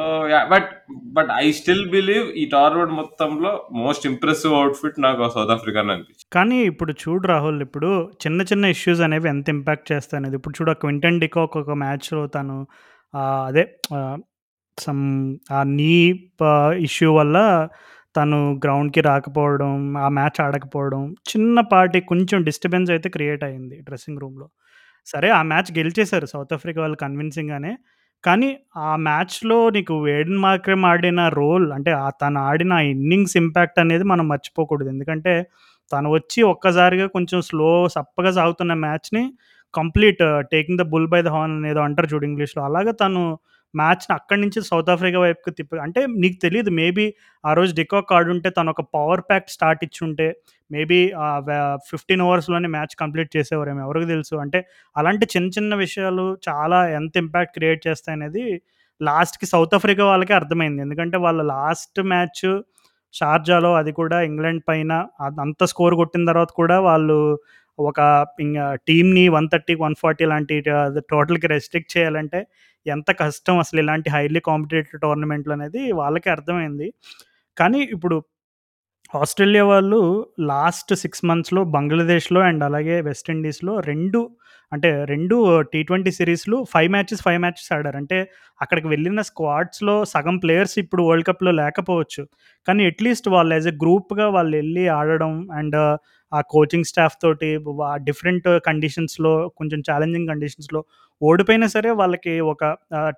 [0.49, 0.69] but
[1.17, 6.29] but I still believe ఈ టోర్నమెంట్ మొత్తంలో మోస్ట్ ఇంప్రెసివ్ అవుట్ఫిట్ నాకు సౌత్ ఆఫ్రికా అనిపించింది.
[6.33, 10.35] కానీ ఇప్పుడు చూడు రాహుల్ ఇప్పుడు చిన్న చిన్న ఇష్యూస్ అనేవి ఎంత ఇంపాక్ట్ చేస్తాయి అనేది.
[10.35, 12.67] ఇప్పుడు చూడు క్వింటన్ డికో ఒక మ్యాచ్లో తను
[13.47, 13.65] అదే
[14.77, 15.03] సమ్
[15.51, 15.93] ఆ నీ
[16.87, 17.37] ఇష్యూ వల్ల
[18.15, 24.47] తను గ్రౌండ్కి రాకపోవడం ఆ మ్యాచ్ ఆడకపోవడం చిన్నపాటి కొంచెం డిస్టర్బెన్స్ అయితే క్రియేట్ అయింది డ్రెస్సింగ్ రూమ్లో.
[25.07, 27.73] సరే ఆ మ్యాచ్ గెలిచేశారు సౌత్ ఆఫ్రికా వాళ్ళు కన్విన్సింగ్గానే
[28.23, 28.49] కానీ
[28.83, 34.25] ఆ మ్యాచ్లో నీకు వేడన్ మార్క్రమ్ ఆడిన రోల్ అంటే ఆ తను ఆడిన ఇన్నింగ్స్ ఇంపాక్ట్ అనేది మనం
[34.33, 34.89] మర్చిపోకూడదు.
[34.95, 35.33] ఎందుకంటే
[35.91, 39.23] తను వచ్చి ఒక్కసారిగా కొంచెం స్లో సప్పగా సాగుతున్న మ్యాచ్ని
[39.73, 40.23] complete
[40.53, 42.61] taking the bull by the horn అనేదో అంటారు చూడు ఇంగ్లీష్లో.
[42.69, 43.23] అలాగా తను
[43.73, 47.05] మ్యాచ్ని అక్కడి నుంచి సౌత్ ఆఫ్రికా వైపుకి తిప్పి అంటే నీకు తెలియదు మేబీ
[47.43, 50.27] ఆ రోజు డికో కార్డు ఉంటే తను ఒక పవర్ ప్యాక్ స్టార్ట్ ఇచ్చుంటే
[50.71, 50.99] మేబీ
[51.89, 54.35] ఫిఫ్టీన్ ఓవర్స్లోనే మ్యాచ్ కంప్లీట్ చేసేవారేమో ఎవరికి తెలుసు.
[54.35, 54.61] అంటే
[54.95, 58.45] అలాంటి చిన్న చిన్న విషయాలు చాలా ఎంత ఇంపాక్ట్ క్రియేట్ చేస్తాయనేది
[59.01, 60.79] లాస్ట్కి సౌత్ ఆఫ్రికా వాళ్ళకే అర్థమైంది.
[60.81, 62.45] ఎందుకంటే వాళ్ళ లాస్ట్ మ్యాచ్
[63.13, 64.93] షార్జాలో అది కూడా ఇంగ్లాండ్ పైన
[65.43, 67.17] అంత స్కోర్ కొట్టిన తర్వాత కూడా వాళ్ళు
[67.79, 67.99] ఒక
[68.39, 70.55] ఇంకా టీంని వన్ థర్టీ వన్ ఫార్టీ లాంటి
[71.11, 72.39] టోటల్కి రెస్ట్రిక్ట్ చేయాలంటే
[72.89, 76.87] ఎంత కష్టం అసలు ఇలాంటి హైలీ కాంపిటేటివ్ టోర్నమెంట్లు అనేది వాళ్ళకే అర్థమైంది.
[77.57, 78.17] కానీ ఇప్పుడు
[79.15, 79.99] ఆస్ట్రేలియా వాళ్ళు
[80.39, 84.21] లాస్ట్ సిక్స్ మంత్స్లో బంగ్లాదేశ్లో అండ్ అలాగే వెస్టిండీస్లో రెండు
[84.71, 85.35] అంటే రెండు
[85.73, 87.97] టీ ట్వంటీ సిరీస్లు ఫైవ్ మ్యాచెస్ ఫైవ్ మ్యాచెస్ ఆడారు.
[87.97, 88.17] అంటే
[88.61, 92.23] అక్కడికి వెళ్ళిన స్క్వాడ్స్లో సగం ప్లేయర్స్ ఇప్పుడు వరల్డ్ కప్లో లేకపోవచ్చు.
[92.67, 95.77] కానీ అట్లీస్ట్ వాళ్ళు యాజ్ ఎ గ్రూప్గా వాళ్ళు వెళ్ళి ఆడడం అండ్
[96.31, 97.49] ఆ కోచింగ్ స్టాఫ్ తోటి
[98.07, 100.81] డిఫరెంట్ కండిషన్స్లో కొంచెం ఛాలెంజింగ్ కండిషన్స్లో
[101.21, 102.63] ఓడిపోయినా సరే వాళ్ళకి ఒక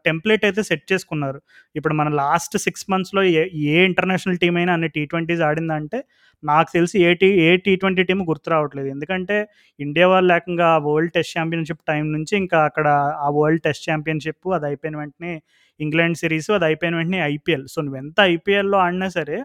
[0.06, 1.39] టెంప్లెట్ అయితే సెట్ చేసుకున్నారు.
[1.78, 3.43] ఇప్పుడు మన లాస్ట్ సిక్స్ మంత్స్లో ఏ
[3.74, 6.00] ఏ ఇంటర్నేషనల్ టీం అయినా అన్ని టీ ట్వంటీస్ ఆడిందంటే
[6.43, 8.89] నాకు తెలిసి a T a T twenty team గుర్తు రావట్లేదు.
[8.95, 9.38] ఎందుకంటే
[9.80, 12.88] ఇండియా వాళ్ళు లేకుండా ఆ వరల్డ్ టెస్ట్ ఛాంపియన్షిప్ టైం నుంచి ఇంకా అక్కడ
[13.26, 15.34] ఆ వరల్డ్ టెస్ట్ ఛాంపియన్షిప్ అది అయిపోయిన వెంటనే
[15.80, 19.38] ఇంగ్లాండ్ సిరీస్ అది అయిపోయిన వెంటనే ఐపీఎల్ సో నువ్వు ఎంత ఐపీఎల్లో ఆడినా సరే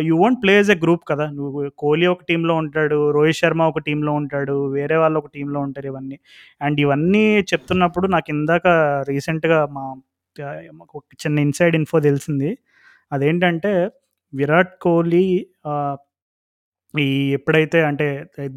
[0.00, 1.26] you won't play a group కదా.
[1.30, 5.86] నువ్వు కోహ్లీ ఒక టీంలో ఉంటాడు రోహిత్ శర్మ ఒక టీంలో ఉంటాడు వేరే వాళ్ళు ఒక టీంలో ఉంటారు
[5.86, 6.18] ఇవన్నీ.
[6.60, 8.66] అండ్ ఇవన్నీ చెప్తున్నప్పుడు నాకు ఇందాక
[9.08, 9.84] రీసెంట్గా మా
[10.94, 12.50] ఒక చిన్న ఇన్సైడ్ ఇన్ఫో తెలిసింది.
[13.12, 13.72] అదేంటంటే
[14.32, 15.24] విరాట్ కోహ్లీ
[16.94, 18.06] ఈ ఎప్పుడైతే అంటే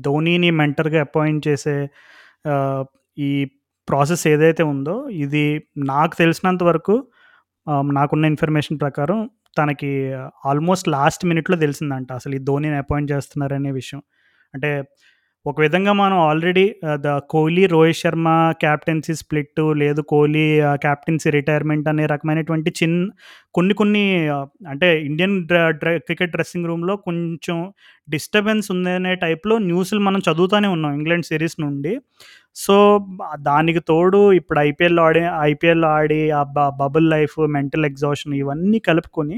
[0.02, 1.76] ధోనీని మెంటర్గా అపాయింట్ చేసే
[3.18, 3.30] ఈ
[3.88, 5.44] ప్రాసెస్ ఏదైతే ఉందో ఇది
[5.78, 6.96] నాకు తెలిసినంత వరకు
[7.92, 9.20] నాకున్న ఇన్ఫర్మేషన్ ప్రకారం
[9.58, 10.14] తనకి
[10.46, 12.12] ఆల్మోస్ట్ లాస్ట్ మినిట్లో తెలిసిందంట.
[12.12, 14.02] అసలు ఈ ధోనీని అపాయింట్ చేస్తున్నారనే విషయం.
[14.54, 14.84] అంటే
[15.46, 16.64] ఒక విధంగా మనం already
[17.04, 18.30] the Kohli Rohit Sharma
[18.62, 20.44] captaincy split లేదు కోహ్లీ
[20.82, 23.06] క్యాప్టెన్సీ రిటైర్మెంట్ అనే రకమైనటువంటి చిన్న
[23.56, 25.36] కొన్ని కొన్ని uh, అంటే ఇండియన్
[26.02, 27.58] క్రికెట్ డ్రెస్సింగ్ రూమ్లో కొంచెం
[28.08, 31.94] డిస్టర్బెన్స్ ఉందనే టైప్లో న్యూస్లు మనం చదువుతూనే ఉన్నాం ఇంగ్లాండ్ సిరీస్ నుండి.
[32.56, 32.76] సో
[33.42, 36.44] దానికి తోడు ఇప్పుడు ఐపీఎల్ ఆడి ఐపీఎల్ ఆడి ఆ
[36.82, 39.38] బబుల్ లైఫ్ మెంటల్ ఎగ్జాషన్ ఇవన్నీ కలుపుకొని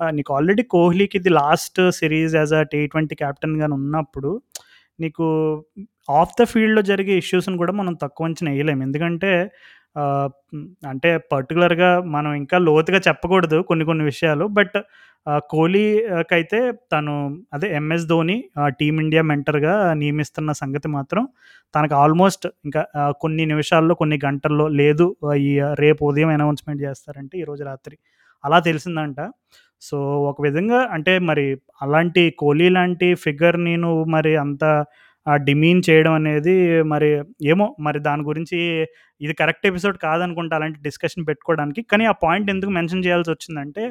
[0.00, 4.32] uh, నీకు ఆల్రెడీ కోహ్లీకి ఇది last series as a T twenty క్యాప్టెన్గా ఉన్నప్పుడు
[5.00, 5.26] నీకు
[6.20, 8.82] ఆఫ్ ద ఫీల్డ్లో జరిగే ఇష్యూస్ని కూడా మనం తక్కువ అంచనా వేయలేము.
[8.82, 9.30] ఎందుకంటే
[10.90, 14.44] అంటే పర్టికులర్గా మనం ఇంకా లోతుగా చెప్పకూడదు కొన్ని కొన్ని విషయాలు.
[14.58, 14.76] బట్
[15.52, 16.58] కోహ్లీకి అయితే
[16.92, 17.14] తను
[17.52, 18.36] అదే M S Dhoni
[18.80, 21.24] team India మెంటర్గా నియమిస్తున్న సంగతి మాత్రం
[21.74, 22.82] తనకు ఆల్మోస్ట్ ఇంకా
[23.22, 25.06] కొన్ని నిమిషాల్లో కొన్ని గంటల్లో లేదు
[25.48, 27.96] ఈ రేపు ఉదయం అనౌన్స్మెంట్ చేస్తారంటే ఈరోజు రాత్రి.
[28.44, 29.20] అలా తెలిసిందంట.
[29.80, 31.44] సో ఒక విధంగా అంటే మరి
[31.82, 34.64] అలాంటి కోహ్లీ లాంటి ఫిగర్ నేను మరి అంత
[35.26, 37.08] డిమీన్ చేయడం అనేది మరి
[37.44, 38.58] ఏమో మరి దాని గురించి
[39.20, 41.82] ఇది కరెక్ట్ ఎపిసోడ్ కాదనుకుంటా అలాంటి డిస్కషన్ పెట్టుకోవడానికి.
[41.82, 43.82] కానీ ఆ పాయింట్ ఎందుకు మెన్షన్ చేయాల్సి వచ్చిందంటే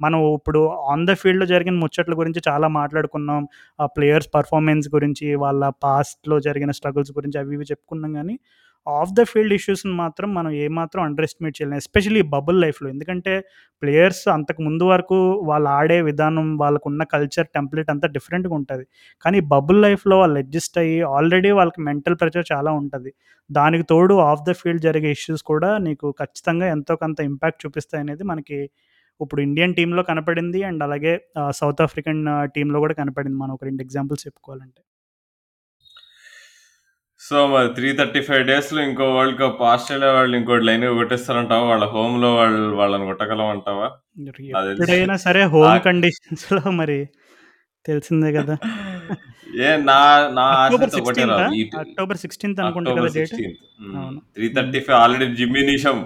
[0.00, 0.60] మనం ఇప్పుడు
[0.92, 3.42] ఆన్ ద ఫీల్డ్లో జరిగిన ముచ్చట్ల గురించి చాలా మాట్లాడుకున్నాం.
[3.80, 8.36] ఆ ప్లేయర్స్ పర్ఫార్మెన్స్ గురించి వాళ్ళ పాస్ట్లో జరిగిన స్ట్రగుల్స్ గురించి అవి ఇవి చెప్పుకున్నాం కానీ
[8.86, 12.88] ఆఫ్ ద ఫీల్డ్ ఇష్యూస్ని మాత్రం మనం ఏమాత్రం అండర్ ఎస్టిమేట్ చేయలేం ఎస్పెషల్లీ బబుల్ లైఫ్లో.
[12.94, 13.32] ఎందుకంటే
[13.82, 15.18] ప్లేయర్స్ అంతకు ముందు వరకు
[15.50, 18.84] వాళ్ళు ఆడే విధానం వాళ్ళకున్న కల్చర్ టెంప్లెట్ అంతా డిఫరెంట్గా ఉంటుంది.
[19.24, 23.12] కానీ బబుల్ లైఫ్లో వాళ్ళు అడ్జస్ట్ అయ్యి ఆల్రెడీ వాళ్ళకి మెంటల్ ప్రెషర్ చాలా ఉంటుంది.
[23.50, 28.24] దానికి తోడు ఆఫ్ ద ఫీల్డ్ జరిగే ఇష్యూస్ కూడా నీకు ఖచ్చితంగా ఎంతో కొంత ఇంపాక్ట్ చూపిస్తాయి అనేది
[28.32, 28.58] మనకి
[29.20, 30.60] ఇప్పుడు ఇండియన్ టీంలో కనపడింది.
[30.70, 31.12] అండ్ అలాగే
[31.60, 32.22] సౌత్ ఆఫ్రికన్
[32.56, 33.38] టీంలో కూడా కనపడింది.
[33.42, 34.82] మనం ఒక రెండు ఎగ్జాంపుల్స్ చెప్పుకోవాలంటే.
[37.22, 41.64] సో మరి త్రీ థర్టీ ఫైవ్ డేస్లో ఇంకో వరల్డ్ కప్ ఆస్ట్రేలియా వాళ్ళు ఇంకోటి లైన్ కొట్టేస్తారంటావా?
[41.70, 43.86] వాళ్ళ హోమ్లో వాళ్ళు వాళ్ళని కొట్టగలం అంటావా
[44.62, 46.98] ఎప్పుడైనా సరే హోమ్ కండిషన్స్లో మరి
[47.84, 48.54] తెలిసిందే కదా.
[49.64, 49.98] ఏ నా
[50.38, 50.90] నా అక్టోబర్
[52.24, 53.36] సిక్స్టీన్త్ అనుకుంటా కదా date.
[54.34, 55.98] Three thirty five already Jimmy Neesham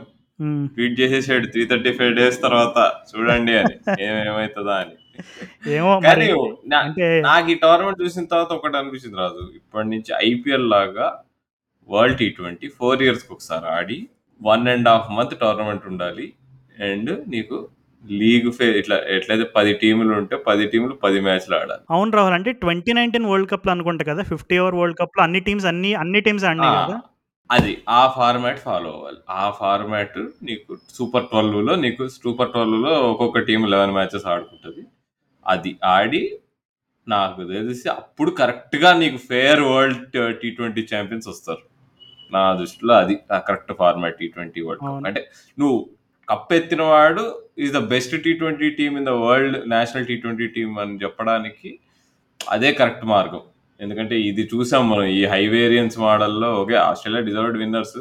[0.74, 2.78] tweet చేసేసాడు త్రీ థర్టీ ఫైవ్ డేస్ తర్వాత.
[3.10, 3.74] చూడండి అని.
[4.06, 4.94] ఏమేమవుతుందా అని.
[5.68, 9.42] ఏమో కానీ మరి అంటే నాకు ఈ టోర్నమెంట్ చూసిన తర్వాత ఒకటి అనిపించింది రాజు.
[9.56, 11.06] ఇప్పటి నుంచి ఐపీఎల్ లాగా
[11.88, 13.98] వరల్డ్ టీ ట్వంటీ ఫోర్ ఇయర్స్కి ఒకసారి ఆడి
[14.40, 16.26] one and half month tournament ఉండాలి.
[16.80, 17.56] అండ్ నీకు
[18.04, 21.82] లీగ్ ఫే ఇట్లా ఎట్లయితే పది టీములు ఉంటే పది టీములు పది మ్యాచ్లు ఆడాలి.
[21.90, 25.66] అవును రాహుల్ అంటే ట్వంటీ నైన్టీన్ వరల్డ్ కప్లో అనుకుంటా కదా ఫిఫ్టీ ఓవర్ వరల్డ్ కప్లో అన్ని టీమ్స్
[25.66, 26.98] అన్ని అన్ని టీమ్స్ ఆడినాయి కదా?
[27.50, 29.18] అది ఆ ఫార్మాట్ ఫాలో అవ్వాలి.
[29.30, 34.82] ఆ ఫార్మాట్ నీకు సూపర్ ట్వెల్వ్లో నీకు సూపర్ ట్వెల్వ్లో ఒక్కొక్క టీం లెవెన్ మ్యాచెస్ ఆడుకుంటుంది.
[35.52, 36.22] అది ఆడి
[37.06, 41.62] నాకు తెలిసి అప్పుడు కరెక్ట్గా నీకు fair world T twenty champions వస్తారు.
[42.34, 43.14] నా దృష్టిలో అది
[43.48, 45.06] correct format T twenty world cup.
[45.08, 45.20] అంటే
[45.58, 45.76] నువ్వు
[46.28, 47.24] కప్ ఎత్తిన వాడు
[47.64, 51.70] is the best T twenty team in the world national T twenty team అని చెప్పడానికి
[52.40, 53.42] అదే కరెక్ట్ మార్గం.
[53.80, 57.98] ఎందుకంటే ఇది చూసాం మనం ఈ హై వేరియన్స్ మోడల్లో okay Australia deserved winners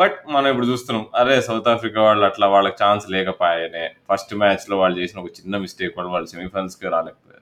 [0.00, 4.96] but మనం ఇప్పుడు చూస్తున్నాం అరే సౌత్ ఆఫ్రికా వాళ్ళు అట్లా వాళ్ళకి ఛాన్స్ లేకపోయానే ఫస్ట్ మ్యాచ్లో వాళ్ళు
[5.00, 7.38] చేసిన ఒక చిన్న మిస్టేక్ వల్ల వాళ్ళు సెమీఫైనల్స్కి రాలేకపోయారు.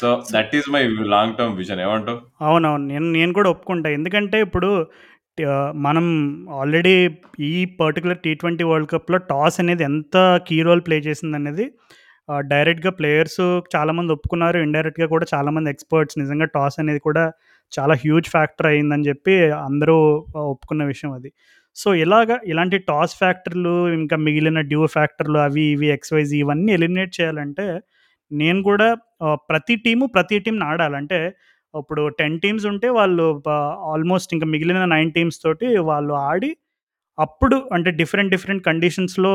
[0.00, 0.82] So that is my
[1.14, 2.18] long term vision ఏమంటావు?
[2.46, 3.88] అవునవును నేను నేను కూడా ఒప్పుకుంటా.
[3.98, 4.70] ఎందుకంటే ఇప్పుడు
[5.86, 6.06] మనం
[6.60, 6.94] ఆల్రెడీ
[7.50, 10.16] ఈ పర్టికులర్ టీ ట్వంటీ వరల్డ్ కప్లో టాస్ అనేది ఎంత
[10.48, 11.66] కీ రోల్ ప్లే చేసింది అనేది
[12.52, 13.40] డైరెక్ట్గా ప్లేయర్స్
[13.74, 17.24] చాలామంది ఒప్పుకున్నారు ఇండైరెక్ట్గా కూడా చాలామంది ఎక్స్పర్ట్స్ నిజంగా టాస్ అనేది కూడా
[17.72, 19.96] చాలా హ్యూజ్ ఫ్యాక్టర్ అయిందని చెప్పి అందరూ
[20.34, 21.30] ఒప్పుకున్న విషయం అది.
[21.76, 27.66] సో ఇలాగా ఇలాంటి టాస్ ఫ్యాక్టర్లు ఇంకా మిగిలిన డ్యూ ఫ్యాక్టర్లు అవి ఇవి ఎక్స్వైజ్ ఇవన్నీ ఎలిమినేట్ చేయాలంటే
[28.30, 28.88] నేను కూడా
[29.34, 31.34] ప్రతి టీము ప్రతి టీంని ఆడాలంటే
[31.74, 33.42] ఇప్పుడు టెన్ టీమ్స్ ఉంటే వాళ్ళు
[33.92, 36.56] ఆల్మోస్ట్ ఇంకా మిగిలిన నైన్ టీమ్స్ తోటి వాళ్ళు ఆడి
[37.18, 39.32] అప్పుడు అంటే డిఫరెంట్ డిఫరెంట్ కండిషన్స్లో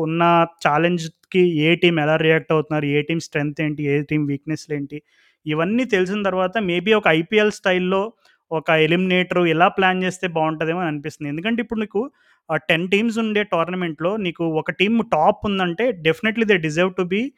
[0.00, 5.02] ఉన్న ఛాలెంజ్కి ఏ టీం ఎలా రియాక్ట్ అవుతున్నారు ఏ టీం స్ట్రెంగ్త్ ఏంటి ఏ టీం వీక్నెస్లు ఏంటి
[5.46, 8.12] ఇవన్నీ తెలిసిన తర్వాత మేబీ ఒక ఐపీఎల్ స్టైల్లో
[8.52, 11.28] ఒక ఎలిమినేటర్ ఎలా ప్లాన్ చేస్తే బాగుంటుందేమో అని అనిపిస్తుంది.
[11.28, 12.10] ఎందుకంటే ఇప్పుడు నీకు
[12.54, 17.32] టెన్ టీమ్స్ ఉండే టోర్నమెంట్లో నీకు ఒక టీం టాప్ ఉందంటే definitely they deserve to be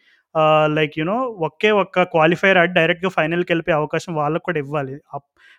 [0.66, 4.94] like you know ఒకే ఒక్క క్వాలిఫైర్ ఆడి డైరెక్ట్గా ఫైనల్కి వెళ్ళిపోయే అవకాశం వాళ్ళకు కూడా ఇవ్వాలి.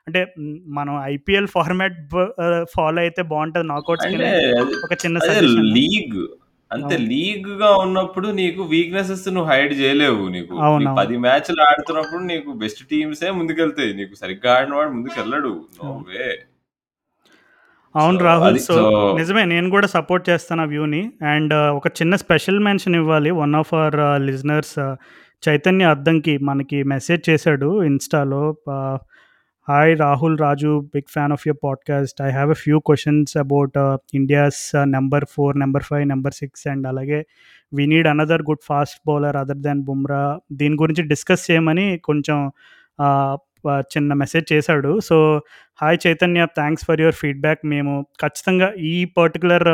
[0.08, 0.34] అంటే
[0.68, 2.10] మనం ఐపీఎల్ ఫార్మాట్
[2.76, 5.20] ఫాలో అయితే బాగుంటుంది నాకౌట్స్ అది- ఒక చిన్న
[5.74, 6.28] లీగ్
[6.72, 7.08] అంతే అవును.
[7.08, 10.54] లీగ్గా ఉన్నప్పుడు నీకు వీక్నెసెస్ నువ్వు హైడ్ చేయలేవు నీకు.
[10.98, 13.94] పది మ్యాచ్లు ఆడుతున్నప్పుడు నీకు బెస్ట్ టీమ్సే ముందుకెళ్తాయి.
[13.94, 16.06] నీకు సరిగ్గా ఆడిన వాడు ముందుకు వెళ్ళడు నో అవును.
[16.10, 16.28] వే.
[17.96, 21.12] అవును రాహుల్ అది సో సో నిజమే నేను కూడా సపోర్ట్ చేస్తాను ఆ వ్యూని.
[21.26, 23.32] అండ్ ఒక చిన్న స్పెషల్ మెన్షన్ ఇవ్వాలి.
[23.32, 24.80] One of our listeners
[25.44, 28.42] Chaitanya Addanki మనకి మెసేజ్ చేశాడు ఇన్స్టాలో.
[29.68, 34.72] Hi Rahul Raju big fan of your podcast I have a few questions about India's
[34.84, 37.26] number four number five number six and అలాగే
[37.74, 42.52] we need another good fast bowler other than Bumrah దీని గురించి discuss చేయమని కొంచెం
[43.80, 45.00] చిన్న message చేశాడు.
[45.00, 45.42] So
[45.82, 49.68] hi Chaitanya thanks for your feedback మేము ఖచ్చితంగా ఈ పర్టికులర్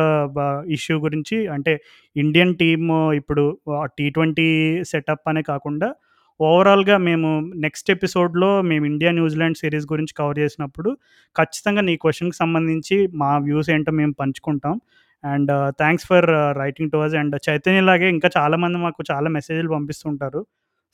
[0.72, 1.82] ఇష్యూ గురించి అంటే
[2.18, 5.94] ఇండియన్ టీమ్ ఇప్పుడు టీ ట్వంటీ సెటప్ అనే కాకుండా
[6.40, 10.90] ఓవరాల్గా మేము నెక్స్ట్ ఎపిసోడ్లో మేము ఇండియా న్యూజిలాండ్ సిరీస్ గురించి కవర్ చేసినప్పుడు
[11.36, 14.76] ఖచ్చితంగా నీ క్వశ్చన్కి సంబంధించి మా వ్యూస్ ఏంటో మేము పంచుకుంటాం.
[15.24, 16.28] And thanks for
[16.58, 20.42] writing to us and Chaitanya లాగే ఇంకా చాలామంది మాకు చాలా మెసేజ్లు పంపిస్తుంటారు.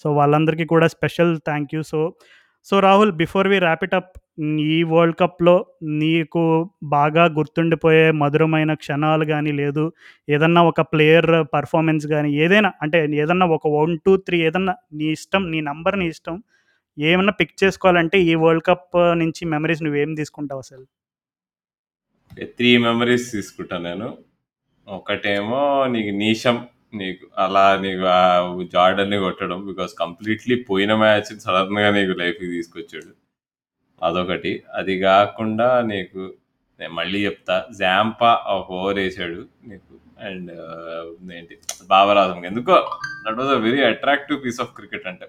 [0.03, 1.99] సో వాళ్ళందరికీ కూడా special thank you so
[2.67, 4.11] so Rahul before we wrap up
[4.67, 5.55] ఈ వరల్డ్ కప్లో
[6.01, 6.41] నీకు
[6.93, 9.83] బాగా గుర్తుండిపోయే మధురమైన క్షణాలు కానీ లేదు
[10.27, 15.43] ఏదన్నా ఒక ప్లేయర్ పర్ఫార్మెన్స్ కానీ ఏదైనా అంటే ఏదన్నా ఒక వన్ టూ త్రీ ఏదన్నా నీ ఇష్టం
[15.51, 16.37] నీ నంబర్ నీ ఇష్టం
[16.97, 20.85] ఏమన్నా పిక్ చేసుకోవాలంటే ఈ వరల్డ్ కప్ నుంచి మెమరీస్ నువ్వేం తీసుకుంటావు అసలు?
[22.57, 24.07] త్రీ మెమరీస్ తీసుకుంటా నేను.
[24.87, 26.57] ఒకటేమో నీకు నీషం
[26.93, 28.21] నీకు అలా నీకు ఆ
[28.73, 33.11] జార్డన్ని కొట్టడం బికాస్ కంప్లీట్లీ పోయిన మ్యాచ్ సడన్గా నీకు లైఫ్ తీసుకొచ్చాడు
[34.01, 34.51] అదొకటి.
[34.79, 36.21] అది కాకుండా నీకు
[36.79, 37.55] నేను మళ్ళీ చెప్తా.
[37.81, 39.93] జాంపా ఒక ఓవర్ వేసాడు నీకు.
[40.27, 40.51] అండ్
[41.37, 41.55] ఏంటి
[41.91, 42.75] బాబర్ ఆజమ్ ఎందుకో
[43.25, 45.27] that was a very attractive piece of cricket అంటే.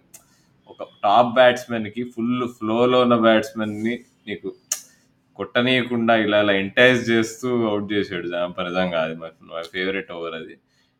[0.71, 3.95] ఒక టాప్ బ్యాట్స్‌మెన్‌కి ఫుల్ ఫ్లోలో ఉన్న బ్యాట్స్‌మెన్‌ని
[4.29, 4.49] నీకు
[5.39, 9.31] కొట్టనీయకుండా ఇలా ఇలా ఎంటైజ్ చేస్తూ అవుట్ చేసాడు జాంపా నిజంగా అది మై
[9.75, 10.55] ఫేవరెట్ ఓవర్ అది.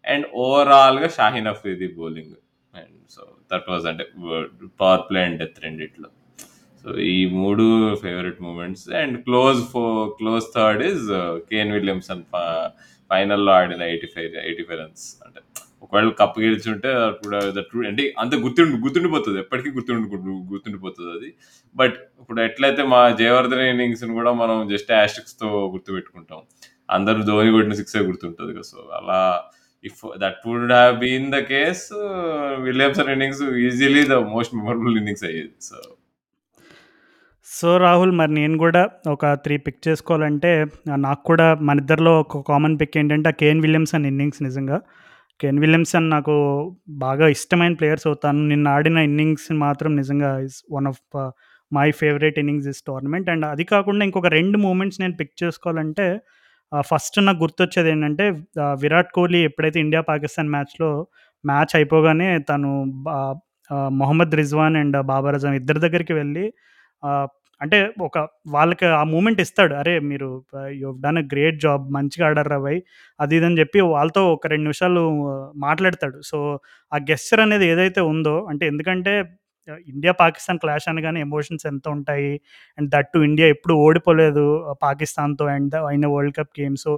[0.05, 2.35] అండ్ ఓవరాల్‌గా Shaheen Afridi bowling.
[2.75, 4.05] And so that was అంటే
[4.81, 6.09] పవర్ ప్లే అండ్ డెత్ రెండిట్లో.
[6.85, 7.65] సో ఈ మూడు
[8.03, 9.83] ఫేవరెట్ మూమెంట్స్ అండ్ క్లోజ్ ఫో
[10.19, 12.25] close third is uh, Kane Williamson
[13.11, 15.07] ఫైనల్‌లో ఆడిన 85, 85 రన్స్.
[15.27, 15.41] అంటే
[15.85, 20.09] ఒకవేళ కప్ గెలిచుంటే అప్పుడు దట్ అంటే అంత గుర్తుండి గుర్తుండిపోతుంది ఎప్పటికీ గుర్తుండి
[20.53, 21.31] గుర్తుండిపోతుంది అది
[21.77, 26.41] బట్ ఇప్పుడు ఎట్లయితే మా జయవర్ధన్ ఇన్నింగ్స్‌ని కూడా మనం జస్ట్ యాస్టిక్స్తో గుర్తుపెట్టుకుంటాం.
[26.91, 28.67] అందరూ ధోని కొట్టిన సిక్సే గుర్తుంటుంది కదా!
[28.73, 29.21] సో అలా
[29.91, 31.85] if that would have been the case
[32.69, 35.55] Williamson innings easily the most memorable innings అయ్యేది.
[35.69, 35.77] సో
[37.47, 40.53] సో రాహుల్ మరి నేను కూడా ఒక త్రీ పిక్ చేసుకోవాలంటే
[41.07, 44.79] నాకు కూడా మన ఇద్దరిలో ఒక కామన్ పిక్ ఏంటంటే ఆ కేన్ విలియమ్సన్ ఇన్నింగ్స్ నిజంగా.
[45.41, 46.35] కేన్ విలియమ్సన్ నాకు
[47.05, 51.01] బాగా ఇష్టమైన ప్లేయర్స్ అవుతాను నిన్న ఆడిన ఇన్నింగ్స్ మాత్రం నిజంగా is one of
[51.73, 53.29] my favourite innings is tournament.
[53.31, 56.07] And అది కాకుండా ఇంకొక రెండు మూమెంట్స్ నేను పిక్ చేసుకోవాలంటే
[56.85, 58.25] ఫస్ట్ నాకు గుర్తొచ్చేది ఏంటంటే
[58.83, 60.91] విరాట్ కోహ్లీ ఎప్పుడైతే ఇండియా పాకిస్తాన్ మ్యాచ్‌లో
[61.45, 62.71] మ్యాచ్ అయిపోగానే తను
[63.07, 63.17] బా
[63.95, 66.45] మొహమ్మద్ రిజ్వాన్ అండ్ బాబర్ అజమ్ ఇద్దరి దగ్గరికి వెళ్ళి
[67.61, 68.19] అంటే ఒక
[68.49, 69.75] వాళ్ళకి ఆ మూమెంట్ ఇస్తాడు.
[69.83, 70.29] అరే మీరు
[70.81, 72.79] you done a great job మంచిగా ఆడారు భయ్!
[73.21, 75.03] అది ఇది అని చెప్పి వాళ్ళతో ఒక రెండు నిమిషాలు
[75.65, 76.19] మాట్లాడతాడు.
[76.31, 76.39] సో
[76.93, 79.15] ఆ గెస్చర్ అనేది ఏదైతే ఉందో అంటే ఎందుకంటే
[79.89, 82.33] ఇండియా పాకిస్తాన్ క్లాష్ అనగానే ఎమోషన్స్ ఎంత ఉంటాయి.
[82.79, 84.45] అండ్ దట్ టు ఇండియా ఎప్పుడు ఓడిపోలేదు
[84.83, 86.77] పాకిస్తాన్‌తో అండ్ అయిన వరల్డ్ కప్ గేమ్.
[86.85, 86.93] సో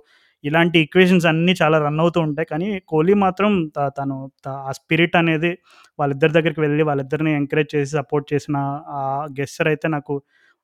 [0.44, 2.48] ఇలాంటి ఈక్వేషన్స్ అన్నీ చాలా రన్ అవుతూ ఉంటాయి.
[2.52, 3.52] కానీ కోహ్లీ మాత్రం
[3.98, 4.16] తను
[4.66, 5.50] ఆ స్పిరిట్ అనేది
[5.98, 8.56] వాళ్ళిద్దరి దగ్గరికి వెళ్ళి వాళ్ళిద్దరిని ఎంకరేజ్ చేసి సపోర్ట్ చేసిన
[8.96, 9.02] ఆ
[9.38, 10.14] గెస్టర్ అయితే నాకు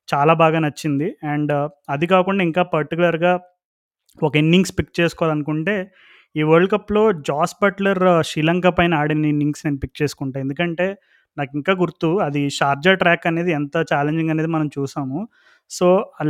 [0.09, 1.09] చాలా బాగా నచ్చింది.
[1.33, 1.53] అండ్
[1.91, 3.33] అది కాకుండా ఇంకా పర్టికులర్గా
[4.19, 5.75] ఒక ఇన్నింగ్స్ పిక్ చేసుకోవాలనుకుంటే
[6.35, 10.87] ఈ వరల్డ్ కప్‌లో జాస్ బట్లర్ శ్రీలంక పైన ఆడిన ఇన్నింగ్స్ నేను పిక్ చేసుకుంటాను ఎందుకంటే
[11.37, 15.21] నాకు ఇంకా గుర్తు అది షార్జా ట్రాక్ అనేది ఎంత ఛాలెంజింగ్ అనేది మనం చూసాము.
[15.71, 15.87] So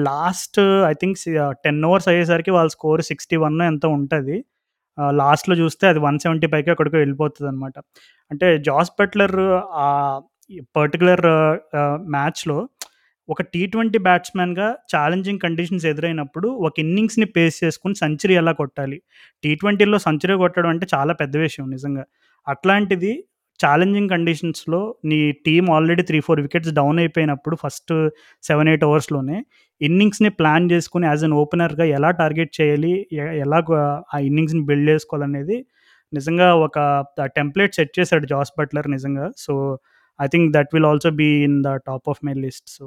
[0.08, 0.58] last
[0.90, 1.18] I think
[1.64, 4.36] ten overs అయ్యేసరికి వాళ్ళ స్కోర్ 61 ఎంతో ఎంత ఉంటుంది
[5.18, 7.76] లాస్ట్‌లో చూస్తే అది 170 పైకి వెళ్ళిపోతుంది అనమాట
[8.30, 9.36] అంటే జాస్ బట్లర్
[9.82, 9.88] ఆ
[10.76, 11.24] పర్టిక్యులర్
[12.14, 12.58] మ్యాచ్‌లో
[13.28, 18.98] ఒక టీ ట్వంటీ బ్యాట్స్‌మెన్‌గా ఛాలెంజింగ్ కండిషన్స్ ఎదురైనప్పుడు ఒక ఇన్నింగ్స్‌ని పేస్ చేసుకొని సెంచరీ ఎలా కొట్టాలి?
[19.44, 22.04] టీ ట్వంటీలో సెంచరీ కొట్టడం అంటే చాలా పెద్ద విషయం నిజంగా.
[22.46, 23.12] అట్లాంటిది
[23.62, 27.92] ఛాలెంజింగ్ కండిషన్స్‌లో నీ టీమ్ ఆల్రెడీ 3, 4 వికెట్స్ డౌన్ అయిపోయినప్పుడు ఫస్ట్
[28.44, 29.38] సెవెన్ ఎయిట్ అవర్స్లోనే
[29.80, 32.92] ఇన్నింగ్స్‌ని ప్లాన్ చేసుకుని యాస్ అన్ ఓపెనర్‌గా ఎలా టార్గెట్ చేయాలి?
[33.44, 33.60] ఎలా
[34.14, 35.58] ఆ ఇన్నింగ్స్‌ని బిల్డ్ చేసుకోవాలనేది
[36.12, 36.78] నిజంగా ఒక
[37.36, 39.26] టెంప్లేట్ సెట్ చేశాడు జాస్ బట్లర్ నిజంగా.
[39.38, 39.54] So
[40.18, 42.68] I think that will also be in the top of my list.
[42.76, 42.86] So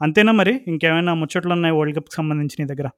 [0.00, 0.54] అంతేనా మరి?
[0.72, 2.88] ఇంకేమైనా ముచ్చట్లు ఉన్నాయి వరల్డ్ కప్‌కి సంబంధించి నీ దగ్గర?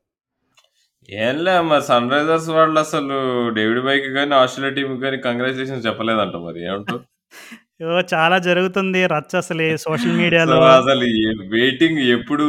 [1.08, 3.16] ఏంలే మరి సన్ రైజర్స్ వాళ్ళు అసలు
[3.56, 7.00] డేవిడ్ వైకి గాని, ఆస్ట్రేలియా టీమ్‌కి గాని కంగ్రాచ్యులేషన్స్ చెప్పలేదంట మరి ఏమంటావు?
[7.84, 8.02] ఓహ్!
[8.12, 10.56] చాలా జరుగుతుంది రచ్చ అసలు సోషల్ మీడియాలో.
[10.72, 11.06] అసలు
[11.52, 12.46] వెయిటింగ్ ఎప్పుడు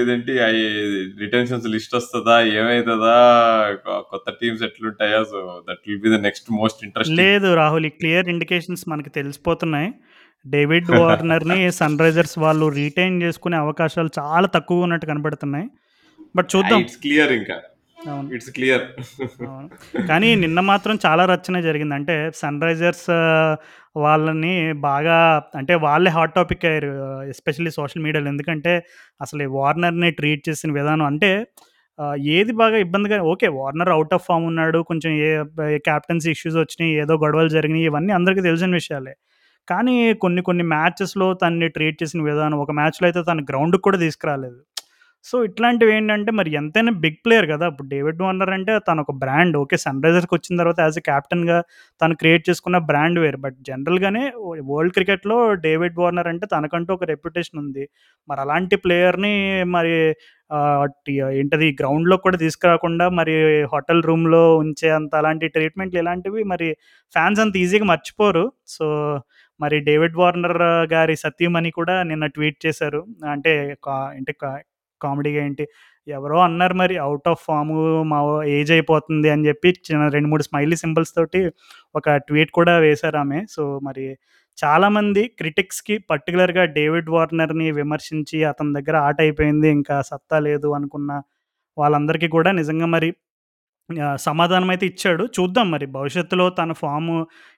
[0.00, 0.32] ఇదేంటి
[1.22, 2.36] రిటెన్షన్స్ లిస్ట్ వస్తదా?
[2.54, 3.16] ఏమైతదా?
[4.12, 5.20] కొత్త teams ఎట్లుంటాయా?
[5.30, 5.38] So
[5.68, 7.20] that will be the next most interesting.
[7.22, 7.86] లేదు రాహుల్.
[7.86, 9.90] ఈ క్లియర్ ఇండికేషన్స్ మనకు తెలిసిపోతున్నాయి.
[10.44, 15.68] డేవిడ్ వార్నర్‌ని సన్ రైజర్స్ వాళ్ళు రిటైన్ చేసుకునే అవకాశాలు చాలా తక్కువగా ఉన్నట్టు కనపడుతున్నాయి.
[16.34, 16.80] బట్ చూద్దాం.
[16.84, 17.58] ఇట్స్ క్లియర్ ఇంకా.
[18.06, 18.28] అవును.
[18.36, 18.84] It's clear.
[20.08, 21.94] కానీ నిన్న మాత్రం చాలా రచ్చనే జరిగింది.
[21.94, 23.08] అంటే సన్ రైజర్స్
[23.96, 25.16] వాళ్ళని బాగా
[25.54, 26.90] అంటే వాళ్ళే హాట్ టాపిక్ అయ్యారు.
[27.34, 28.28] ఎస్పెషల్లీ సోషల్ మీడియాలో.
[28.28, 28.72] ఎందుకంటే
[29.20, 31.30] అసలు ఈ వార్నర్‌ని ట్రీట్ చేసిన విధానం అంటే
[32.36, 33.48] ఏది బాగా ఇబ్బందిగా okay.
[33.58, 34.78] Warner out of form ఉన్నాడు.
[34.82, 35.28] కొంచెం ఏ
[35.88, 36.92] కెప్టెన్సీ ఇష్యూస్ వచ్చినాయి.
[37.02, 37.84] ఏదో గొడవలు జరిగినాయి.
[37.84, 39.14] ఇవన్నీ అందరికీ తెలిసిన విషయాలే.
[39.68, 44.58] కానీ కొన్ని కొన్ని మ్యాచెస్‌లో తనని ట్రీట్ చేసిన విధానం ఒక మ్యాచ్‌లో అయితే తను గ్రౌండ్‌కి కూడా తీసుకురాలేదు.
[45.24, 47.64] సో ఇట్లాంటివి ఏంటంటే మరి ఎంతైనా బిగ్ ప్లేయర్ కదా!
[47.70, 49.54] ఇప్పుడు డేవిడ్ వార్నర్ అంటే తను ఒక బ్రాండ్.
[49.60, 49.76] ఓకే.
[49.84, 51.58] సన్ రైజర్స్‌కి వచ్చిన తర్వాత యాస్ ఎ కెప్టెన్‌గా
[52.00, 53.38] తను క్రియేట్ చేసుకున్న బ్రాండ్ వేరు.
[53.44, 54.24] బట్ జనరల్‌గానే
[54.70, 57.84] వరల్డ్ క్రికెట్‌లో డేవిడ్ వార్నర్ అంటే తనకంటూ ఒక రెప్యుటేషన్ ఉంది.
[58.28, 59.34] మరి అలాంటి ప్లేయర్‌ని
[59.76, 59.94] మరి
[61.34, 63.34] ఏంటది గ్రౌండ్లో కూడా తీసుకురాకుండా మరి
[63.72, 66.68] హోటల్ రూమ్‌లో ఉంచే అంత అలాంటి ట్రీట్మెంట్‌లు ఇలాంటివి మరి
[67.12, 68.44] ఫ్యాన్స్ అంత ఈజీగా మర్చిపోరు.
[68.68, 68.86] సో
[69.60, 70.58] మరి డేవిడ్ వార్నర్
[70.92, 73.00] గారి సతీమణి కూడా నిన్న ట్వీట్ చేశారు.
[73.32, 73.52] అంటే
[73.84, 74.34] కా అంటే
[75.04, 75.64] కామెడీగా ఏంటి
[76.06, 77.72] ఎవరో అన్నారు మరి అవుట్ ఆఫ్ ఫామ్
[78.10, 78.18] మా
[78.54, 81.40] ఏజ్ అయిపోతుంది అని చెప్పి చిన్న 2, 3 స్మైలీ సింబల్స్ తోటి
[81.94, 83.40] ఒక ట్వీట్ కూడా వేశారామె.
[83.50, 84.06] సో మరి
[84.58, 89.68] చాలామంది క్రిటిక్స్‌కి పర్టిక్యులర్‌గా డేవిడ్ వార్నర్‌ని విమర్శించి అతని దగ్గర ఆట అయిపోయింది.
[89.78, 91.10] ఇంకా సత్తా లేదు అనుకున్న
[91.76, 93.08] వాళ్ళందరికీ కూడా నిజంగా మరి
[94.24, 95.24] సమాధానం అయితే ఇచ్చాడు.
[95.36, 97.10] చూద్దాం మరి భవిష్యత్తులో తన ఫామ్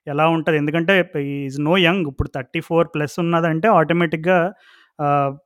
[0.06, 0.94] ఎలా ఉంటుంది ఎందుకంటే
[1.40, 2.06] ఈజ్ నో యంగ్.
[2.12, 2.60] ఇప్పుడు 34
[2.94, 4.38] ప్లస్ ఉన్నదంటే ఆటోమేటిక్‌గా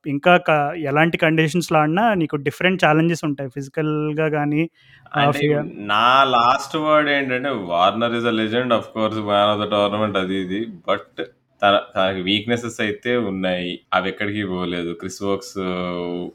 [0.05, 0.51] ఇంకా క
[0.89, 3.49] ఎలాంటి కండిషన్స్‌లో ఆడినా నీకు డిఫరెంట్ ఛాలెంజెస్ ఉంటాయి.
[3.49, 4.63] ఫిజికల్‌గా గానీ
[5.19, 5.47] అంటే
[5.91, 10.37] నా లాస్ట్ వర్డ్ ఏంటంటే Warner is a legend of course man of the tournament అది
[10.45, 10.59] ఇది.
[10.87, 11.19] బట్
[11.61, 13.71] తన తనకి వీక్‌నెసెస్ అయితే ఉన్నాయి.
[13.93, 14.91] అవి ఎక్కడికి పోలేదు.
[14.93, 15.55] క్రిస్ వోక్స్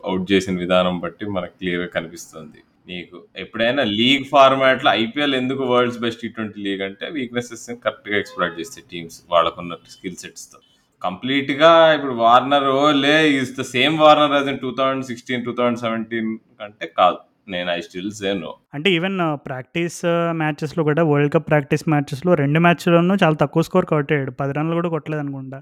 [0.05, 2.61] ఔట్ చేసిన విధానం బట్టి మనకు క్లియర్‌గా కనిపిస్తుంది.
[2.87, 8.87] నీకు ఎప్పుడైనా లీగ్ ఫార్మాట్‌లో ఐపీఎల్ ఎందుకు వరల్డ్స్ బెస్ట్ టీ20 లీగ్ అంటే వీక్‌నెసెస్‌ని కరెక్ట్‌గా ఎక్స్‌ప్లాయిట్ చేస్తాయి
[8.91, 10.59] టీమ్స్ వాళ్ళకున్న స్కిల్ సెట్స్‌తో.
[11.05, 16.31] కంప్లీట్‌గా ఇప్పుడు వార్నర్ ఓలే is the same Warner as in 2016, 2017
[16.61, 17.19] అంటే కాదు.
[17.49, 18.51] నేను ఐ స్టిల్ సే నో.
[18.75, 19.99] అంటే ఈవెన్ ప్రాక్టీస్
[20.43, 24.33] మ్యాచెస్‌లో కూడా వరల్డ్ కప్ ప్రాక్టీస్ మ్యాచెస్‌లో రెండు మ్యాచ్లోనూ చాలా తక్కువ స్కోర్ ఔట్ అయ్యాడు.
[24.41, 25.59] పది రన్‌లు కూడా కొట్టలేదు అనుకుంటా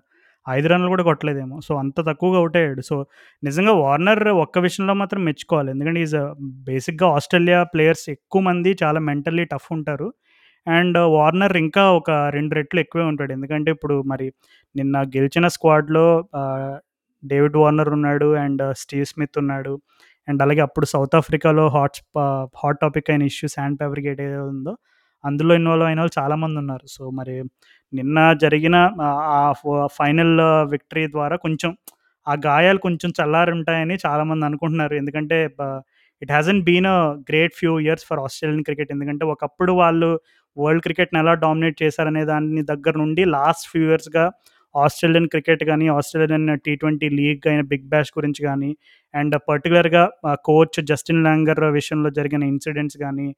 [0.46, 1.56] ఐదు రన్‌లు కూడా కొట్టలేదేమో.
[1.60, 2.82] సో, అంత తక్కువగా అవుట్ అయ్యాడు.
[2.82, 2.94] సో,
[3.42, 5.70] నిజంగా వార్నర్ ఒక్క విషయంలో మాత్రం మెచ్చుకోవాలి.
[5.70, 6.16] ఎందుకంటే ఈస్
[6.68, 10.08] బేసిక్‌గా ఆస్ట్రేలియా ప్లేయర్స్ ఎక్కువ మంది చాలా మెంటల్లీ టఫ్ ఉంటారు.
[10.66, 13.32] అండ్ వార్నర్ ఇంకా ఒక రెండు రెట్లు ఎక్కువే ఉంటాడు.
[13.32, 14.26] ఎందుకంటే ఇప్పుడు మరి
[14.74, 16.06] నిన్న గెలిచిన స్క్వాడ్‌లో
[17.22, 18.28] డేవిడ్ వార్నర్ ఉన్నాడు.
[18.44, 19.74] అండ్ స్టీవ్ స్మిత్ ఉన్నాడు.
[20.28, 21.98] అండ్ అలాగే అప్పుడు సౌత్ ఆఫ్రికాలో హాట్
[22.62, 24.72] హాట్ టాపిక్ అయిన ఇష్యూ శాండ్ ఫాబ్రికేట్ ఏదో ఉందో
[25.24, 26.86] అందులో ఇన్వాల్వ్ అయిన వాళ్ళు చాలామంది ఉన్నారు.
[26.88, 27.34] సో, మరి
[27.92, 28.76] నిన్న జరిగిన
[29.32, 29.40] ఆ
[29.98, 30.34] ఫైనల్
[30.72, 31.70] విక్టరీ ద్వారా కొంచెం
[32.26, 34.94] ఆ గాయాలు కొంచెం చల్లారి ఉంటాయని చాలామంది అనుకుంటున్నారు.
[34.94, 35.38] ఎందుకంటే
[36.22, 36.96] it hasn't been a
[37.30, 38.92] great few years for Australian cricket.
[38.96, 40.10] ఎందుకంటే ఒకప్పుడు వాళ్ళు
[40.56, 44.24] వరల్డ్ క్రికెట్‌ని ఎలా డామినేట్ చేశారనే దాని దగ్గర నుండి లాస్ట్ ఫ్యూ ఇయర్స్‌గా
[44.74, 48.70] ఆస్ట్రేలియన్ క్రికెట్ కానీ ఆస్ట్రేలియన్ టీ20 లీగ్ అయిన బిగ్ బ్యాష్ గురించి కానీ
[49.14, 50.04] అండ్ పర్టిక్యులర్‌గా
[50.44, 53.28] కోచ్ జస్టిన్ లాంగర్ విషయంలో జరిగిన ఇన్సిడెంట్స్ కానీ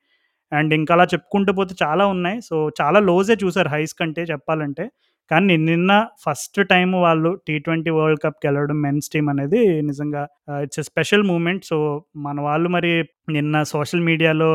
[0.52, 2.38] అండ్ ఇంకా అలా చెప్పుకుంటూ పోతే చాలా ఉన్నాయి.
[2.42, 4.84] సో, చాలా లోజే చూసారు హైస్ కంటే చెప్పాలంటే.
[5.30, 5.92] కానీ నిన్న
[6.24, 10.22] ఫస్ట్ టైం వాళ్ళు టీ20 వరల్డ్ కప్ గెలవడం మెన్స్ టీం అనేది నిజంగా
[10.64, 11.64] it's a special moment.
[11.64, 11.78] So,
[12.18, 12.92] మన వాళ్ళు మరి
[13.28, 14.48] నిన్న సోషల్ మీడియాలో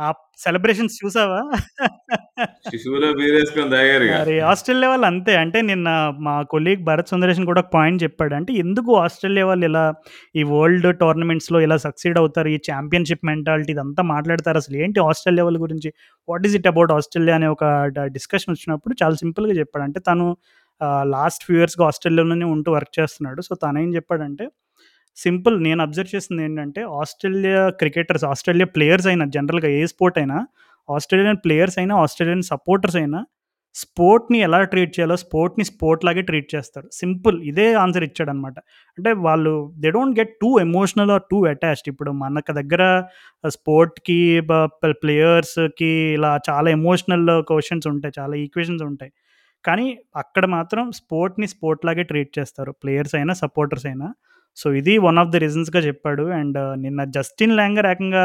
[0.00, 0.08] ఆ
[0.38, 1.40] సెలబ్రేషన్స్ చూసావా?
[4.12, 5.32] మరి ఆస్ట్రేలియా వాళ్ళు అంతే.
[5.42, 5.88] అంటే నిన్న
[6.20, 8.34] మా కొలీగ్ భరత్ సుందరేషన్ కూడా ఒక పాయింట్ చెప్పాడు.
[8.34, 9.84] అంటే ఎందుకు ఆస్ట్రేలియా వాళ్ళు ఇలా
[10.34, 12.48] ఈ వరల్డ్ టోర్నమెంట్స్‌లో ఇలా సక్సీడ్ అవుతారు.
[12.48, 14.60] ఈ ఛాంపియన్‌షిప్ మెంటాలిటీ ఇదంతా మాట్లాడతారు.
[14.62, 15.92] అసలు ఏంటి ఆస్ట్రేలియా వాళ్ళ గురించి?
[16.28, 17.64] What is it about Australia అనే ఒక
[18.16, 19.84] డిస్కషన్ వచ్చినప్పుడు చాలా సింపుల్‌గా చెప్పాడు.
[19.88, 20.26] అంటే తను
[21.12, 23.40] లాస్ట్ ఫ్యూ ఇయర్స్‌గా ఆస్ట్రేలియాలోనే ఉంటూ వర్క్ చేస్తున్నాడు.
[23.42, 24.44] సో, తనేం చెప్పాడంటే
[25.18, 30.38] సింపుల్ నేను అబ్జర్వ్ చేసింది ఏంటంటే ఆస్ట్రేలియా క్రికెటర్స్, ఆస్ట్రేలియా ప్లేయర్స్ అయినా జనరల్‌గా ఏ స్పోర్ట్ అయినా
[30.88, 33.20] ఆస్ట్రేలియన్ ప్లేయర్స్ అయినా, ఆస్ట్రేలియన్ సపోర్టర్స్ అయినా
[33.76, 36.86] స్పోర్ట్‌ని ఎలా ట్రీట్ చేయాలో స్పోర్ట్‌ని స్పోర్ట్ లాగే ట్రీట్ చేస్తారు.
[36.98, 38.56] సింపుల్ ఇదే ఆన్సర్ ఇచ్చాడనమాట.
[38.98, 39.52] అంటే వాళ్ళు
[39.82, 41.88] they don't get too emotional or too attached.
[41.92, 42.82] ఇప్పుడు మనకు దగ్గర
[43.56, 44.18] స్పోర్ట్‌కి
[45.02, 48.14] ప్లేయర్స్‌కి ఇలా చాలా ఎమోషనల్ క్వశ్చన్స్ ఉంటాయి.
[48.20, 49.12] చాలా ఈక్వేషన్స్ ఉంటాయి.
[49.64, 49.86] కానీ
[50.16, 52.72] అక్కడ మాత్రం స్పోర్ట్‌ని స్పోర్ట్ లాగే ట్రీట్ చేస్తారు.
[52.82, 54.08] ప్లేయర్స్ అయినా, సపోర్టర్స్ అయినా.
[54.56, 56.24] సో, ఇది వన్ ఆఫ్ ద రీజన్స్‌గా చెప్పాడు.
[56.38, 58.24] అండ్ uh, నిన్న జస్టిన్ ల్యాంగర్ ఏకంగా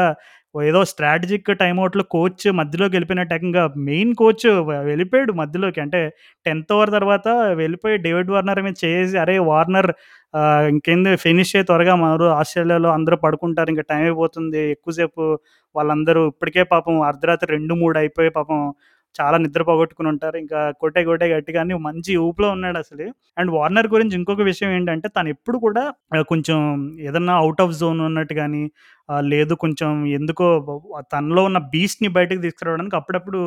[0.64, 4.44] ఏదో స్ట్రాటజిక్ టైమ్‌ఔట్‌లో కోచ్ మధ్యలోకి వెళ్ళిపోయినట్టు ఏకంగా మెయిన్ కోచ్
[4.88, 5.80] వెళ్ళిపోయాడు మధ్యలోకి.
[5.84, 6.00] అంటే
[6.46, 7.26] 10థ్ ఓవర్ తర్వాత
[7.60, 9.90] వెళ్ళిపోయి డేవిడ్ వార్నర్ మీద చేసి "అరే వార్నర్
[10.34, 13.70] uh, ఇంకేంది ఫినిష్ అయ్యి త్వరగా మారు ఆస్ట్రేలియాలో అందరూ పడుకుంటారు.
[13.74, 14.62] ఇంకా టైం అయిపోతుంది.
[14.74, 15.22] ఎక్కువసేపు
[15.74, 18.60] వాళ్ళందరూ ఇప్పటికే పాపం అర్ధరాత్రి 2, 3 అయిపోయి పాపం
[19.14, 20.36] చాలా నిద్ర పోగొట్టుకుని ఉంటారు.
[20.36, 23.06] ఇంకా కొట్టేయ్ కొట్టేయ్ గట్టి కానీ మంచి ఊపులో ఉన్నాడసలు.
[23.38, 25.84] అండ్ వార్నర్ గురించి ఇంకొక విషయం ఏంటంటే తను ఎప్పుడు కూడా
[26.32, 26.58] కొంచెం
[27.08, 28.62] ఏదన్నా అవుట్ ఆఫ్ జోన్ ఉన్నట్టు కానీ
[29.28, 30.46] లేదు కొంచెం ఎందుకో
[31.12, 33.40] తనలో ఉన్న బీస్ట్‌ని బయటకు తీసుకురావడానికి అప్పుడప్పుడు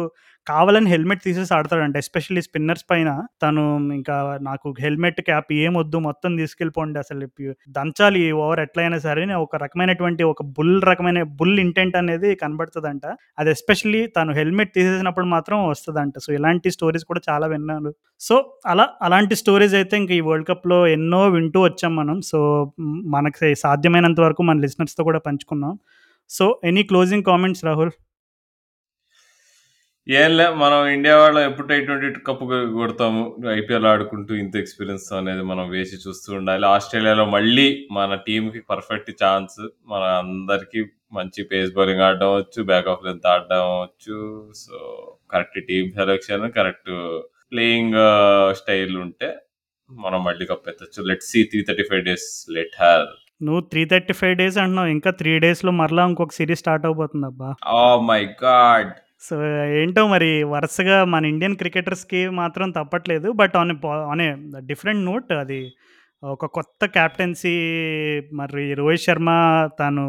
[0.48, 1.96] కావాలని హెల్మెట్ తీసేసి ఆడతాడంట.
[1.98, 3.10] ఎస్పెషల్లీ స్పిన్నర్స్ పైన
[3.42, 7.28] తను ఇంకా నాకు హెల్మెట్, క్యాప్ ఏం వద్దు మొత్తం తీసుకెళ్ళిపోండి అసలు
[7.76, 13.06] దంచాలి ఈ ఓవర్ ఎట్లైనా సరే ఒక రకమైనటువంటి ఒక బుల్ రకమైన బుల్ ఇంటెంట్ అనేది కనబడుతుందంట
[13.38, 17.92] అది ఎస్పెషల్లీ తను హెల్మెట్ తీసేసినప్పుడు మాత్రం వస్తుందంట సో, ఇలాంటి స్టోరీస్ కూడా చాలా విన్నాను.
[18.22, 18.36] సో,
[18.66, 22.18] అలా అలాంటి స్టోరీస్ అయితే ఇంక ఈ వరల్డ్ కప్‌లో ఎన్నో వింటూ వచ్చాం మనం.
[22.24, 22.40] సో,
[23.14, 25.80] మనకి సాధ్యమైనంత వరకు మన లిజనర్స్‌తో కూడా పంచుకో పంచుకున్నాం.
[26.30, 27.92] So, any closing comments Rahul?
[30.10, 33.38] ఏంలే మనం ఇండియా వాళ్ళు ఎప్పుడు టీ20 ట్వంటీ కప్పు కొడతాము.
[33.52, 36.66] ఐపీఎల్ ఆడుకుంటూ ఇంత ఎక్స్పీరియన్స్ అనేది మనం వేసి చూస్తూ ఉండాలి.
[36.66, 39.68] ఆస్ట్రేలియాలో మళ్ళీ మన టీంకి పర్ఫెక్ట్ ఛాన్స్.
[39.86, 42.64] మన అందరికీ మంచి పేస్ బౌలింగ్ ఆడడం వచ్చు.
[42.64, 44.50] బ్యాక్ ఆఫ్ లెంత్ ఆడడం వచ్చు.
[44.56, 44.78] So,
[45.32, 47.22] correct team selection correct
[47.52, 47.94] playing
[48.56, 49.38] style ఉంటే
[49.92, 51.04] మనం మళ్ళీ కప్పెత్తొచ్చు.
[51.04, 53.31] Let's see 335 days let letter.
[53.42, 54.10] నువ్వు 335
[54.40, 54.90] డేస్ అంటున్నావు.
[54.96, 57.50] ఇంకా 3 డేస్‌లో మరలా ఇంకొక సీరీస్ స్టార్ట్ అవబోతుందబ్బా!
[57.78, 58.90] Oh my God!
[59.24, 59.36] సో,
[59.80, 63.28] ఏంటో మరి వరుసగా మన ఇండియన్ క్రికెటర్స్‌కి మాత్రం తప్పట్లేదు.
[63.42, 63.74] But on
[64.12, 64.30] on a
[64.70, 65.62] different note అది
[66.24, 67.56] ఒక కొత్త కెప్టెన్సీ
[68.40, 69.30] మరి రోహిత్ శర్మ
[69.80, 70.04] తను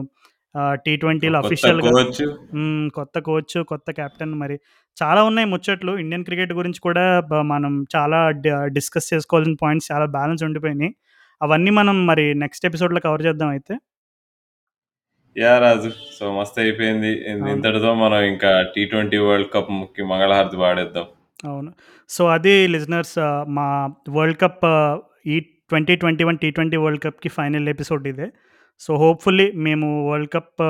[0.55, 1.03] ఆహ్, టీ20లో
[1.35, 2.21] కొత్త అఫీషియల్‌గా కోచ్.
[2.53, 2.87] హ్మ్.
[2.97, 4.57] కొత్త కోచ్, కొత్త కెప్టెన్ మరి
[4.97, 5.93] చాలా ఉన్నాయి ముచ్చట్లు.
[5.99, 7.05] ఇండియన్ క్రికెట్ గురించి కూడా
[7.53, 8.19] మనం చాలా
[8.77, 10.93] డిస్కస్ చేసుకోవాల్సిన పాయింట్స్ చాలా బ్యాలెన్స్ ఉండిపోయినాయి.
[11.43, 13.75] అవన్నీ మనం మరి నెక్స్ట్ ఎపిసోడ్‌లో కవర్ చేద్దాం అయితే.
[15.37, 15.61] యాహ్!
[15.63, 15.91] రాజు.
[16.17, 17.11] సో, మస్తయిపోయింది.
[17.31, 17.53] ఇన్ అవును.
[17.53, 18.93] ఇంతటితో మనం ఇంకా టీ20
[19.23, 21.07] వరల్డ్ కప్‌కి మంగళహారతి పాడేద్దాం.
[21.45, 21.71] అవును.
[22.11, 23.17] సో, అది లిజనర్స్
[23.51, 23.67] మా
[24.11, 24.65] వరల్డ్ కప్
[25.27, 25.37] ఈ
[25.71, 28.27] twenty twenty one T twenty world కప్కి final episode ఇదే
[28.85, 30.63] సో హోప్ఫుల్లీ మేము వరల్డ్ కప్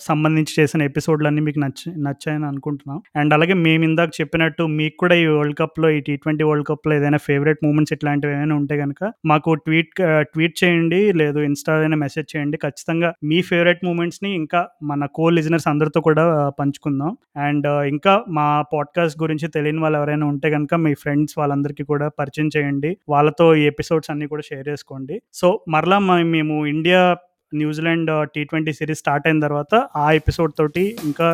[0.00, 3.02] సంబంధించి చేసిన ఎపిసోడ్లన్నీ మీకు నచ్చ నచ్చాయని అనుకుంటున్నాం.
[3.16, 6.94] అండ్ అలాగే మేము ఇందాక చెప్పినట్టు మీకు కూడా ఈ వరల్డ్ కప్లో ఈ టీ ట్వంటీ వరల్డ్ కప్లో
[6.94, 12.36] ఏదైనా ఫేవరెట్ మూమెంట్స్ ఇట్లాంటివి ఏమైనా ఉంటే కనుక మాకు ట్వీట్ ట్వీట్ చేయండి లేదు ఇన్స్టా అయినా మెసేజ్
[12.36, 12.56] చేయండి.
[12.56, 17.16] ఖచ్చితంగా మీ ఫేవరెట్ మూమెంట్స్ని ఇంకా మన కో లిజనర్స్ అందరితో కూడా పంచుకుందాం.
[17.36, 22.50] అండ్ ఇంకా మా పాడ్కాస్ట్ గురించి తెలియని వాళ్ళు ఎవరైనా ఉంటే కనుక మీ ఫ్రెండ్స్ వాళ్ళందరికీ కూడా పరిచయం
[22.56, 22.96] చేయండి.
[23.08, 25.20] వాళ్ళతో ఈ ఎపిసోడ్స్ అన్నీ కూడా షేర్ చేసుకోండి.
[25.32, 27.16] సో మరలా మేము India
[27.52, 31.28] New Zealand T twenty series start అయిన తర్వాత ఆ ఎపిసోడ్ తోటి ఇంకా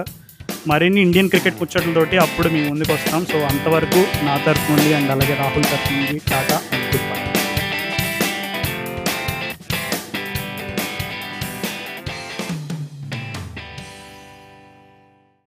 [0.66, 5.34] మరిన్ని ఇండియన్ క్రికెట్ ముచ్చట్లతోటి అప్పుడు మేము ముందుకు వస్తాం సో అంతవరకు నా తరఫు నుండి అండ్ అలాగే
[5.34, 6.59] రాహుల్ తరఫు నుండి టాటా.